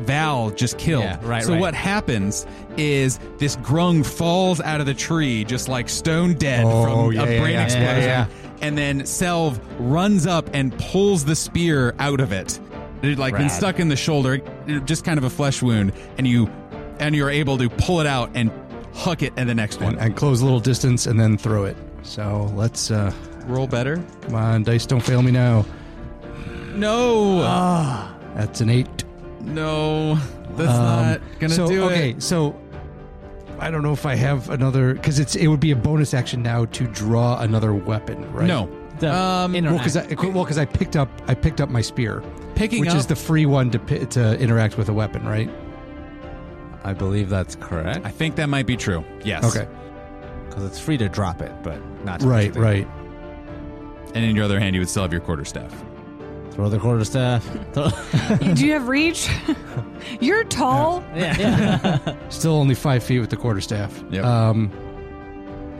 Val 0.00 0.50
just 0.50 0.76
killed. 0.78 1.04
Yeah, 1.04 1.18
right, 1.22 1.42
So 1.44 1.52
right. 1.52 1.60
what 1.60 1.74
happens 1.74 2.46
is 2.76 3.18
this 3.38 3.56
grung 3.56 4.04
falls 4.04 4.60
out 4.60 4.80
of 4.80 4.86
the 4.86 4.92
tree 4.94 5.44
just 5.44 5.68
like 5.68 5.88
stone 5.88 6.34
dead 6.34 6.64
Oh, 6.66 6.82
from 6.84 7.12
yeah, 7.12 7.22
a 7.22 7.32
yeah, 7.32 7.40
brain 7.40 7.52
yeah, 7.54 7.64
explosion. 7.64 8.26
Yeah, 8.60 8.66
And 8.66 8.76
then 8.78 9.00
Selv 9.06 9.60
runs 9.78 10.26
up 10.26 10.48
and 10.52 10.76
pulls 10.78 11.24
the 11.24 11.34
spear 11.36 11.94
out 11.98 12.20
of 12.20 12.32
it. 12.32 12.58
It 13.02 13.10
had 13.10 13.18
like 13.18 13.36
been 13.36 13.50
stuck 13.50 13.78
in 13.78 13.88
the 13.88 13.96
shoulder, 13.96 14.38
just 14.84 15.04
kind 15.04 15.18
of 15.18 15.24
a 15.24 15.30
flesh 15.30 15.62
wound, 15.62 15.92
and 16.18 16.26
you 16.26 16.48
and 16.98 17.14
you're 17.14 17.30
able 17.30 17.58
to 17.58 17.68
pull 17.68 18.00
it 18.00 18.06
out 18.06 18.30
and 18.34 18.50
hook 18.94 19.22
it 19.22 19.32
at 19.36 19.46
the 19.46 19.54
next 19.54 19.80
one. 19.80 19.94
and, 19.94 20.02
and 20.02 20.16
close 20.16 20.40
a 20.40 20.44
little 20.44 20.60
distance 20.60 21.06
and 21.06 21.20
then 21.20 21.36
throw 21.36 21.64
it. 21.66 21.76
So 22.02 22.50
let's 22.56 22.90
uh 22.90 23.12
Roll 23.46 23.66
better. 23.66 24.02
come 24.22 24.34
on, 24.34 24.62
dice 24.64 24.86
don't 24.86 25.00
fail 25.02 25.22
me 25.22 25.30
now. 25.30 25.64
No, 26.74 27.40
That's 28.34 28.60
an 28.60 28.70
eight. 28.70 29.04
no, 29.42 30.16
that's 30.56 30.70
Um, 30.70 30.84
not 30.84 31.20
gonna 31.38 31.54
so, 31.54 31.66
do 31.68 31.84
okay, 31.84 32.10
it. 32.10 32.22
so 32.22 32.54
I 33.58 33.70
don't 33.70 33.82
know 33.82 33.92
if 33.92 34.06
I 34.06 34.14
have 34.14 34.50
another 34.50 34.94
because 34.94 35.18
it's 35.18 35.34
it 35.36 35.46
would 35.48 35.60
be 35.60 35.70
a 35.70 35.76
bonus 35.76 36.12
action 36.14 36.42
now 36.42 36.64
to 36.66 36.86
draw 36.88 37.38
another 37.40 37.72
weapon, 37.74 38.30
right? 38.32 38.46
No, 38.46 38.68
The 38.98 39.12
Um, 39.14 39.54
interact. 39.54 39.74
Well, 39.74 39.78
because 39.78 39.96
I 40.28 40.30
well, 40.34 40.44
'cause 40.46 40.58
I 40.58 40.64
picked 40.64 40.96
up 40.96 41.08
I 41.28 41.34
picked 41.34 41.60
up 41.60 41.68
my 41.68 41.80
spear, 41.82 42.22
picking 42.54 42.80
which 42.80 42.90
up 42.90 42.96
is 42.96 43.06
the 43.06 43.16
free 43.16 43.44
one 43.46 43.70
to 43.70 43.78
pi- 43.78 44.04
to 44.04 44.38
interact 44.40 44.78
with 44.78 44.88
a 44.88 44.92
weapon, 44.92 45.26
right? 45.26 45.50
I 46.84 46.92
believe 46.94 47.28
that's 47.28 47.56
correct. 47.56 48.06
I 48.06 48.10
think 48.10 48.36
that 48.36 48.48
might 48.48 48.66
be 48.66 48.76
true. 48.76 49.04
Yes. 49.24 49.44
Okay, 49.44 49.66
Because 50.48 50.64
it's 50.64 50.78
free 50.78 50.96
to 50.98 51.08
drop 51.08 51.42
it, 51.42 51.52
but 51.62 51.78
not 52.04 52.20
to 52.20 52.26
right, 52.28 52.54
right. 52.56 52.86
And 54.14 54.24
in 54.24 54.34
your 54.36 54.44
other 54.44 54.58
hand, 54.60 54.74
you 54.74 54.80
would 54.80 54.88
still 54.88 55.02
have 55.02 55.12
your 55.12 55.20
quarterstaff. 55.20 55.74
Throw 56.56 56.68
the 56.70 56.78
quarterstaff. 56.78 57.44
Throw- 57.74 57.90
Do 58.54 58.66
you 58.66 58.72
have 58.72 58.88
reach? 58.88 59.28
You're 60.20 60.42
tall. 60.44 61.04
yeah. 61.14 62.14
Still 62.30 62.54
only 62.54 62.74
five 62.74 63.02
feet 63.04 63.20
with 63.20 63.30
the 63.30 63.36
quarterstaff. 63.36 64.02
Yep. 64.10 64.24
Um, 64.24 64.72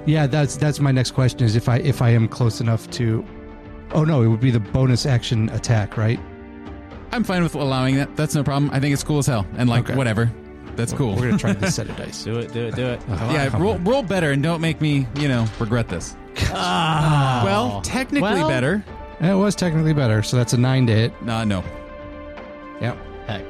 yeah, 0.06 0.26
that's 0.26 0.56
that's 0.56 0.78
my 0.78 0.92
next 0.92 1.12
question 1.12 1.42
is 1.44 1.56
if 1.56 1.68
I 1.68 1.78
if 1.78 2.02
I 2.02 2.10
am 2.10 2.28
close 2.28 2.60
enough 2.60 2.88
to. 2.92 3.24
Oh 3.92 4.04
no, 4.04 4.22
it 4.22 4.26
would 4.28 4.40
be 4.40 4.50
the 4.50 4.60
bonus 4.60 5.06
action 5.06 5.48
attack, 5.50 5.96
right? 5.96 6.20
I'm 7.12 7.24
fine 7.24 7.42
with 7.42 7.54
allowing 7.54 7.96
that. 7.96 8.14
That's 8.14 8.34
no 8.34 8.44
problem. 8.44 8.70
I 8.72 8.78
think 8.78 8.92
it's 8.92 9.02
cool 9.04 9.18
as 9.18 9.26
hell. 9.26 9.46
And 9.56 9.68
like 9.70 9.84
Okay. 9.88 9.96
whatever. 9.96 10.30
That's 10.76 10.92
cool. 10.92 11.14
We're 11.16 11.28
gonna 11.28 11.38
try 11.38 11.54
this 11.54 11.76
set 11.76 11.88
of 11.88 11.96
dice. 11.96 12.22
do 12.22 12.38
it, 12.38 12.52
do 12.52 12.66
it, 12.66 12.74
do 12.76 12.84
it. 12.84 13.00
Come 13.06 13.12
on, 13.18 13.34
yeah, 13.34 13.48
come 13.48 13.62
roll, 13.62 13.74
on. 13.74 13.84
roll 13.84 14.02
better 14.02 14.32
and 14.32 14.42
don't 14.42 14.60
make 14.60 14.82
me, 14.82 15.06
you 15.16 15.26
know, 15.28 15.46
regret 15.58 15.88
this. 15.88 16.14
Ah. 16.50 17.40
Well, 17.44 17.80
technically 17.80 18.20
Well- 18.20 18.48
better. 18.48 18.84
It 19.20 19.34
was 19.34 19.54
technically 19.54 19.94
better, 19.94 20.22
so 20.22 20.36
that's 20.36 20.52
a 20.52 20.58
nine 20.58 20.86
to 20.86 20.94
hit. 20.94 21.12
Uh, 21.26 21.44
no. 21.44 21.64
Yep. 22.80 22.98
Heck. 23.26 23.48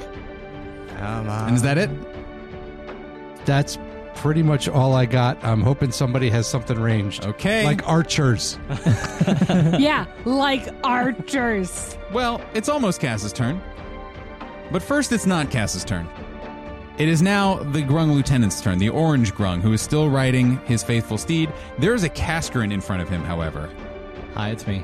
Come 0.99 1.29
on. 1.29 1.49
And 1.49 1.57
is 1.57 1.63
that 1.63 1.77
it? 1.77 1.91
That's 3.45 3.79
pretty 4.15 4.43
much 4.43 4.69
all 4.69 4.95
I 4.95 5.07
got. 5.07 5.43
I'm 5.45 5.61
hoping 5.61 5.93
somebody 5.93 6.31
has 6.31 6.47
something 6.47 6.79
ranged. 6.79 7.25
Okay. 7.25 7.65
Like 7.65 7.87
archers. 7.89 8.59
yeah, 9.79 10.07
like 10.25 10.69
archers. 10.85 11.97
Well, 12.13 12.41
it's 12.55 12.69
almost 12.69 13.01
Cass's 13.01 13.33
turn. 13.33 13.61
But 14.73 14.83
first, 14.83 15.13
it's 15.13 15.27
not 15.27 15.51
Cass's 15.51 15.85
turn. 15.85 16.09
It 16.99 17.09
is 17.09 17.21
now 17.21 17.57
the 17.57 17.83
Grung 17.83 18.15
Lieutenant's 18.15 18.61
turn, 18.61 18.79
the 18.79 18.89
orange 18.89 19.35
Grung, 19.35 19.61
who 19.61 19.73
is 19.73 19.83
still 19.83 20.09
riding 20.09 20.59
his 20.65 20.83
faithful 20.83 21.19
steed. 21.19 21.53
There 21.79 21.95
is 21.95 22.05
a 22.05 22.09
Cascarin 22.09 22.73
in 22.73 22.81
front 22.81 23.03
of 23.03 23.09
him, 23.09 23.23
however. 23.23 23.69
Hi, 24.35 24.51
it's 24.51 24.67
me. 24.67 24.83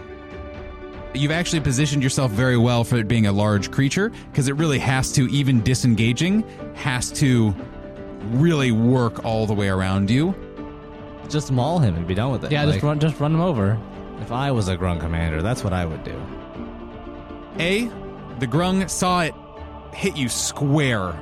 You've 1.14 1.30
actually 1.30 1.60
positioned 1.60 2.02
yourself 2.02 2.32
very 2.32 2.56
well 2.56 2.84
for 2.84 2.96
it 2.96 3.06
being 3.06 3.26
a 3.26 3.32
large 3.32 3.70
creature, 3.70 4.10
because 4.30 4.48
it 4.48 4.56
really 4.56 4.78
has 4.78 5.12
to, 5.12 5.28
even 5.30 5.62
disengaging, 5.62 6.42
has 6.74 7.10
to 7.12 7.54
really 8.30 8.72
work 8.72 9.24
all 9.24 9.46
the 9.46 9.52
way 9.54 9.68
around 9.68 10.10
you. 10.10 10.34
Just 11.28 11.52
maul 11.52 11.78
him 11.78 11.96
and 11.96 12.06
be 12.06 12.14
done 12.14 12.32
with 12.32 12.44
it. 12.44 12.52
Yeah, 12.52 12.64
Like, 12.64 12.74
just 12.74 12.84
run, 12.84 12.98
just 12.98 13.20
run 13.20 13.34
him 13.34 13.40
over. 13.40 13.78
If 14.20 14.32
I 14.32 14.50
was 14.52 14.68
a 14.68 14.76
Grung 14.76 15.00
commander, 15.00 15.42
that's 15.42 15.62
what 15.62 15.72
I 15.72 15.84
would 15.84 16.02
do. 16.04 16.18
A, 17.58 17.90
the 18.38 18.46
Grung 18.46 18.88
saw 18.88 19.22
it 19.22 19.34
hit 19.92 20.16
you 20.16 20.28
square 20.28 21.18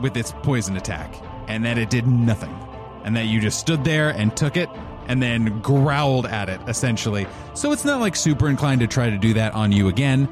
with 0.00 0.16
its 0.16 0.32
poison 0.42 0.76
attack, 0.76 1.14
and 1.46 1.64
that 1.64 1.78
it 1.78 1.90
did 1.90 2.06
nothing. 2.06 2.56
And 3.04 3.16
that 3.16 3.26
you 3.26 3.40
just 3.40 3.58
stood 3.60 3.84
there 3.84 4.10
and 4.10 4.36
took 4.36 4.56
it 4.56 4.68
and 5.06 5.22
then 5.22 5.60
growled 5.60 6.26
at 6.26 6.48
it, 6.48 6.60
essentially. 6.68 7.26
So 7.54 7.72
it's 7.72 7.84
not 7.84 8.00
like 8.00 8.16
super 8.16 8.48
inclined 8.48 8.80
to 8.80 8.86
try 8.86 9.10
to 9.10 9.18
do 9.18 9.34
that 9.34 9.54
on 9.54 9.72
you 9.72 9.88
again. 9.88 10.28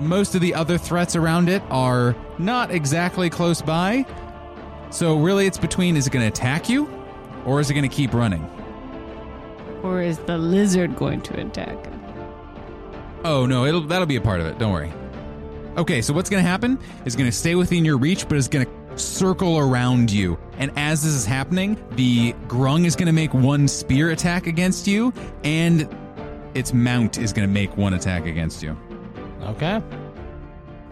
Most 0.00 0.34
of 0.34 0.40
the 0.40 0.54
other 0.54 0.78
threats 0.78 1.14
around 1.14 1.48
it 1.48 1.62
are 1.70 2.16
not 2.38 2.70
exactly 2.70 3.30
close 3.30 3.62
by. 3.62 4.06
So 4.90 5.18
really, 5.18 5.46
it's 5.46 5.58
between 5.58 5.96
is 5.96 6.06
it 6.06 6.10
going 6.10 6.24
to 6.24 6.28
attack 6.28 6.68
you 6.68 6.90
or 7.44 7.60
is 7.60 7.70
it 7.70 7.74
going 7.74 7.88
to 7.88 7.94
keep 7.94 8.12
running? 8.14 8.48
Or 9.82 10.00
is 10.00 10.18
the 10.18 10.38
lizard 10.38 10.96
going 10.96 11.20
to 11.22 11.40
attack? 11.40 11.76
Oh 13.24 13.46
no, 13.46 13.64
it'll 13.64 13.82
that'll 13.82 14.06
be 14.06 14.16
a 14.16 14.20
part 14.20 14.40
of 14.40 14.46
it. 14.46 14.58
Don't 14.58 14.72
worry. 14.72 14.92
Okay, 15.76 16.02
so 16.02 16.12
what's 16.12 16.28
going 16.28 16.42
to 16.42 16.48
happen 16.48 16.78
is 17.04 17.16
going 17.16 17.30
to 17.30 17.36
stay 17.36 17.54
within 17.54 17.84
your 17.84 17.96
reach, 17.96 18.28
but 18.28 18.36
it's 18.36 18.48
going 18.48 18.66
to 18.66 18.72
circle 18.96 19.58
around 19.58 20.10
you. 20.10 20.38
And 20.58 20.70
as 20.76 21.02
this 21.02 21.12
is 21.12 21.26
happening, 21.26 21.82
the 21.92 22.32
grung 22.46 22.84
is 22.86 22.96
going 22.96 23.06
to 23.06 23.12
make 23.12 23.32
one 23.34 23.66
spear 23.68 24.10
attack 24.10 24.46
against 24.46 24.86
you, 24.86 25.12
and 25.44 25.88
its 26.54 26.72
mount 26.72 27.18
is 27.18 27.32
going 27.32 27.46
to 27.46 27.52
make 27.52 27.76
one 27.76 27.94
attack 27.94 28.26
against 28.26 28.62
you. 28.62 28.76
Okay. 29.42 29.82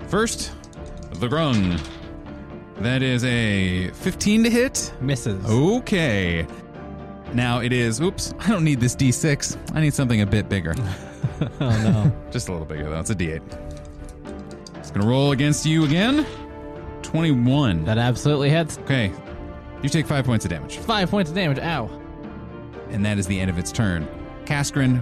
First, 0.08 0.52
the 1.14 1.28
grung. 1.28 1.80
That 2.78 3.02
is 3.02 3.24
a 3.24 3.88
15 3.90 4.44
to 4.44 4.50
hit. 4.50 4.92
Misses. 5.00 5.44
Okay. 5.44 6.46
Now 7.34 7.60
it 7.60 7.72
is. 7.72 8.00
Oops, 8.00 8.34
I 8.40 8.48
don't 8.48 8.64
need 8.64 8.80
this 8.80 8.96
d6. 8.96 9.56
I 9.74 9.80
need 9.80 9.94
something 9.94 10.22
a 10.22 10.26
bit 10.26 10.48
bigger. 10.48 10.74
Oh, 11.58 11.70
no. 11.82 12.12
Just 12.30 12.48
a 12.48 12.52
little 12.52 12.66
bigger 12.66 12.90
though. 12.90 13.00
It's 13.00 13.08
a 13.08 13.14
d8. 13.14 13.40
It's 14.76 14.90
gonna 14.90 15.06
roll 15.06 15.32
against 15.32 15.64
you 15.64 15.84
again. 15.84 16.26
21. 17.10 17.84
that 17.84 17.98
absolutely 17.98 18.50
hits. 18.50 18.78
Okay. 18.78 19.12
You 19.82 19.88
take 19.88 20.06
five 20.06 20.24
points 20.24 20.44
of 20.44 20.50
damage. 20.50 20.76
Five 20.78 21.10
points 21.10 21.30
of 21.30 21.34
damage. 21.36 21.58
Ow. 21.58 21.88
And 22.90 23.04
that 23.04 23.18
is 23.18 23.26
the 23.26 23.40
end 23.40 23.50
of 23.50 23.58
its 23.58 23.72
turn. 23.72 24.06
Kaskrin, 24.44 25.00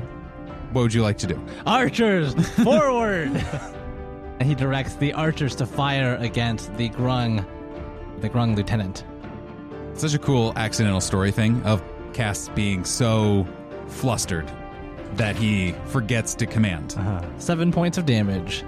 what 0.72 0.82
would 0.82 0.94
you 0.94 1.02
like 1.02 1.18
to 1.18 1.26
do? 1.26 1.44
Archers, 1.66 2.34
forward! 2.64 3.30
and 4.38 4.42
he 4.48 4.54
directs 4.54 4.94
the 4.94 5.12
archers 5.12 5.54
to 5.56 5.66
fire 5.66 6.16
against 6.16 6.74
the 6.76 6.88
Grung, 6.90 7.44
the 8.20 8.30
Grung 8.30 8.56
lieutenant. 8.56 9.04
Such 9.94 10.14
a 10.14 10.18
cool 10.18 10.52
accidental 10.56 11.00
story 11.00 11.30
thing 11.30 11.62
of 11.64 11.82
Cass 12.14 12.48
being 12.50 12.84
so 12.84 13.46
flustered 13.88 14.50
that 15.14 15.36
he 15.36 15.72
forgets 15.86 16.34
to 16.34 16.46
command. 16.46 16.94
Uh-huh. 16.98 17.22
Seven 17.38 17.72
points 17.72 17.98
of 17.98 18.06
damage. 18.06 18.64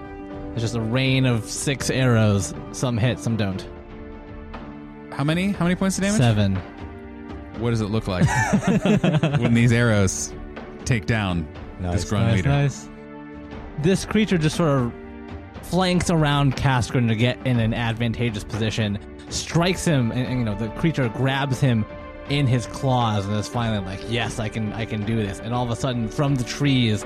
It's 0.52 0.62
just 0.62 0.74
a 0.74 0.80
rain 0.80 1.26
of 1.26 1.44
six 1.44 1.90
arrows. 1.90 2.54
Some 2.72 2.98
hit, 2.98 3.18
some 3.18 3.36
don't. 3.36 3.66
How 5.12 5.24
many? 5.24 5.52
How 5.52 5.64
many 5.64 5.76
points 5.76 5.98
of 5.98 6.04
damage? 6.04 6.18
Seven. 6.18 6.56
What 7.58 7.70
does 7.70 7.80
it 7.80 7.86
look 7.86 8.08
like 8.08 8.26
when 9.38 9.54
these 9.54 9.72
arrows 9.72 10.32
take 10.84 11.06
down 11.06 11.46
this 11.80 12.04
grung 12.04 12.20
nice, 12.22 12.36
leader? 12.36 12.48
nice. 12.48 12.88
This 13.78 14.04
creature 14.04 14.38
just 14.38 14.56
sort 14.56 14.70
of 14.70 14.92
flanks 15.62 16.10
around 16.10 16.56
Kaskrin 16.56 17.06
to 17.08 17.14
get 17.14 17.38
in 17.46 17.60
an 17.60 17.74
advantageous 17.74 18.44
position, 18.44 18.98
strikes 19.28 19.84
him, 19.84 20.10
and, 20.10 20.26
and, 20.26 20.38
you 20.38 20.44
know 20.44 20.54
the 20.54 20.68
creature 20.70 21.08
grabs 21.10 21.60
him 21.60 21.84
in 22.28 22.46
his 22.46 22.66
claws, 22.66 23.26
and 23.26 23.36
is 23.36 23.48
finally 23.48 23.84
like, 23.84 24.00
"Yes, 24.08 24.38
I 24.38 24.48
can, 24.48 24.72
I 24.72 24.84
can 24.84 25.04
do 25.04 25.16
this." 25.16 25.38
And 25.40 25.54
all 25.54 25.64
of 25.64 25.70
a 25.70 25.76
sudden, 25.76 26.08
from 26.08 26.34
the 26.36 26.44
trees, 26.44 27.04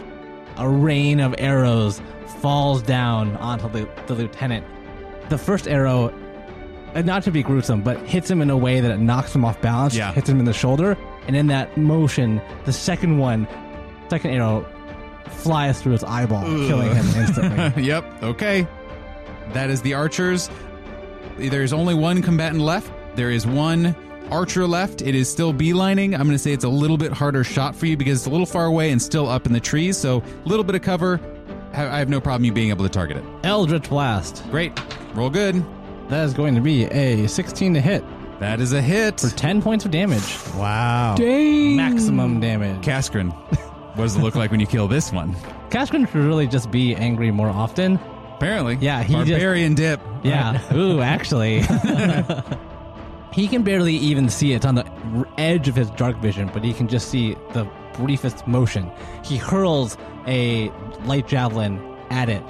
a 0.56 0.68
rain 0.68 1.20
of 1.20 1.34
arrows 1.38 2.00
falls 2.44 2.82
down 2.82 3.34
onto 3.38 3.70
the, 3.70 3.88
the 4.06 4.14
lieutenant. 4.14 4.66
The 5.30 5.38
first 5.38 5.66
arrow, 5.66 6.12
uh, 6.94 7.00
not 7.00 7.22
to 7.22 7.30
be 7.30 7.42
gruesome, 7.42 7.80
but 7.80 7.98
hits 8.00 8.30
him 8.30 8.42
in 8.42 8.50
a 8.50 8.56
way 8.56 8.80
that 8.80 8.90
it 8.90 8.98
knocks 8.98 9.34
him 9.34 9.46
off 9.46 9.62
balance. 9.62 9.96
Yeah. 9.96 10.12
hits 10.12 10.28
him 10.28 10.40
in 10.40 10.44
the 10.44 10.52
shoulder, 10.52 10.98
and 11.26 11.36
in 11.36 11.46
that 11.46 11.78
motion, 11.78 12.42
the 12.66 12.72
second 12.74 13.16
one, 13.16 13.48
second 14.10 14.32
arrow, 14.32 14.70
flies 15.26 15.80
through 15.80 15.92
his 15.92 16.04
eyeball, 16.04 16.44
killing 16.68 16.94
him 16.94 17.06
instantly. 17.16 17.82
yep. 17.86 18.04
Okay. 18.22 18.68
That 19.54 19.70
is 19.70 19.80
the 19.80 19.94
archers. 19.94 20.50
There 21.38 21.62
is 21.62 21.72
only 21.72 21.94
one 21.94 22.20
combatant 22.20 22.60
left. 22.60 22.92
There 23.16 23.30
is 23.30 23.46
one 23.46 23.96
archer 24.30 24.66
left. 24.66 25.00
It 25.00 25.14
is 25.14 25.30
still 25.30 25.54
beelining. 25.54 26.12
I'm 26.12 26.26
going 26.26 26.32
to 26.32 26.38
say 26.38 26.52
it's 26.52 26.64
a 26.64 26.68
little 26.68 26.98
bit 26.98 27.10
harder 27.10 27.42
shot 27.42 27.74
for 27.74 27.86
you 27.86 27.96
because 27.96 28.18
it's 28.18 28.26
a 28.26 28.30
little 28.30 28.44
far 28.44 28.66
away 28.66 28.90
and 28.90 29.00
still 29.00 29.30
up 29.30 29.46
in 29.46 29.54
the 29.54 29.60
trees. 29.60 29.96
So 29.96 30.22
a 30.44 30.46
little 30.46 30.64
bit 30.64 30.74
of 30.74 30.82
cover. 30.82 31.22
Ha- 31.74 31.90
I 31.94 31.98
have 31.98 32.08
no 32.08 32.20
problem 32.20 32.44
you 32.44 32.52
being 32.52 32.70
able 32.70 32.84
to 32.84 32.90
target 32.90 33.16
it. 33.18 33.24
Eldritch 33.42 33.88
Blast. 33.88 34.44
Great. 34.50 34.78
Roll 35.14 35.30
good. 35.30 35.64
That 36.08 36.24
is 36.24 36.34
going 36.34 36.54
to 36.54 36.60
be 36.60 36.84
a 36.84 37.26
16 37.26 37.74
to 37.74 37.80
hit 37.80 38.04
That 38.40 38.60
is 38.60 38.72
a 38.72 38.82
hit. 38.82 39.20
for 39.20 39.30
10 39.30 39.62
points 39.62 39.84
of 39.84 39.90
damage. 39.90 40.36
Wow. 40.54 41.16
Maximum 41.18 42.40
damage. 42.40 42.84
Kaskrin. 42.84 43.32
What 43.96 44.04
does 44.04 44.16
it 44.16 44.20
look 44.22 44.34
like 44.34 44.50
when 44.50 44.60
you 44.60 44.66
kill 44.66 44.88
this 44.88 45.12
one? 45.12 45.34
Kaskrin 45.70 46.06
should 46.06 46.16
really 46.24 46.46
just 46.46 46.70
be 46.70 46.94
angry 46.94 47.30
more 47.30 47.48
often. 47.48 47.98
Apparently. 48.36 48.76
Yeah, 48.80 49.02
he 49.02 49.14
just- 49.14 49.30
Barbarian 49.30 49.74
dip. 49.74 50.00
Yeah. 50.22 50.60
Ooh, 50.74 51.00
actually. 51.00 51.60
he 53.32 53.48
can 53.48 53.62
barely 53.62 53.94
even 53.94 54.28
see 54.28 54.52
it. 54.52 54.56
It's 54.56 54.66
on 54.66 54.74
the 54.74 54.86
r- 55.16 55.26
edge 55.38 55.68
of 55.68 55.74
his 55.76 55.90
dark 55.90 56.16
vision, 56.18 56.50
but 56.52 56.62
he 56.64 56.72
can 56.72 56.86
just 56.88 57.08
see 57.08 57.34
the 57.52 57.66
briefest 57.94 58.46
motion. 58.46 58.90
He 59.24 59.36
hurls 59.36 59.96
a 60.26 60.70
light 61.04 61.26
javelin 61.26 61.78
at 62.10 62.28
it, 62.28 62.42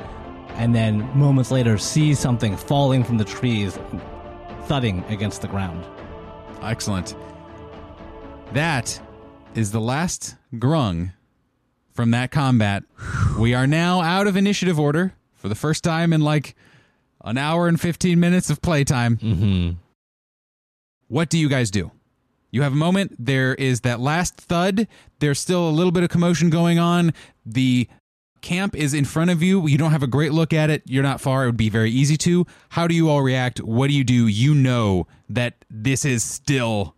and 0.56 0.74
then 0.74 1.00
moments 1.18 1.50
later 1.50 1.78
sees 1.78 2.18
something 2.18 2.56
falling 2.56 3.04
from 3.04 3.18
the 3.18 3.24
trees, 3.24 3.78
thudding 4.64 5.04
against 5.08 5.42
the 5.42 5.48
ground. 5.48 5.84
Excellent. 6.62 7.14
That 8.52 9.00
is 9.54 9.72
the 9.72 9.80
last 9.80 10.36
grung 10.54 11.12
from 11.92 12.10
that 12.12 12.30
combat. 12.30 12.84
We 13.38 13.54
are 13.54 13.66
now 13.66 14.00
out 14.00 14.26
of 14.26 14.36
initiative 14.36 14.78
order 14.78 15.14
for 15.34 15.48
the 15.48 15.54
first 15.54 15.84
time 15.84 16.12
in 16.12 16.20
like 16.20 16.54
an 17.24 17.38
hour 17.38 17.68
and 17.68 17.80
15 17.80 18.18
minutes 18.20 18.50
of 18.50 18.62
playtime. 18.62 19.16
Mm-hmm. 19.16 19.70
What 21.08 21.30
do 21.30 21.38
you 21.38 21.48
guys 21.48 21.70
do? 21.70 21.90
You 22.54 22.62
have 22.62 22.72
a 22.72 22.76
moment. 22.76 23.16
There 23.18 23.56
is 23.56 23.80
that 23.80 23.98
last 23.98 24.36
thud. 24.36 24.86
There's 25.18 25.40
still 25.40 25.68
a 25.68 25.72
little 25.72 25.90
bit 25.90 26.04
of 26.04 26.08
commotion 26.08 26.50
going 26.50 26.78
on. 26.78 27.12
The 27.44 27.88
camp 28.42 28.76
is 28.76 28.94
in 28.94 29.04
front 29.04 29.30
of 29.30 29.42
you. 29.42 29.66
You 29.66 29.76
don't 29.76 29.90
have 29.90 30.04
a 30.04 30.06
great 30.06 30.32
look 30.32 30.52
at 30.52 30.70
it. 30.70 30.84
You're 30.86 31.02
not 31.02 31.20
far. 31.20 31.42
It 31.42 31.46
would 31.46 31.56
be 31.56 31.68
very 31.68 31.90
easy 31.90 32.16
to. 32.18 32.46
How 32.68 32.86
do 32.86 32.94
you 32.94 33.08
all 33.08 33.22
react? 33.22 33.60
What 33.60 33.88
do 33.88 33.94
you 33.94 34.04
do? 34.04 34.28
You 34.28 34.54
know 34.54 35.08
that 35.30 35.64
this 35.68 36.04
is 36.04 36.22
still 36.22 36.94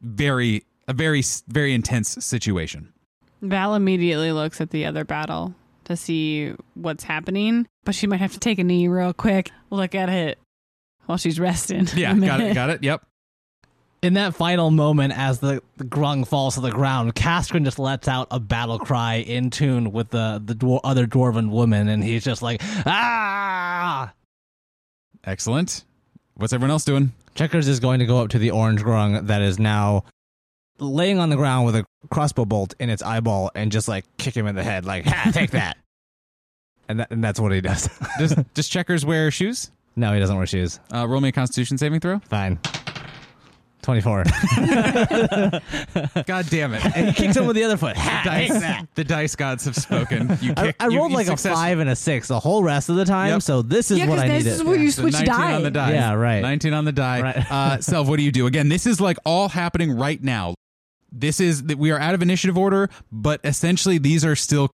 very 0.00 0.64
a 0.86 0.92
very 0.92 1.24
very 1.48 1.74
intense 1.74 2.24
situation. 2.24 2.92
Val 3.42 3.74
immediately 3.74 4.30
looks 4.30 4.60
at 4.60 4.70
the 4.70 4.86
other 4.86 5.04
battle 5.04 5.56
to 5.86 5.96
see 5.96 6.54
what's 6.74 7.02
happening, 7.02 7.66
but 7.82 7.96
she 7.96 8.06
might 8.06 8.20
have 8.20 8.34
to 8.34 8.38
take 8.38 8.60
a 8.60 8.64
knee 8.64 8.86
real 8.86 9.12
quick, 9.12 9.50
look 9.70 9.96
at 9.96 10.08
it 10.08 10.38
while 11.06 11.18
she's 11.18 11.40
resting. 11.40 11.88
Yeah, 11.96 12.14
got 12.18 12.40
it. 12.40 12.54
Got 12.54 12.70
it. 12.70 12.84
Yep. 12.84 13.04
In 14.00 14.14
that 14.14 14.34
final 14.34 14.70
moment, 14.70 15.12
as 15.16 15.40
the, 15.40 15.60
the 15.76 15.84
grung 15.84 16.26
falls 16.26 16.54
to 16.54 16.60
the 16.60 16.70
ground, 16.70 17.16
Kaskrin 17.16 17.64
just 17.64 17.80
lets 17.80 18.06
out 18.06 18.28
a 18.30 18.38
battle 18.38 18.78
cry 18.78 19.16
in 19.16 19.50
tune 19.50 19.90
with 19.90 20.10
the 20.10 20.40
the 20.44 20.54
dwar- 20.54 20.80
other 20.84 21.06
dwarven 21.06 21.50
woman, 21.50 21.88
and 21.88 22.04
he's 22.04 22.22
just 22.22 22.40
like, 22.40 22.62
ah! 22.86 24.12
Excellent. 25.24 25.84
What's 26.34 26.52
everyone 26.52 26.70
else 26.70 26.84
doing? 26.84 27.12
Checkers 27.34 27.66
is 27.66 27.80
going 27.80 27.98
to 27.98 28.06
go 28.06 28.18
up 28.18 28.30
to 28.30 28.38
the 28.38 28.52
orange 28.52 28.82
grung 28.82 29.26
that 29.26 29.42
is 29.42 29.58
now 29.58 30.04
laying 30.78 31.18
on 31.18 31.28
the 31.28 31.36
ground 31.36 31.66
with 31.66 31.74
a 31.74 31.84
crossbow 32.08 32.44
bolt 32.44 32.74
in 32.78 32.90
its 32.90 33.02
eyeball 33.02 33.50
and 33.56 33.72
just 33.72 33.88
like 33.88 34.04
kick 34.16 34.36
him 34.36 34.46
in 34.46 34.54
the 34.54 34.62
head, 34.62 34.84
like, 34.84 35.06
ha, 35.06 35.30
take 35.32 35.50
that. 35.50 35.76
And, 36.90 37.00
that, 37.00 37.10
and 37.10 37.22
that's 37.22 37.38
what 37.38 37.52
he 37.52 37.60
does. 37.60 37.86
Does, 38.18 38.34
does 38.54 38.66
checkers 38.66 39.04
wear 39.04 39.30
shoes? 39.30 39.70
no, 39.94 40.14
he 40.14 40.20
doesn't 40.20 40.34
wear 40.36 40.46
shoes. 40.46 40.80
Uh, 40.90 41.06
roll 41.06 41.20
me 41.20 41.28
a 41.28 41.32
Constitution 41.32 41.76
saving 41.76 42.00
throw. 42.00 42.20
Fine. 42.20 42.58
24. 43.82 44.24
God 46.26 46.46
damn 46.50 46.74
it! 46.74 46.84
and 46.96 47.06
he 47.08 47.12
kicks 47.12 47.36
him 47.36 47.46
with 47.46 47.56
the 47.56 47.64
other 47.64 47.76
foot. 47.76 47.96
Ha, 47.96 48.22
take 48.24 48.48
dice, 48.48 48.84
the 48.94 49.04
dice 49.04 49.36
gods 49.36 49.64
have 49.64 49.76
spoken. 49.76 50.28
You 50.42 50.52
I, 50.56 50.66
kick, 50.66 50.76
I 50.80 50.88
you- 50.88 50.98
rolled 50.98 51.10
you 51.10 51.16
like 51.16 51.26
a 51.26 51.30
success- 51.30 51.54
five 51.54 51.78
and 51.78 51.88
a 51.90 51.96
six 51.96 52.28
the 52.28 52.38
whole 52.40 52.62
rest 52.62 52.88
of 52.88 52.96
the 52.96 53.04
time, 53.04 53.28
Yep. 53.34 53.42
so 53.42 53.62
this 53.62 53.90
is 53.90 53.98
Yeah, 53.98 54.08
what 54.08 54.16
'cause 54.16 54.24
I 54.24 54.28
this 54.28 54.44
needed. 54.44 54.52
is 54.56 54.64
where 54.64 54.76
you 54.76 54.90
So 54.90 55.02
switch 55.02 55.14
19 55.14 55.32
die. 55.34 55.52
on 55.54 55.62
the 55.62 55.70
die. 55.70 55.92
Yeah, 55.92 56.12
right. 56.14 56.40
19 56.42 56.72
on 56.74 56.84
the 56.84 56.92
die. 56.92 57.20
Right. 57.22 57.36
Uh, 57.50 57.76
Selv, 57.80 58.08
what 58.08 58.16
do 58.18 58.22
you 58.22 58.32
do? 58.32 58.46
Again, 58.46 58.68
this 58.68 58.86
is 58.86 59.00
like 59.00 59.16
all 59.24 59.48
happening 59.48 59.92
right 59.96 60.22
now. 60.22 60.54
This 61.10 61.40
is 61.40 61.64
that 61.64 61.78
we 61.78 61.90
are 61.90 61.98
out 61.98 62.14
of 62.14 62.20
initiative 62.22 62.58
order, 62.58 62.90
but 63.10 63.40
essentially 63.44 63.98
these 63.98 64.24
are 64.24 64.36
still 64.36 64.70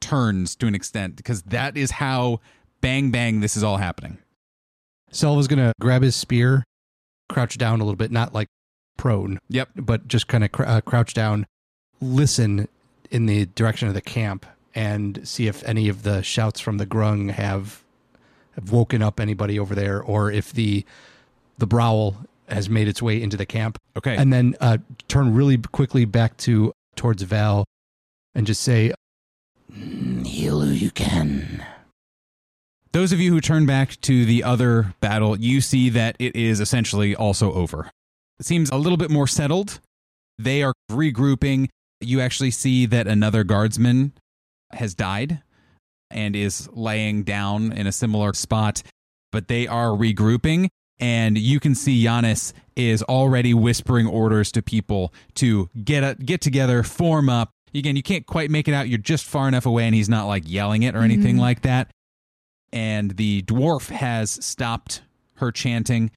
turns 0.00 0.54
to 0.56 0.66
an 0.66 0.74
extent 0.74 1.16
because 1.16 1.42
that 1.42 1.76
is 1.76 1.92
how 1.92 2.40
bang 2.80 3.10
bang 3.10 3.40
this 3.40 3.56
is 3.56 3.62
all 3.62 3.78
happening. 3.78 4.18
Selva's 5.10 5.48
gonna 5.48 5.72
grab 5.80 6.02
his 6.02 6.14
spear, 6.14 6.64
crouch 7.30 7.56
down 7.58 7.80
a 7.80 7.84
little 7.84 7.96
bit, 7.96 8.10
not 8.10 8.34
like 8.34 8.48
prone, 8.98 9.38
Yep. 9.48 9.70
but 9.76 10.08
just 10.08 10.28
kind 10.28 10.44
of 10.44 10.52
cr- 10.52 10.64
uh, 10.64 10.80
crouch 10.82 11.14
down, 11.14 11.46
listen 12.00 12.68
in 13.10 13.26
the 13.26 13.46
direction 13.46 13.88
of 13.88 13.94
the 13.94 14.00
camp, 14.02 14.44
and 14.74 15.26
see 15.26 15.46
if 15.46 15.64
any 15.64 15.88
of 15.88 16.02
the 16.02 16.22
shouts 16.22 16.60
from 16.60 16.76
the 16.78 16.86
grung 16.86 17.30
have 17.30 17.82
have 18.56 18.70
woken 18.72 19.00
up 19.02 19.18
anybody 19.20 19.58
over 19.58 19.74
there, 19.74 20.02
or 20.02 20.30
if 20.30 20.52
the 20.52 20.84
the 21.58 21.66
growl 21.66 22.16
has 22.48 22.68
made 22.68 22.88
its 22.88 23.00
way 23.00 23.22
into 23.22 23.36
the 23.36 23.46
camp. 23.46 23.78
Okay. 23.96 24.16
And 24.16 24.32
then 24.32 24.56
uh, 24.60 24.78
turn 25.08 25.34
really 25.34 25.56
quickly 25.58 26.04
back 26.04 26.36
to 26.38 26.72
towards 26.96 27.22
Val, 27.22 27.64
and 28.34 28.46
just 28.46 28.60
say, 28.62 28.92
Mm, 29.72 30.26
Heal 30.26 30.60
who 30.60 30.72
you 30.72 30.90
can. 30.90 31.64
Those 32.92 33.12
of 33.12 33.20
you 33.20 33.32
who 33.32 33.40
turn 33.40 33.66
back 33.66 34.00
to 34.02 34.24
the 34.24 34.42
other 34.42 34.94
battle, 35.00 35.38
you 35.38 35.60
see 35.60 35.90
that 35.90 36.16
it 36.18 36.34
is 36.34 36.58
essentially 36.60 37.14
also 37.14 37.52
over. 37.52 37.90
It 38.40 38.46
seems 38.46 38.70
a 38.70 38.76
little 38.76 38.96
bit 38.96 39.10
more 39.10 39.28
settled. 39.28 39.80
They 40.38 40.62
are 40.62 40.72
regrouping. 40.90 41.68
You 42.00 42.20
actually 42.20 42.50
see 42.50 42.86
that 42.86 43.06
another 43.06 43.44
guardsman 43.44 44.12
has 44.72 44.94
died 44.94 45.42
and 46.10 46.34
is 46.34 46.68
laying 46.72 47.22
down 47.22 47.70
in 47.72 47.86
a 47.86 47.92
similar 47.92 48.32
spot, 48.32 48.82
but 49.30 49.46
they 49.46 49.68
are 49.68 49.88
regrouping. 49.90 50.68
And 50.98 51.38
you 51.38 51.60
can 51.60 51.74
see 51.76 52.02
Giannis 52.04 52.52
is 52.74 53.02
already 53.04 53.54
whispering 53.54 54.06
orders 54.06 54.50
to 54.52 54.62
people 54.62 55.14
to 55.36 55.70
get 55.84 56.24
get 56.26 56.40
together, 56.40 56.82
form 56.82 57.28
up. 57.28 57.50
Again, 57.72 57.94
you 57.94 58.02
can't 58.02 58.26
quite 58.26 58.50
make 58.50 58.66
it 58.66 58.74
out. 58.74 58.88
You're 58.88 58.98
just 58.98 59.24
far 59.26 59.46
enough 59.46 59.64
away, 59.64 59.84
and 59.86 59.94
he's 59.94 60.08
not 60.08 60.26
like 60.26 60.42
yelling 60.46 60.82
it 60.82 60.96
or 60.96 61.02
anything 61.02 61.36
Mhm. 61.36 61.40
like 61.40 61.62
that 61.62 61.90
and 62.72 63.12
the 63.16 63.42
dwarf 63.42 63.88
has 63.90 64.30
stopped 64.44 65.02
her 65.36 65.50
chanting. 65.50 66.10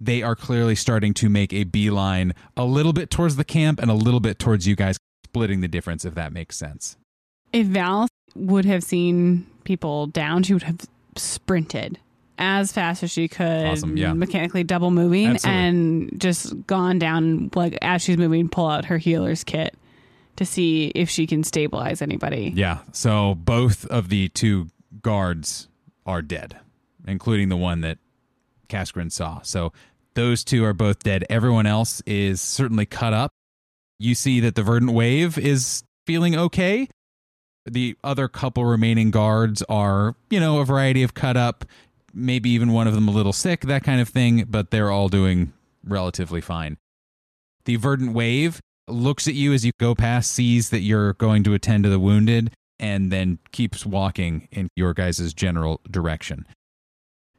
They 0.00 0.22
are 0.22 0.36
clearly 0.36 0.74
starting 0.74 1.14
to 1.14 1.28
make 1.28 1.52
a 1.52 1.64
beeline 1.64 2.34
a 2.56 2.64
little 2.64 2.92
bit 2.92 3.10
towards 3.10 3.36
the 3.36 3.44
camp 3.44 3.80
and 3.80 3.90
a 3.90 3.94
little 3.94 4.20
bit 4.20 4.38
towards 4.38 4.66
you 4.66 4.76
guys, 4.76 4.96
splitting 5.24 5.60
the 5.62 5.68
difference, 5.68 6.04
if 6.04 6.14
that 6.14 6.32
makes 6.32 6.56
sense. 6.56 6.96
If 7.52 7.66
Val 7.68 8.08
would 8.34 8.66
have 8.66 8.84
seen 8.84 9.46
people 9.64 10.06
down, 10.08 10.42
she 10.42 10.52
would 10.52 10.64
have 10.64 10.80
sprinted 11.16 11.98
as 12.38 12.70
fast 12.72 13.02
as 13.02 13.10
she 13.10 13.28
could, 13.28 13.64
Awesome, 13.66 13.96
yeah. 13.96 14.12
mechanically 14.12 14.62
double 14.62 14.90
moving, 14.90 15.28
Absolutely. 15.28 15.60
and 15.62 16.20
just 16.20 16.66
gone 16.66 16.98
down 16.98 17.50
like 17.54 17.78
as 17.80 18.02
she's 18.02 18.18
moving, 18.18 18.50
pull 18.50 18.66
out 18.68 18.84
her 18.86 18.98
healer's 18.98 19.42
kit 19.42 19.74
to 20.36 20.44
see 20.44 20.88
if 20.94 21.08
she 21.08 21.26
can 21.26 21.42
stabilize 21.42 22.02
anybody. 22.02 22.52
Yeah. 22.54 22.80
So 22.92 23.34
both 23.36 23.86
of 23.86 24.10
the 24.10 24.28
two 24.28 24.68
guards 25.02 25.68
are 26.04 26.22
dead, 26.22 26.56
including 27.06 27.48
the 27.48 27.56
one 27.56 27.80
that 27.82 27.98
Kaskrin 28.68 29.10
saw. 29.10 29.40
So 29.42 29.72
those 30.14 30.44
two 30.44 30.64
are 30.64 30.72
both 30.72 31.02
dead. 31.02 31.24
Everyone 31.28 31.66
else 31.66 32.02
is 32.06 32.40
certainly 32.40 32.86
cut 32.86 33.12
up. 33.12 33.30
You 33.98 34.14
see 34.14 34.40
that 34.40 34.54
the 34.54 34.62
Verdant 34.62 34.92
Wave 34.92 35.38
is 35.38 35.82
feeling 36.06 36.36
okay. 36.36 36.88
The 37.64 37.96
other 38.04 38.28
couple 38.28 38.64
remaining 38.64 39.10
guards 39.10 39.62
are, 39.68 40.14
you 40.30 40.38
know, 40.38 40.60
a 40.60 40.64
variety 40.64 41.02
of 41.02 41.14
cut 41.14 41.36
up, 41.36 41.64
maybe 42.14 42.50
even 42.50 42.72
one 42.72 42.86
of 42.86 42.94
them 42.94 43.08
a 43.08 43.10
little 43.10 43.32
sick, 43.32 43.62
that 43.62 43.82
kind 43.82 44.00
of 44.00 44.08
thing, 44.08 44.44
but 44.48 44.70
they're 44.70 44.90
all 44.90 45.08
doing 45.08 45.52
relatively 45.84 46.40
fine. 46.40 46.76
The 47.64 47.76
Verdant 47.76 48.12
Wave 48.12 48.60
looks 48.88 49.26
at 49.26 49.34
you 49.34 49.52
as 49.52 49.64
you 49.64 49.72
go 49.80 49.94
past, 49.94 50.30
sees 50.30 50.70
that 50.70 50.80
you're 50.80 51.14
going 51.14 51.42
to 51.44 51.54
attend 51.54 51.84
to 51.84 51.90
the 51.90 51.98
wounded, 51.98 52.52
and 52.78 53.10
then 53.10 53.38
keeps 53.52 53.86
walking 53.86 54.48
in 54.50 54.68
your 54.76 54.94
guys' 54.94 55.32
general 55.32 55.80
direction. 55.90 56.46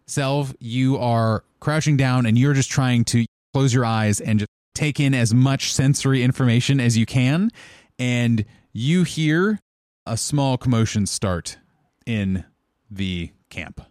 Selv, 0.07 0.55
you 0.59 0.97
are 0.97 1.43
crouching 1.59 1.97
down 1.97 2.25
and 2.25 2.37
you're 2.37 2.53
just 2.53 2.71
trying 2.71 3.03
to 3.05 3.25
close 3.53 3.73
your 3.73 3.85
eyes 3.85 4.21
and 4.21 4.39
just 4.39 4.49
take 4.73 4.99
in 4.99 5.13
as 5.13 5.33
much 5.33 5.73
sensory 5.73 6.23
information 6.23 6.79
as 6.79 6.97
you 6.97 7.05
can. 7.05 7.49
And 7.99 8.45
you 8.71 9.03
hear 9.03 9.59
a 10.05 10.15
small 10.15 10.57
commotion 10.57 11.05
start 11.05 11.57
in 12.05 12.45
the 12.89 13.31
camp. 13.49 13.81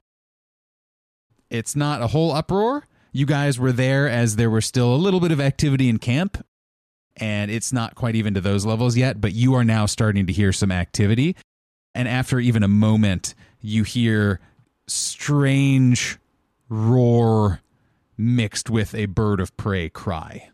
It's 1.50 1.76
not 1.76 2.02
a 2.02 2.08
whole 2.08 2.32
uproar. 2.32 2.84
You 3.12 3.26
guys 3.26 3.58
were 3.58 3.72
there 3.72 4.08
as 4.08 4.36
there 4.36 4.50
were 4.50 4.60
still 4.60 4.94
a 4.94 4.96
little 4.96 5.20
bit 5.20 5.32
of 5.32 5.40
activity 5.40 5.88
in 5.88 5.98
camp, 5.98 6.45
and 7.16 7.50
it's 7.50 7.72
not 7.72 7.94
quite 7.94 8.14
even 8.14 8.34
to 8.34 8.40
those 8.40 8.64
levels 8.66 8.96
yet, 8.96 9.20
but 9.20 9.32
you 9.32 9.54
are 9.54 9.64
now 9.64 9.86
starting 9.86 10.26
to 10.26 10.32
hear 10.32 10.52
some 10.52 10.70
activity. 10.72 11.36
And 11.94 12.06
after 12.08 12.38
even 12.38 12.62
a 12.62 12.68
moment, 12.68 13.34
you 13.60 13.82
hear 13.82 14.40
strange 14.86 16.18
roar 16.68 17.60
mixed 18.18 18.68
with 18.70 18.94
a 18.94 19.06
bird 19.06 19.40
of 19.40 19.56
prey 19.56 19.88
cry. 19.88 20.50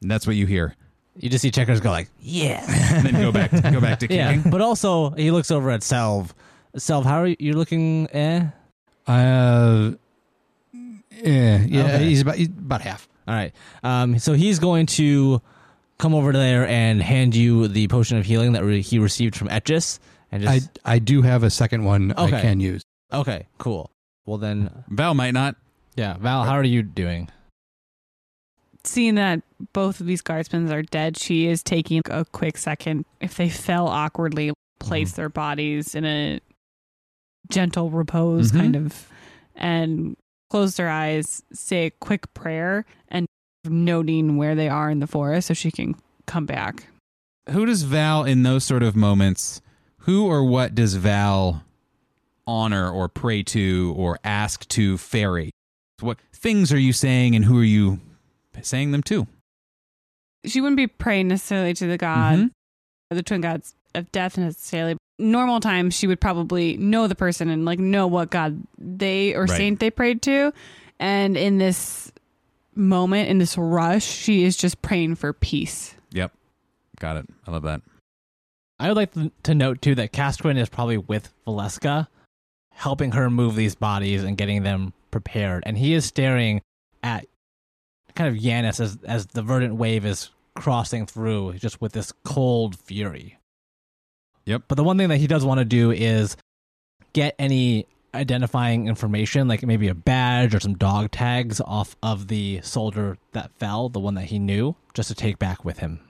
And 0.00 0.10
that's 0.10 0.26
what 0.26 0.36
you 0.36 0.46
hear. 0.46 0.74
You 1.16 1.28
just 1.28 1.42
see 1.42 1.50
Checkers 1.50 1.80
go 1.80 1.90
like, 1.90 2.08
Yeah. 2.20 2.64
And 2.94 3.04
then 3.06 3.14
go 3.20 3.32
back 3.32 3.50
go 3.50 3.80
back 3.80 3.98
to 4.00 4.06
yeah. 4.14 4.34
kicking. 4.34 4.50
But 4.50 4.60
also, 4.60 5.10
he 5.10 5.30
looks 5.32 5.50
over 5.50 5.70
at 5.70 5.82
Selv. 5.82 6.30
Selv, 6.76 7.04
how 7.04 7.22
are 7.22 7.26
you? 7.26 7.36
You're 7.40 7.56
looking, 7.56 8.06
eh? 8.12 8.46
uh, 9.08 9.92
yeah, 11.10 11.58
yeah, 11.64 11.84
Okay. 11.84 12.04
he's 12.04 12.20
about 12.20 12.36
he's 12.36 12.48
about 12.48 12.82
half. 12.82 13.08
All 13.28 13.34
right. 13.34 13.52
Um, 13.84 14.18
so 14.18 14.32
he's 14.32 14.58
going 14.58 14.86
to 14.86 15.40
come 15.98 16.14
over 16.14 16.32
there 16.32 16.66
and 16.66 17.00
hand 17.02 17.36
you 17.36 17.68
the 17.68 17.86
potion 17.88 18.16
of 18.18 18.24
healing 18.24 18.52
that 18.52 18.64
re- 18.64 18.80
he 18.80 18.98
received 18.98 19.36
from 19.36 19.48
Etchis. 19.48 19.98
and 20.32 20.48
I 20.48 20.58
just 20.60 20.78
I 20.84 20.98
do 20.98 21.22
have 21.22 21.42
a 21.44 21.50
second 21.50 21.84
one 21.84 22.12
I 22.16 22.30
can 22.30 22.58
use. 22.58 22.82
okay, 23.12 23.46
cool. 23.58 23.90
Well 24.26 24.38
then, 24.38 24.84
Val 24.88 25.14
might 25.14 25.32
not. 25.34 25.56
Yeah, 25.96 26.16
Val, 26.18 26.44
how 26.44 26.52
are 26.52 26.64
you 26.64 26.82
doing? 26.82 27.28
Seeing 28.84 29.16
that 29.16 29.42
both 29.72 30.00
of 30.00 30.06
these 30.06 30.22
guardsmen 30.22 30.70
are 30.72 30.82
dead, 30.82 31.16
she 31.18 31.46
is 31.46 31.62
taking 31.62 32.00
a 32.10 32.24
quick 32.24 32.56
second. 32.56 33.04
If 33.20 33.36
they 33.36 33.48
fell 33.50 33.88
awkwardly, 33.88 34.52
place 34.78 35.12
their 35.12 35.28
bodies 35.28 35.94
in 35.94 36.04
a 36.04 36.40
gentle 37.50 37.90
repose, 37.90 38.52
Mhm. 38.52 38.60
kind 38.60 38.76
of, 38.76 39.08
and 39.56 40.16
close 40.50 40.76
their 40.76 40.88
eyes, 40.88 41.42
say 41.52 41.86
a 41.86 41.90
quick 41.90 42.32
prayer, 42.34 42.84
and 43.08 43.26
noting 43.64 44.36
where 44.36 44.54
they 44.54 44.68
are 44.68 44.90
in 44.90 45.00
the 45.00 45.06
forest 45.06 45.48
so 45.48 45.54
she 45.54 45.70
can 45.70 45.94
come 46.26 46.46
back. 46.46 46.88
Who 47.50 47.66
does 47.66 47.82
Val 47.82 48.24
in 48.24 48.42
those 48.42 48.64
sort 48.64 48.82
of 48.82 48.94
moments? 48.96 49.60
Who 50.02 50.26
or 50.26 50.44
what 50.44 50.74
does 50.74 50.94
Val 50.94 51.64
honor 52.46 52.90
or 52.90 53.08
pray 53.08 53.42
to 53.44 53.94
or 53.96 54.18
ask 54.24 54.66
to 54.68 54.96
fairy? 54.98 55.50
What 56.00 56.18
things 56.32 56.72
are 56.72 56.78
you 56.78 56.92
saying, 56.92 57.34
and 57.34 57.44
who 57.44 57.58
are 57.60 57.64
you 57.64 58.00
saying 58.62 58.92
them 58.92 59.02
to? 59.04 59.26
She 60.46 60.60
wouldn't 60.60 60.76
be 60.76 60.86
praying 60.86 61.28
necessarily 61.28 61.74
to 61.74 61.86
the 61.86 61.98
god, 61.98 62.38
Mhm. 62.38 62.50
or 63.10 63.14
the 63.16 63.22
twin 63.22 63.40
gods 63.40 63.74
of 63.94 64.10
death 64.12 64.38
necessarily. 64.38 64.96
Normal 65.18 65.60
times, 65.60 65.94
she 65.94 66.06
would 66.06 66.20
probably 66.20 66.76
know 66.76 67.06
the 67.08 67.14
person 67.16 67.48
and 67.48 67.64
like 67.64 67.78
know 67.80 68.06
what 68.06 68.30
god 68.30 68.62
they 68.78 69.34
or 69.34 69.42
Right. 69.42 69.56
saint 69.56 69.80
they 69.80 69.90
prayed 69.90 70.22
to. 70.22 70.52
And 71.00 71.36
in 71.36 71.58
this 71.58 72.12
moment, 72.74 73.28
in 73.28 73.38
this 73.38 73.56
rush, 73.58 74.04
she 74.04 74.44
is 74.44 74.56
just 74.56 74.80
praying 74.82 75.16
for 75.16 75.32
peace. 75.32 75.94
Yep, 76.12 76.32
got 77.00 77.16
it. 77.16 77.26
I 77.46 77.50
love 77.50 77.62
that. 77.64 77.82
I 78.78 78.86
would 78.88 78.96
like 78.96 79.12
to- 79.14 79.32
to 79.42 79.54
note 79.54 79.82
too 79.82 79.96
that 79.96 80.12
Casquin 80.12 80.56
is 80.56 80.68
probably 80.68 80.98
with 80.98 81.32
Valeska, 81.46 82.06
helping 82.72 83.12
her 83.12 83.28
move 83.28 83.56
these 83.56 83.74
bodies 83.74 84.22
and 84.22 84.36
getting 84.36 84.62
them 84.62 84.92
prepared, 85.10 85.64
and 85.66 85.76
he 85.78 85.94
is 85.94 86.04
staring 86.04 86.60
at 87.02 87.26
kind 88.14 88.34
of 88.34 88.40
Giannis 88.40 88.78
as 88.78 88.98
as 89.04 89.26
the 89.26 89.42
verdant 89.42 89.74
wave 89.76 90.04
is 90.04 90.30
crossing 90.54 91.06
through, 91.06 91.54
just 91.54 91.80
with 91.80 91.92
this 91.92 92.12
cold 92.24 92.76
fury. 92.78 93.37
Yep. 94.48 94.62
But 94.66 94.76
the 94.76 94.84
one 94.84 94.96
thing 94.96 95.10
that 95.10 95.18
he 95.18 95.26
does 95.26 95.44
want 95.44 95.58
to 95.58 95.64
do 95.66 95.90
is 95.90 96.34
get 97.12 97.34
any 97.38 97.86
identifying 98.14 98.88
information, 98.88 99.46
like 99.46 99.62
maybe 99.62 99.88
a 99.88 99.94
badge 99.94 100.54
or 100.54 100.60
some 100.60 100.72
dog 100.72 101.10
tags 101.10 101.60
off 101.60 101.96
of 102.02 102.28
the 102.28 102.62
soldier 102.62 103.18
that 103.32 103.50
fell, 103.58 103.90
the 103.90 104.00
one 104.00 104.14
that 104.14 104.24
he 104.24 104.38
knew, 104.38 104.74
just 104.94 105.10
to 105.10 105.14
take 105.14 105.38
back 105.38 105.66
with 105.66 105.80
him. 105.80 106.00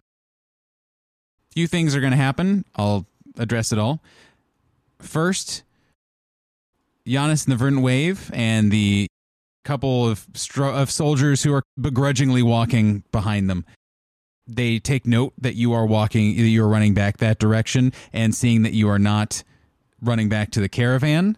few 1.53 1.67
things 1.67 1.97
are 1.97 2.01
going 2.01 2.13
to 2.13 2.17
happen. 2.17 2.65
I'll 2.77 3.07
address 3.37 3.73
it 3.73 3.79
all. 3.79 4.01
First, 5.01 5.65
Giannis 7.05 7.45
and 7.45 7.53
the 7.53 7.57
Verdant 7.57 7.83
Wave 7.83 8.31
and 8.33 8.71
the 8.71 9.09
couple 9.65 10.09
of 10.09 10.29
stro- 10.35 10.81
of 10.81 10.93
soldiers 10.93 11.43
who 11.43 11.53
are 11.53 11.65
begrudgingly 11.81 12.43
walking 12.43 13.03
behind 13.11 13.51
them. 13.51 13.67
They 14.49 14.79
take 14.79 15.07
note 15.07 15.35
that 15.39 15.57
you 15.57 15.75
are 15.75 15.85
walking, 15.85 16.35
that 16.37 16.43
you 16.43 16.65
are 16.65 16.69
running 16.69 16.95
back 16.95 17.19
that 17.19 17.39
direction, 17.39 17.93
and 18.13 18.35
seeing 18.35 18.63
that 18.63 18.73
you 18.73 18.89
are 18.89 18.99
not 18.99 19.45
running 20.01 20.31
back 20.31 20.51
to 20.53 20.61
the 20.61 20.69
caravan, 20.69 21.37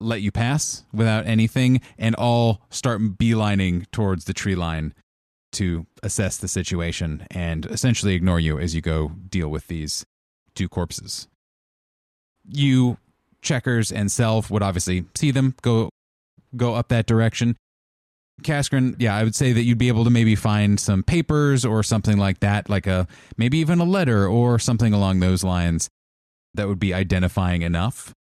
let 0.00 0.22
you 0.22 0.32
pass 0.32 0.84
without 0.92 1.26
anything, 1.26 1.82
and 1.98 2.14
all 2.14 2.62
start 2.70 3.00
beelining 3.18 3.84
towards 3.90 4.24
the 4.24 4.32
tree 4.32 4.54
line 4.54 4.94
to 5.52 5.86
assess 6.02 6.36
the 6.36 6.48
situation 6.48 7.26
and 7.30 7.66
essentially 7.66 8.14
ignore 8.14 8.40
you 8.40 8.58
as 8.58 8.74
you 8.74 8.80
go 8.80 9.12
deal 9.28 9.48
with 9.48 9.68
these 9.68 10.04
two 10.54 10.68
corpses. 10.68 11.28
You, 12.48 12.98
checkers, 13.42 13.92
and 13.92 14.10
Selv 14.10 14.50
would 14.50 14.62
obviously 14.62 15.04
see 15.14 15.30
them 15.30 15.54
go 15.62 15.90
go 16.56 16.74
up 16.74 16.88
that 16.88 17.06
direction. 17.06 17.56
Kaskrin, 18.42 18.96
yeah, 18.98 19.16
I 19.16 19.24
would 19.24 19.34
say 19.34 19.52
that 19.52 19.62
you'd 19.62 19.78
be 19.78 19.88
able 19.88 20.04
to 20.04 20.10
maybe 20.10 20.34
find 20.34 20.78
some 20.78 21.02
papers 21.02 21.64
or 21.64 21.82
something 21.82 22.18
like 22.18 22.40
that, 22.40 22.68
like 22.68 22.86
a 22.86 23.06
maybe 23.36 23.58
even 23.58 23.80
a 23.80 23.84
letter 23.84 24.26
or 24.28 24.58
something 24.58 24.92
along 24.92 25.20
those 25.20 25.42
lines 25.42 25.88
that 26.54 26.68
would 26.68 26.78
be 26.78 26.92
identifying 26.92 27.62
enough 27.62 28.12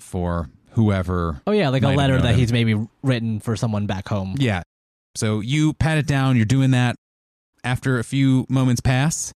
for 0.00 0.48
whoever 0.70 1.42
Oh 1.46 1.52
yeah, 1.52 1.68
like 1.68 1.82
a 1.82 1.88
letter 1.88 2.20
that 2.20 2.32
him. 2.32 2.38
he's 2.38 2.52
maybe 2.52 2.88
written 3.02 3.40
for 3.40 3.56
someone 3.56 3.86
back 3.86 4.08
home. 4.08 4.34
Yeah. 4.38 4.62
So 5.14 5.40
you 5.40 5.74
pat 5.74 5.98
it 5.98 6.06
down. 6.06 6.36
You're 6.36 6.46
doing 6.46 6.70
that. 6.70 6.96
After 7.62 7.98
a 7.98 8.04
few 8.04 8.46
moments 8.48 8.80
pass, 8.80 9.32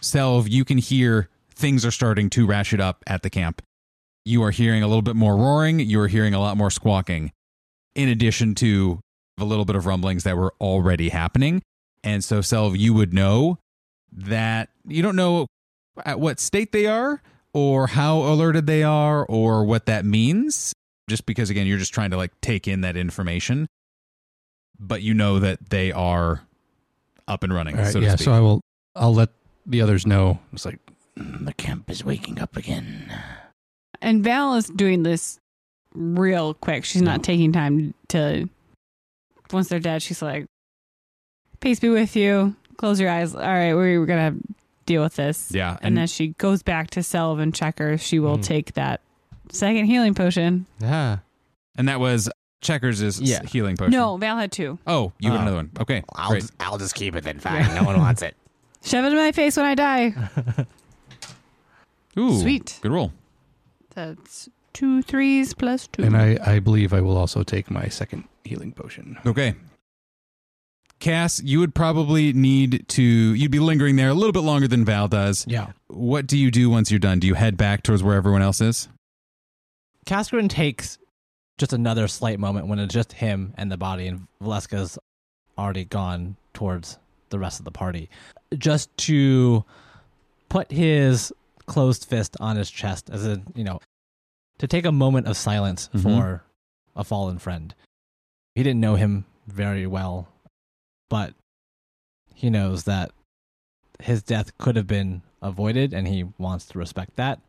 Selv, 0.00 0.48
you 0.48 0.64
can 0.64 0.78
hear 0.78 1.28
things 1.54 1.84
are 1.84 1.90
starting 1.90 2.30
to 2.30 2.46
ratchet 2.46 2.80
up 2.80 3.04
at 3.06 3.22
the 3.22 3.30
camp. 3.30 3.62
You 4.24 4.42
are 4.42 4.50
hearing 4.50 4.82
a 4.82 4.86
little 4.88 5.02
bit 5.02 5.14
more 5.16 5.36
roaring. 5.36 5.78
You 5.80 6.00
are 6.00 6.08
hearing 6.08 6.34
a 6.34 6.40
lot 6.40 6.56
more 6.56 6.70
squawking, 6.70 7.32
in 7.94 8.08
addition 8.08 8.54
to 8.56 9.00
a 9.40 9.44
little 9.44 9.64
bit 9.64 9.76
of 9.76 9.86
rumblings 9.86 10.24
that 10.24 10.36
were 10.36 10.54
already 10.60 11.08
happening. 11.08 11.62
And 12.04 12.22
so, 12.24 12.40
Selv, 12.40 12.76
you 12.76 12.94
would 12.94 13.12
know 13.12 13.58
that 14.12 14.70
you 14.86 15.02
don't 15.02 15.16
know 15.16 15.46
at 16.04 16.18
what 16.20 16.40
state 16.40 16.72
they 16.72 16.86
are 16.86 17.20
or 17.52 17.88
how 17.88 18.18
alerted 18.18 18.66
they 18.66 18.82
are 18.82 19.24
or 19.26 19.64
what 19.64 19.86
that 19.86 20.04
means 20.04 20.72
just 21.10 21.26
because 21.26 21.50
again 21.50 21.66
you're 21.66 21.78
just 21.78 21.92
trying 21.92 22.10
to 22.10 22.16
like 22.16 22.30
take 22.40 22.66
in 22.68 22.80
that 22.82 22.96
information 22.96 23.66
but 24.78 25.02
you 25.02 25.12
know 25.12 25.38
that 25.40 25.70
they 25.70 25.92
are 25.92 26.42
up 27.26 27.42
and 27.42 27.52
running 27.52 27.76
All 27.76 27.82
right, 27.82 27.92
so 27.92 28.00
to 28.00 28.06
yeah, 28.06 28.14
speak 28.14 28.26
so 28.26 28.32
I 28.32 28.40
will. 28.40 28.60
I'll 28.96 29.14
let 29.14 29.30
the 29.66 29.82
others 29.82 30.06
know. 30.06 30.38
It's 30.52 30.64
like 30.64 30.78
Mm, 31.18 31.44
The 31.46 31.52
camp 31.54 31.90
is 31.90 32.04
waking 32.04 32.40
up 32.40 32.56
again. 32.56 33.12
And 34.00 34.22
Val 34.22 34.54
is 34.54 34.68
doing 34.68 35.02
this 35.02 35.38
real 35.94 36.54
quick. 36.54 36.84
She's 36.84 37.02
not 37.02 37.22
taking 37.22 37.52
time 37.52 37.94
to. 38.08 38.48
Once 39.52 39.68
they're 39.68 39.80
dead, 39.80 40.02
she's 40.02 40.20
like, 40.22 40.46
"Peace 41.60 41.80
be 41.80 41.88
with 41.88 42.14
you. 42.16 42.54
Close 42.76 43.00
your 43.00 43.10
eyes. 43.10 43.34
All 43.34 43.40
right, 43.40 43.74
we're, 43.74 43.98
we're 44.00 44.06
gonna 44.06 44.36
deal 44.86 45.02
with 45.02 45.16
this." 45.16 45.50
yeah 45.52 45.72
And, 45.82 45.96
and, 45.96 45.98
as 46.00 46.12
she 46.12 46.28
goes 46.38 46.62
back 46.62 46.90
to 46.90 47.02
Selv 47.02 47.38
and 47.40 47.54
Checker, 47.54 47.98
she 47.98 48.18
will 48.18 48.38
Mhm. 48.38 48.42
take 48.44 48.72
that 48.74 49.00
second 49.50 49.86
healing 49.86 50.14
potion. 50.14 50.66
yeah. 50.80 51.18
and 51.76 51.88
that 51.88 52.00
was 52.00 52.28
checkers 52.60 53.00
is 53.00 53.20
Yeah. 53.20 53.42
healing 53.44 53.76
potion 53.76 53.92
No, 53.92 54.16
Val 54.16 54.36
had 54.36 54.50
two. 54.52 54.78
oh 54.86 55.12
you 55.20 55.30
had 55.30 55.38
Oh. 55.38 55.42
another 55.42 55.56
one 55.56 55.70
okay 55.80 56.02
I'll 56.14 56.30
great 56.30 56.40
just, 56.42 56.52
I'll 56.60 56.76
just 56.78 56.94
keep 56.94 57.14
it 57.16 57.22
then. 57.24 57.38
Fine. 57.38 57.72
No 57.74 57.84
one 57.84 57.98
wants 57.98 58.20
it. 58.22 58.36
Shove 58.84 59.04
it 59.04 59.08
in 59.12 59.16
my 59.16 59.32
face 59.32 59.56
when 59.56 59.64
I 59.66 59.74
die. 59.74 60.14
Ooh, 62.18 62.40
Sweet. 62.40 62.78
good 62.82 62.90
roll 62.92 63.12
That's 63.94 64.48
two 64.78 65.02
threes 65.02 65.54
plus 65.54 65.88
two. 65.88 66.04
And 66.04 66.16
I, 66.16 66.38
I 66.44 66.60
believe 66.60 66.92
I 66.92 67.00
will 67.00 67.16
also 67.16 67.42
take 67.42 67.68
my 67.68 67.88
second 67.88 68.24
healing 68.44 68.72
potion. 68.72 69.18
okay 69.26 69.54
Cass, 71.00 71.40
you 71.42 71.60
would 71.60 71.76
probably 71.76 72.32
need 72.32 72.84
to. 72.88 73.02
You'd 73.02 73.52
be 73.52 73.60
lingering 73.60 73.94
there 73.94 74.08
a 74.08 74.14
little 74.14 74.32
bit 74.32 74.42
longer 74.42 74.66
than 74.66 74.84
Val 74.84 75.06
does. 75.06 75.46
Yeah. 75.46 75.68
What 75.86 76.26
do 76.26 76.36
you 76.36 76.50
do 76.50 76.68
once 76.70 76.90
you're 76.90 76.98
done? 76.98 77.20
Do 77.20 77.28
you 77.28 77.34
head 77.34 77.56
back 77.56 77.84
towards 77.84 78.02
where 78.02 78.16
everyone 78.16 78.42
else 78.42 78.60
is? 78.60 78.88
Cascarin 80.06 80.48
takes 80.48 80.98
just 81.56 81.72
another 81.72 82.08
slight 82.08 82.40
moment 82.40 82.66
when 82.66 82.80
it's 82.80 82.92
just 82.92 83.12
him 83.12 83.54
and 83.56 83.70
the 83.70 83.76
body, 83.76 84.08
and 84.08 84.26
Valeska's 84.40 84.98
already 85.56 85.84
gone 85.84 86.34
towards 86.52 86.98
the 87.30 87.38
rest 87.38 87.60
of 87.60 87.64
the 87.64 87.70
party, 87.70 88.10
just 88.56 88.96
to 88.96 89.64
put 90.48 90.72
his 90.72 91.32
closed 91.66 92.06
fist 92.06 92.36
on 92.40 92.56
his 92.56 92.72
chest 92.72 93.08
as 93.08 93.24
a, 93.24 93.40
you 93.54 93.62
know, 93.62 93.78
to 94.58 94.66
take 94.66 94.84
a 94.84 94.92
moment 94.92 95.26
of 95.26 95.36
silence 95.36 95.88
Mhm. 95.94 96.02
for 96.02 96.44
a 96.96 97.04
fallen 97.04 97.38
friend. 97.38 97.74
He 98.54 98.62
didn't 98.62 98.80
know 98.80 98.96
him 98.96 99.24
very 99.46 99.86
well, 99.86 100.28
but 101.08 101.34
he 102.34 102.50
knows 102.50 102.84
that 102.84 103.12
his 104.00 104.22
death 104.22 104.56
could 104.58 104.76
have 104.76 104.86
been 104.86 105.22
avoided 105.40 105.92
and 105.94 106.06
he 106.08 106.24
wants 106.38 106.66
to 106.66 106.78
respect 106.78 107.16
that. 107.16 107.40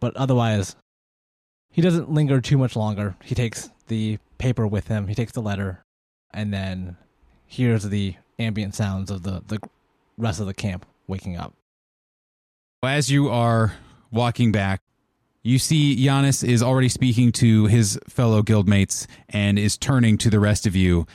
But 0.00 0.16
otherwise, 0.16 0.76
he 1.70 1.82
doesn't 1.82 2.10
linger 2.10 2.40
too 2.40 2.58
much 2.58 2.76
longer. 2.76 3.16
He 3.22 3.34
takes 3.34 3.70
the 3.88 4.18
paper 4.38 4.66
with 4.66 4.88
him, 4.88 5.08
he 5.08 5.14
takes 5.14 5.32
the 5.32 5.42
letter, 5.42 5.82
and 6.32 6.52
then 6.52 6.96
hears 7.46 7.84
the 7.84 8.16
ambient 8.38 8.74
sounds 8.74 9.10
of 9.10 9.22
the, 9.22 9.42
the 9.46 9.60
rest 10.18 10.40
of 10.40 10.46
the 10.46 10.54
camp 10.54 10.84
waking 11.06 11.36
up. 11.36 11.54
As 12.82 13.10
you 13.10 13.28
are 13.28 13.74
walking 14.10 14.52
back, 14.52 14.80
you 15.46 15.60
see 15.60 15.96
Giannis 15.96 16.46
is 16.46 16.62
already 16.62 16.88
speaking 16.88 17.30
to 17.32 17.66
his 17.66 17.98
fellow 18.08 18.42
guildmates 18.42 19.06
and 19.28 19.58
is 19.58 19.78
turning 19.78 20.18
to 20.18 20.28
the 20.28 20.40
rest 20.40 20.66
of 20.66 20.74
you. 20.74 21.06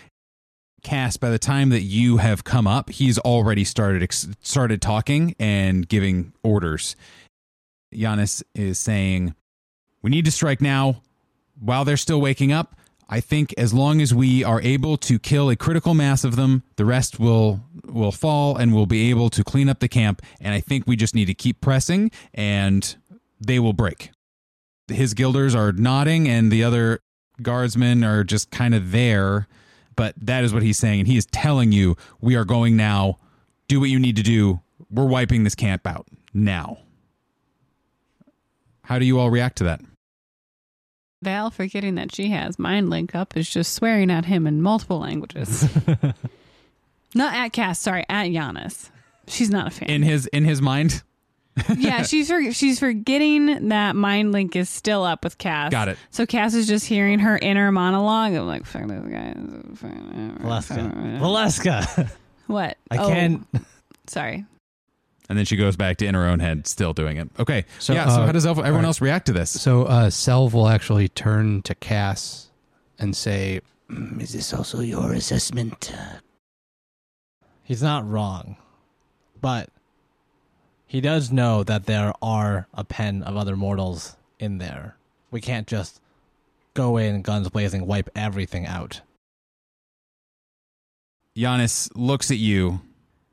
Cass, 0.84 1.18
by 1.18 1.30
the 1.30 1.38
time 1.38 1.70
that 1.70 1.82
you 1.82 2.18
have 2.18 2.44
come 2.44 2.66
up, 2.66 2.90
he's 2.90 3.20
already 3.20 3.64
started 3.66 4.10
started 4.42 4.82
talking 4.82 5.36
and 5.38 5.88
giving 5.88 6.34
orders. 6.44 6.96
Giannis 7.94 8.42
is 8.56 8.80
saying, 8.80 9.36
"We 10.02 10.10
need 10.10 10.26
to 10.26 10.32
strike 10.32 10.62
now 10.62 11.02
while 11.60 11.84
they're 11.84 11.98
still 11.98 12.22
waking 12.22 12.54
up. 12.54 12.78
I 13.10 13.20
think 13.20 13.54
as 13.58 13.74
long 13.74 14.02
as 14.02 14.14
we 14.14 14.46
are 14.46 14.62
able 14.62 14.96
to 15.00 15.20
kill 15.20 15.50
a 15.50 15.58
critical 15.58 15.94
mass 15.94 16.24
of 16.24 16.38
them, 16.38 16.64
the 16.78 16.86
rest 16.86 17.20
will 17.20 17.66
will 17.86 18.14
fall 18.14 18.56
and 18.56 18.74
we'll 18.74 18.86
be 18.86 19.10
able 19.10 19.30
to 19.32 19.44
clean 19.44 19.68
up 19.68 19.80
the 19.80 19.90
camp. 19.90 20.22
And 20.40 20.54
I 20.54 20.62
think 20.62 20.88
we 20.88 20.96
just 20.96 21.14
need 21.14 21.26
to 21.26 21.34
keep 21.34 21.60
pressing 21.60 22.12
and 22.34 22.96
they 23.46 23.60
will 23.60 23.74
break. 23.74 24.12
His 24.92 25.14
guilders 25.14 25.56
are 25.56 25.72
nodding, 25.72 26.28
and 26.28 26.52
the 26.52 26.64
other 26.64 27.00
guardsmen 27.42 28.04
are 28.04 28.24
just 28.24 28.52
kind 28.52 28.76
of 28.76 28.92
there. 28.92 29.48
But 29.96 30.16
that 30.22 30.44
is 30.44 30.54
what 30.54 30.64
he's 30.64 30.78
saying, 30.78 31.02
and 31.02 31.08
he 31.08 31.18
is 31.18 31.26
telling 31.28 31.72
you, 31.72 31.96
"We 32.20 32.36
are 32.36 32.46
going 32.46 32.76
now. 32.76 33.18
Do 33.68 33.80
what 33.80 33.90
you 33.90 34.00
need 34.00 34.16
to 34.18 34.24
do. 34.24 34.62
We're 34.90 35.06
wiping 35.06 35.44
this 35.44 35.56
camp 35.56 35.86
out 35.86 36.08
now." 36.34 36.80
How 38.84 39.00
do 39.00 39.06
you 39.06 39.20
all 39.20 39.30
react 39.30 39.58
to 39.60 39.64
that? 39.66 39.82
Val, 41.22 41.52
forgetting 41.52 41.96
that 41.96 42.14
she 42.14 42.30
has 42.30 42.58
mind 42.58 42.90
link 42.90 43.14
up, 43.14 43.38
is 43.38 43.50
just 43.50 43.74
swearing 43.74 44.10
at 44.10 44.26
him 44.26 44.48
in 44.48 44.62
multiple 44.62 45.00
languages. 45.00 45.70
not 47.16 47.34
at 47.36 47.54
Cass, 47.54 47.80
sorry, 47.80 48.04
at 48.10 48.28
Giannis. 48.28 48.90
She's 49.28 49.50
not 49.50 49.68
a 49.68 49.70
fan. 49.70 49.90
In 49.90 50.02
his 50.02 50.26
in 50.28 50.46
his 50.46 50.62
mind, 50.62 51.04
yeah, 51.78 52.02
she's 52.04 52.30
for, 52.30 52.52
she's 52.54 52.80
forgetting 52.80 53.70
that 53.70 53.96
mind 53.96 54.32
link 54.32 54.56
is 54.56 54.70
still 54.70 55.04
up 55.04 55.24
with 55.24 55.38
Cass. 55.38 55.72
Got 55.72 55.88
it. 55.90 55.98
So 56.10 56.26
Cass 56.26 56.54
is 56.54 56.68
just 56.68 56.86
hearing 56.86 57.20
her 57.20 57.38
inner 57.38 57.72
monologue 57.72 58.34
of 58.34 58.46
like, 58.46 58.66
"Fuck 58.66 58.88
this 58.88 59.04
guy." 59.04 59.34
Valeska. 60.44 61.20
Valeska. 61.20 62.12
What? 62.48 62.78
I 62.90 62.98
Oh, 62.98 63.08
can't. 63.08 63.48
Sorry. 64.08 64.44
and 65.30 65.38
then 65.38 65.46
she 65.46 65.56
goes 65.56 65.78
back 65.78 65.96
to 65.98 66.06
in 66.06 66.16
her 66.16 66.26
own 66.28 66.40
head, 66.40 66.68
still 66.68 66.92
doing 66.92 67.16
it. 67.16 67.30
Okay, 67.40 67.64
So, 67.80 67.94
yeah. 67.94 68.10
So 68.10 68.24
uh, 68.24 68.26
how 68.26 68.32
does 68.34 68.46
everyone 68.46 68.68
alright. 68.72 68.84
else 68.86 69.00
react 69.00 69.28
to 69.28 69.32
this? 69.32 69.50
So 69.62 69.84
uh, 69.84 70.10
Selv 70.10 70.52
will 70.54 70.68
actually 70.68 71.08
turn 71.08 71.62
to 71.62 71.74
Cass 71.76 72.50
and 73.00 73.16
say, 73.16 73.62
Mm, 73.90 74.22
Is 74.22 74.34
this 74.34 74.54
also 74.54 74.82
your 74.82 75.14
assessment? 75.14 75.94
He's 77.64 77.82
not 77.82 78.06
wrong, 78.10 78.58
but 79.40 79.70
he 80.92 81.00
does 81.00 81.32
know 81.32 81.64
that 81.64 81.86
there 81.86 82.12
are 82.22 82.68
a 82.74 82.84
pen 82.84 83.24
of 83.24 83.38
other 83.38 83.56
mortals 83.56 84.18
in 84.40 84.58
there. 84.58 84.98
We 85.32 85.40
can't 85.40 85.66
just 85.66 86.02
go 86.74 86.98
in 86.98 87.22
guns 87.22 87.48
blazing, 87.48 87.88
wipe 87.88 88.10
everything 88.14 88.66
out. 88.66 89.00
Giannis 91.34 91.90
looks 91.96 92.30
at 92.30 92.40
you 92.40 92.82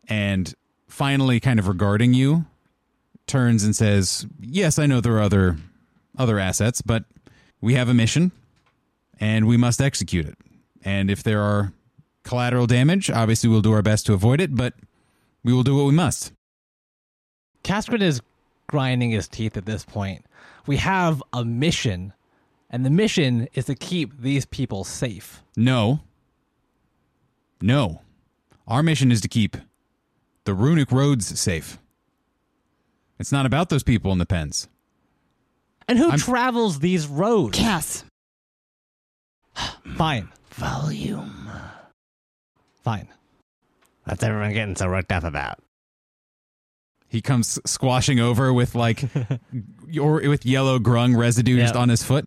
and 0.07 0.55
finally 0.87 1.41
kind 1.41 1.59
of 1.59 1.67
regarding 1.67 2.15
you 2.15 2.47
turns 3.27 3.65
and 3.65 3.75
says, 3.75 4.25
"Yes, 4.41 4.79
I 4.79 4.87
know 4.87 5.01
there 5.01 5.17
are 5.17 5.23
other 5.23 5.57
other 6.17 6.39
assets, 6.39 6.81
but 6.81 7.07
we 7.61 7.75
have 7.75 7.89
a 7.89 7.95
mission 7.95 8.31
and 9.19 9.49
we 9.49 9.57
must 9.57 9.81
execute 9.81 10.27
it. 10.27 10.39
And 10.85 11.11
if 11.11 11.25
there 11.25 11.43
are 11.43 11.73
collateral 12.23 12.69
damage, 12.69 13.11
obviously 13.11 13.51
we'll 13.51 13.63
do 13.63 13.73
our 13.73 13.83
best 13.83 14.07
to 14.07 14.13
avoid 14.13 14.41
it, 14.41 14.55
but 14.55 14.75
we 15.43 15.53
will 15.53 15.65
do 15.65 15.75
what 15.75 15.87
we 15.87 15.93
must." 15.93 16.31
Kaskrin 17.65 18.03
is 18.03 18.21
grinding 18.67 19.11
his 19.11 19.29
teeth 19.29 19.57
at 19.57 19.67
this 19.67 19.85
point. 19.85 20.25
We 20.67 20.77
have 20.77 21.23
a 21.33 21.45
mission, 21.45 22.13
and 22.71 22.85
the 22.85 22.91
mission 22.91 23.49
is 23.55 23.67
to 23.67 23.75
keep 23.75 24.21
these 24.21 24.45
people 24.47 24.85
safe. 24.85 25.43
No. 25.57 26.01
No. 27.61 28.03
Our 28.67 28.83
mission 28.83 29.11
is 29.11 29.21
to 29.23 29.29
keep 29.29 29.57
the 30.45 30.55
runic 30.55 30.93
roads 30.93 31.39
safe. 31.41 31.79
It's 33.19 33.33
not 33.33 33.47
about 33.47 33.69
those 33.69 33.83
people 33.83 34.13
in 34.13 34.19
the 34.19 34.27
pens. 34.27 34.69
And 35.89 35.99
who 35.99 36.11
I'm- 36.11 36.19
travels 36.19 36.79
these 36.81 37.07
roads? 37.07 37.59
Cass. 37.59 38.05
Fine, 39.97 40.29
volume. 40.51 41.51
fine. 42.85 43.09
What's 44.05 44.23
everyone 44.23 44.53
getting 44.53 44.77
so 44.77 44.89
worked 44.89 45.11
up 45.13 45.25
about? 45.25 45.59
He 47.09 47.23
comes 47.23 47.59
squashing 47.65 48.21
over 48.21 48.53
with 48.53 48.75
like 48.75 49.05
or 50.01 50.21
with 50.29 50.45
yellow 50.45 50.79
grung 50.79 51.17
residue 51.17 51.57
just 51.59 51.75
on 51.75 51.89
his 51.89 52.03
foot. 52.03 52.25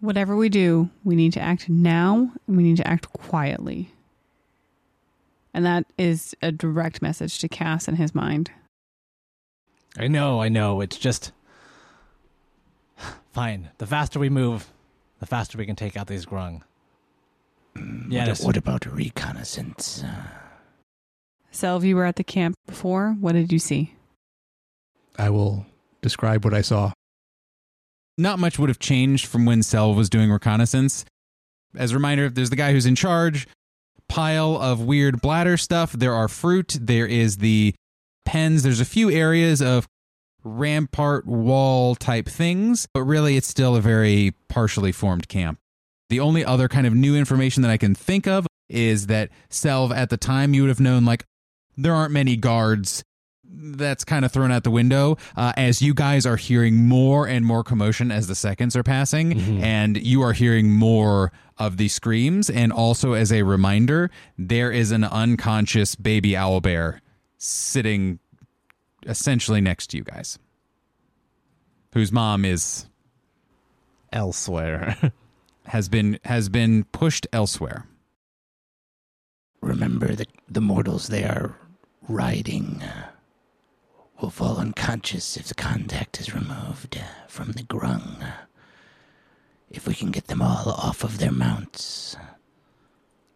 Whatever 0.00 0.36
we 0.36 0.48
do, 0.48 0.90
we 1.02 1.14
need 1.14 1.32
to 1.34 1.40
act 1.40 1.68
now 1.68 2.32
and 2.46 2.56
we 2.56 2.62
need 2.62 2.76
to 2.78 2.86
act 2.86 3.10
quietly. 3.12 3.90
And 5.52 5.64
that 5.64 5.86
is 5.96 6.34
a 6.42 6.50
direct 6.50 7.00
message 7.00 7.38
to 7.38 7.48
Cass 7.48 7.86
in 7.86 7.96
his 7.96 8.14
mind. 8.14 8.50
I 9.96 10.08
know, 10.08 10.40
I 10.42 10.48
know. 10.48 10.80
It's 10.80 10.96
just 10.98 11.32
fine. 13.32 13.70
The 13.78 13.86
faster 13.86 14.18
we 14.18 14.28
move, 14.28 14.66
the 15.20 15.26
faster 15.26 15.56
we 15.58 15.66
can 15.66 15.76
take 15.76 15.96
out 15.96 16.06
these 16.06 16.26
grung. 16.26 16.62
Mm, 17.76 18.10
Yeah, 18.10 18.28
what, 18.28 18.40
what 18.40 18.56
about 18.56 18.86
reconnaissance? 18.86 20.02
Uh, 20.04 20.22
Selv, 21.54 21.84
you 21.84 21.96
were 21.96 22.04
at 22.04 22.16
the 22.16 22.24
camp 22.24 22.56
before. 22.66 23.16
What 23.20 23.32
did 23.32 23.52
you 23.52 23.58
see? 23.58 23.94
I 25.16 25.30
will 25.30 25.66
describe 26.02 26.44
what 26.44 26.54
I 26.54 26.62
saw. 26.62 26.92
Not 28.18 28.38
much 28.38 28.58
would 28.58 28.68
have 28.68 28.78
changed 28.78 29.26
from 29.26 29.44
when 29.44 29.62
Selv 29.62 29.96
was 29.96 30.10
doing 30.10 30.30
reconnaissance. 30.30 31.04
As 31.76 31.92
a 31.92 31.94
reminder, 31.94 32.28
there's 32.28 32.50
the 32.50 32.56
guy 32.56 32.72
who's 32.72 32.86
in 32.86 32.94
charge, 32.94 33.46
pile 34.08 34.56
of 34.56 34.80
weird 34.80 35.20
bladder 35.20 35.56
stuff. 35.56 35.92
There 35.92 36.12
are 36.12 36.28
fruit. 36.28 36.76
There 36.80 37.06
is 37.06 37.38
the 37.38 37.74
pens. 38.24 38.62
There's 38.62 38.80
a 38.80 38.84
few 38.84 39.10
areas 39.10 39.62
of 39.62 39.86
rampart 40.42 41.26
wall 41.26 41.94
type 41.94 42.26
things, 42.26 42.86
but 42.92 43.02
really 43.02 43.36
it's 43.36 43.48
still 43.48 43.76
a 43.76 43.80
very 43.80 44.34
partially 44.48 44.92
formed 44.92 45.28
camp. 45.28 45.58
The 46.10 46.20
only 46.20 46.44
other 46.44 46.68
kind 46.68 46.86
of 46.86 46.94
new 46.94 47.16
information 47.16 47.62
that 47.62 47.70
I 47.70 47.76
can 47.76 47.94
think 47.94 48.26
of 48.26 48.46
is 48.68 49.06
that 49.06 49.30
Selv 49.50 49.92
at 49.92 50.10
the 50.10 50.16
time 50.16 50.54
you 50.54 50.62
would 50.62 50.68
have 50.68 50.80
known 50.80 51.04
like 51.04 51.24
there 51.76 51.94
aren't 51.94 52.12
many 52.12 52.36
guards. 52.36 53.04
That's 53.56 54.04
kind 54.04 54.24
of 54.24 54.32
thrown 54.32 54.50
out 54.50 54.64
the 54.64 54.70
window 54.70 55.16
uh, 55.36 55.52
as 55.56 55.80
you 55.80 55.94
guys 55.94 56.26
are 56.26 56.36
hearing 56.36 56.88
more 56.88 57.28
and 57.28 57.44
more 57.46 57.62
commotion 57.62 58.10
as 58.10 58.26
the 58.26 58.34
seconds 58.34 58.74
are 58.74 58.82
passing, 58.82 59.62
and 59.62 59.96
you 59.96 60.22
are 60.22 60.32
hearing 60.32 60.72
more 60.72 61.30
of 61.58 61.76
the 61.76 61.88
screams. 61.88 62.50
And 62.50 62.72
also, 62.72 63.12
as 63.12 63.30
a 63.32 63.42
reminder, 63.42 64.10
there 64.36 64.72
is 64.72 64.90
an 64.90 65.04
unconscious 65.04 65.94
baby 65.94 66.36
owl 66.36 66.60
bear 66.60 67.00
sitting 67.38 68.18
essentially 69.06 69.60
next 69.60 69.88
to 69.90 69.98
you 69.98 70.04
guys, 70.04 70.38
whose 71.92 72.10
mom 72.10 72.44
is 72.44 72.86
Elsewhere. 74.12 74.96
has 75.66 75.88
been 75.88 76.18
has 76.24 76.48
been 76.48 76.84
pushed 76.84 77.26
elsewhere. 77.32 77.86
remember 79.60 80.14
that 80.14 80.28
the 80.48 80.60
mortals 80.60 81.08
they 81.08 81.24
are 81.24 81.56
riding 82.08 82.82
uh, 82.82 83.08
will 84.20 84.30
fall 84.30 84.58
unconscious 84.58 85.36
if 85.36 85.46
the 85.48 85.54
contact 85.54 86.20
is 86.20 86.34
removed 86.34 86.96
uh, 86.96 87.26
from 87.28 87.52
the 87.52 87.62
grung. 87.62 88.32
If 89.70 89.86
we 89.86 89.94
can 89.94 90.10
get 90.10 90.28
them 90.28 90.42
all 90.42 90.68
off 90.70 91.02
of 91.02 91.18
their 91.18 91.32
mounts. 91.32 92.16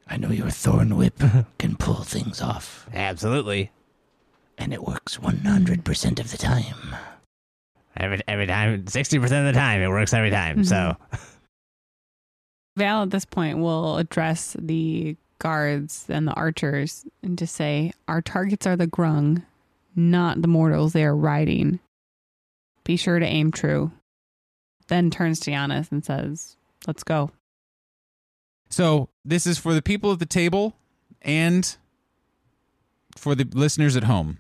I 0.09 0.17
know 0.17 0.31
your 0.31 0.51
thorn 0.51 0.97
whip 0.97 1.21
can 1.59 1.77
pull 1.77 2.03
things 2.03 2.41
off, 2.41 2.89
Absolutely. 2.95 3.71
and 4.57 4.73
it 4.73 4.83
works 4.85 5.19
100% 5.19 6.21
of 6.21 6.31
the 6.31 6.39
time. 6.39 6.95
Every 7.97 8.21
every 8.29 8.47
time, 8.47 8.87
sixty 8.87 9.19
percent 9.19 9.49
of 9.49 9.53
the 9.53 9.59
time, 9.59 9.81
it 9.83 9.89
works 9.89 10.15
every 10.15 10.31
time. 10.31 10.63
So 10.63 10.97
Val 12.77 13.03
at 13.03 13.11
this 13.11 13.25
point 13.25 13.59
will 13.59 13.99
address 13.99 14.55
the 14.57 15.17
guards 15.39 16.07
and 16.09 16.27
the 16.27 16.33
archers 16.33 17.05
and 17.23 17.39
to 17.39 17.47
say, 17.47 17.93
Our 18.07 18.23
targets 18.23 18.67
are 18.67 18.77
the 18.77 18.87
grung, 18.87 19.45
not 19.95 20.43
the 20.43 20.49
mortals 20.49 20.93
they 20.93 21.05
are 21.05 21.17
riding. 21.17 21.81
Be 22.85 22.97
sure 22.97 23.19
to 23.19 23.27
aim 23.27 23.53
true. 23.53 23.93
Then 24.89 25.11
turns 25.11 25.41
to 25.41 25.51
Giannis 25.51 25.93
and 25.93 26.05
says, 26.05 26.57
Let's 26.87 27.05
go. 27.05 27.31
So 28.71 29.09
this 29.25 29.47
is 29.47 29.59
for 29.59 29.75
the 29.75 29.83
people 29.83 30.13
at 30.13 30.19
the 30.19 30.27
table 30.27 30.75
and 31.23 31.77
for 33.17 33.35
the 33.35 33.49
listeners 33.53 33.97
at 33.97 34.05
home. 34.05 34.39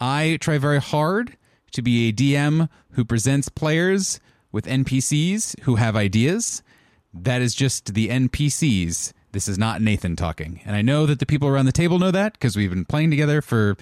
I 0.00 0.38
try 0.40 0.58
very 0.58 0.80
hard 0.80 1.36
to 1.72 1.82
be 1.82 2.08
a 2.08 2.12
DM 2.12 2.68
who 2.92 3.04
presents 3.04 3.48
players 3.48 4.20
with 4.52 4.66
NPCs 4.66 5.60
who 5.60 5.76
have 5.76 5.96
ideas. 5.96 6.62
That 7.12 7.42
is 7.42 7.54
just 7.54 7.94
the 7.94 8.08
NPCs. 8.08 9.12
This 9.34 9.48
is 9.48 9.58
not 9.58 9.82
Nathan 9.82 10.14
talking. 10.14 10.60
And 10.64 10.76
I 10.76 10.82
know 10.82 11.06
that 11.06 11.18
the 11.18 11.26
people 11.26 11.48
around 11.48 11.66
the 11.66 11.72
table 11.72 11.98
know 11.98 12.12
that 12.12 12.34
because 12.34 12.56
we've 12.56 12.70
been 12.70 12.84
playing 12.84 13.10
together 13.10 13.42
for 13.42 13.76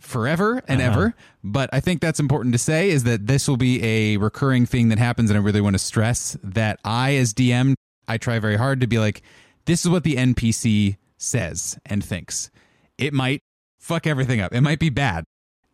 forever 0.00 0.62
and 0.66 0.80
uh-huh. 0.80 0.90
ever. 0.90 1.14
But 1.44 1.68
I 1.74 1.80
think 1.80 2.00
that's 2.00 2.18
important 2.18 2.54
to 2.54 2.58
say 2.58 2.88
is 2.88 3.04
that 3.04 3.26
this 3.26 3.46
will 3.46 3.58
be 3.58 3.84
a 3.84 4.16
recurring 4.16 4.64
thing 4.64 4.88
that 4.88 4.98
happens. 4.98 5.28
And 5.28 5.38
I 5.38 5.42
really 5.42 5.60
want 5.60 5.74
to 5.74 5.78
stress 5.78 6.38
that 6.42 6.80
I, 6.84 7.16
as 7.16 7.34
DM, 7.34 7.74
I 8.08 8.16
try 8.16 8.38
very 8.38 8.56
hard 8.56 8.80
to 8.80 8.86
be 8.86 8.98
like, 8.98 9.22
this 9.66 9.84
is 9.84 9.90
what 9.90 10.04
the 10.04 10.16
NPC 10.16 10.96
says 11.18 11.78
and 11.84 12.02
thinks. 12.02 12.50
It 12.96 13.12
might 13.12 13.40
fuck 13.78 14.06
everything 14.06 14.40
up. 14.40 14.54
It 14.54 14.62
might 14.62 14.78
be 14.78 14.88
bad. 14.88 15.24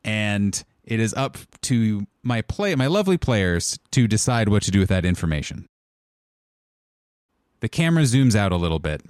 And 0.03 0.61
it 0.83 0.99
is 0.99 1.15
up 1.15 1.39
to 1.63 2.05
my 2.25 2.43
play 2.43 2.75
my 2.75 2.89
lovely 2.89 3.17
players 3.17 3.79
to 3.93 4.09
decide 4.09 4.49
what 4.49 4.65
to 4.65 4.73
do 4.73 4.81
with 4.81 4.89
that 4.89 5.05
information. 5.05 5.67
The 7.61 7.69
camera 7.69 8.05
zooms 8.05 8.37
out 8.37 8.53
a 8.53 8.57
little 8.57 8.79
bit 8.79 9.03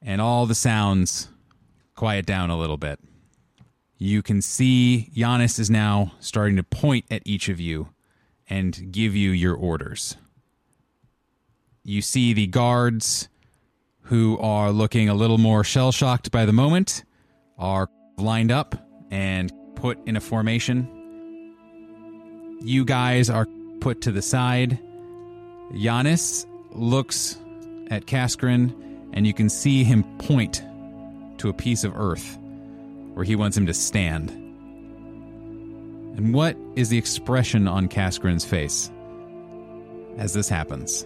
and 0.00 0.20
all 0.20 0.46
the 0.46 0.54
sounds 0.54 1.28
quiet 1.94 2.26
down 2.26 2.50
a 2.50 2.58
little 2.58 2.76
bit. 2.76 2.98
You 3.98 4.20
can 4.22 4.42
see 4.42 5.10
Giannis 5.14 5.60
is 5.60 5.70
now 5.70 6.12
starting 6.18 6.56
to 6.56 6.64
point 6.64 7.04
at 7.10 7.22
each 7.24 7.48
of 7.48 7.60
you 7.60 7.90
and 8.50 8.90
give 8.90 9.14
you 9.14 9.30
your 9.30 9.54
orders. 9.54 10.16
You 11.84 12.02
see 12.02 12.32
the 12.32 12.48
guards 12.48 13.28
who 14.02 14.38
are 14.38 14.72
looking 14.72 15.08
a 15.08 15.14
little 15.14 15.38
more 15.38 15.62
shell 15.62 15.92
shocked 15.92 16.32
by 16.32 16.44
the 16.44 16.52
moment 16.52 17.04
are 17.58 17.88
lined 18.18 18.50
up 18.50 18.74
and 19.10 19.52
put 19.76 19.98
in 20.06 20.16
a 20.16 20.20
formation. 20.20 20.88
You 22.60 22.84
guys 22.84 23.30
are 23.30 23.46
put 23.80 24.00
to 24.02 24.12
the 24.12 24.22
side. 24.22 24.78
Giannis 25.72 26.46
looks 26.72 27.38
at 27.92 28.06
Kaskrin, 28.06 28.74
and 29.12 29.26
you 29.26 29.34
can 29.34 29.50
see 29.50 29.84
him 29.84 30.02
point 30.16 30.64
to 31.36 31.50
a 31.50 31.52
piece 31.52 31.84
of 31.84 31.94
earth 31.94 32.38
where 33.12 33.22
he 33.22 33.36
wants 33.36 33.54
him 33.54 33.66
to 33.66 33.74
stand. 33.74 34.30
And 36.16 36.32
what 36.32 36.56
is 36.74 36.88
the 36.88 36.96
expression 36.96 37.68
on 37.68 37.88
Kaskrin's 37.88 38.46
face 38.46 38.90
as 40.16 40.32
this 40.32 40.48
happens? 40.48 41.04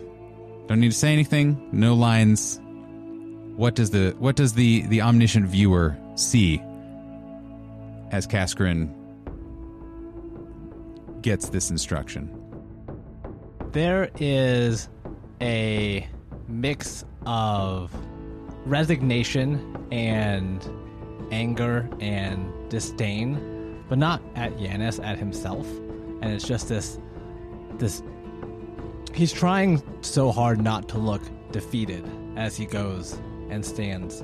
Don't 0.69 0.79
need 0.79 0.93
to 0.93 0.97
say 0.97 1.13
anything, 1.13 1.69
no 1.73 1.93
lines. 1.95 2.61
What 3.57 3.75
does 3.75 3.91
the 3.91 4.15
what 4.21 4.37
does 4.37 4.53
the 4.53 4.83
the 4.83 5.03
omniscient 5.03 5.47
viewer 5.47 5.97
see 6.15 6.63
as 8.13 8.29
Kaskrin 8.29 8.95
gets 11.21 11.49
this 11.49 11.69
instruction? 11.69 12.31
There 13.73 14.09
is 14.21 14.89
a 15.41 16.07
mix 16.49 17.05
of 17.25 17.93
resignation 18.65 19.77
and 19.91 20.69
anger 21.31 21.89
and 22.01 22.53
disdain, 22.71 23.85
but 23.89 23.99
not 23.99 24.23
at 24.35 24.57
Giannis, 24.57 25.05
at 25.05 25.19
himself. 25.19 25.67
And 26.23 26.27
it's 26.33 26.47
just 26.47 26.69
this 26.69 26.99
this 27.79 28.03
he's 29.15 29.33
trying 29.33 29.83
so 30.03 30.31
hard 30.31 30.61
not 30.61 30.89
to 30.91 30.99
look 30.99 31.23
defeated 31.53 32.05
as 32.37 32.57
he 32.57 32.67
goes 32.67 33.19
and 33.51 33.65
stands 33.65 34.23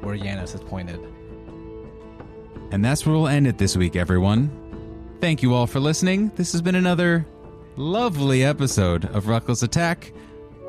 where 0.00 0.16
Giannis 0.16 0.52
has 0.52 0.60
pointed. 0.62 1.00
And 2.70 2.84
that's 2.84 3.06
where 3.06 3.14
we'll 3.14 3.28
end 3.28 3.46
it 3.46 3.58
this 3.58 3.76
week, 3.76 3.94
everyone. 3.96 4.50
Thank 5.20 5.42
you 5.42 5.54
all 5.54 5.66
for 5.66 5.80
listening. 5.80 6.32
This 6.36 6.52
has 6.52 6.60
been 6.60 6.74
another 6.74 7.26
lovely 7.76 8.44
episode 8.44 9.04
of 9.06 9.28
Reckless 9.28 9.62
Attack. 9.62 10.12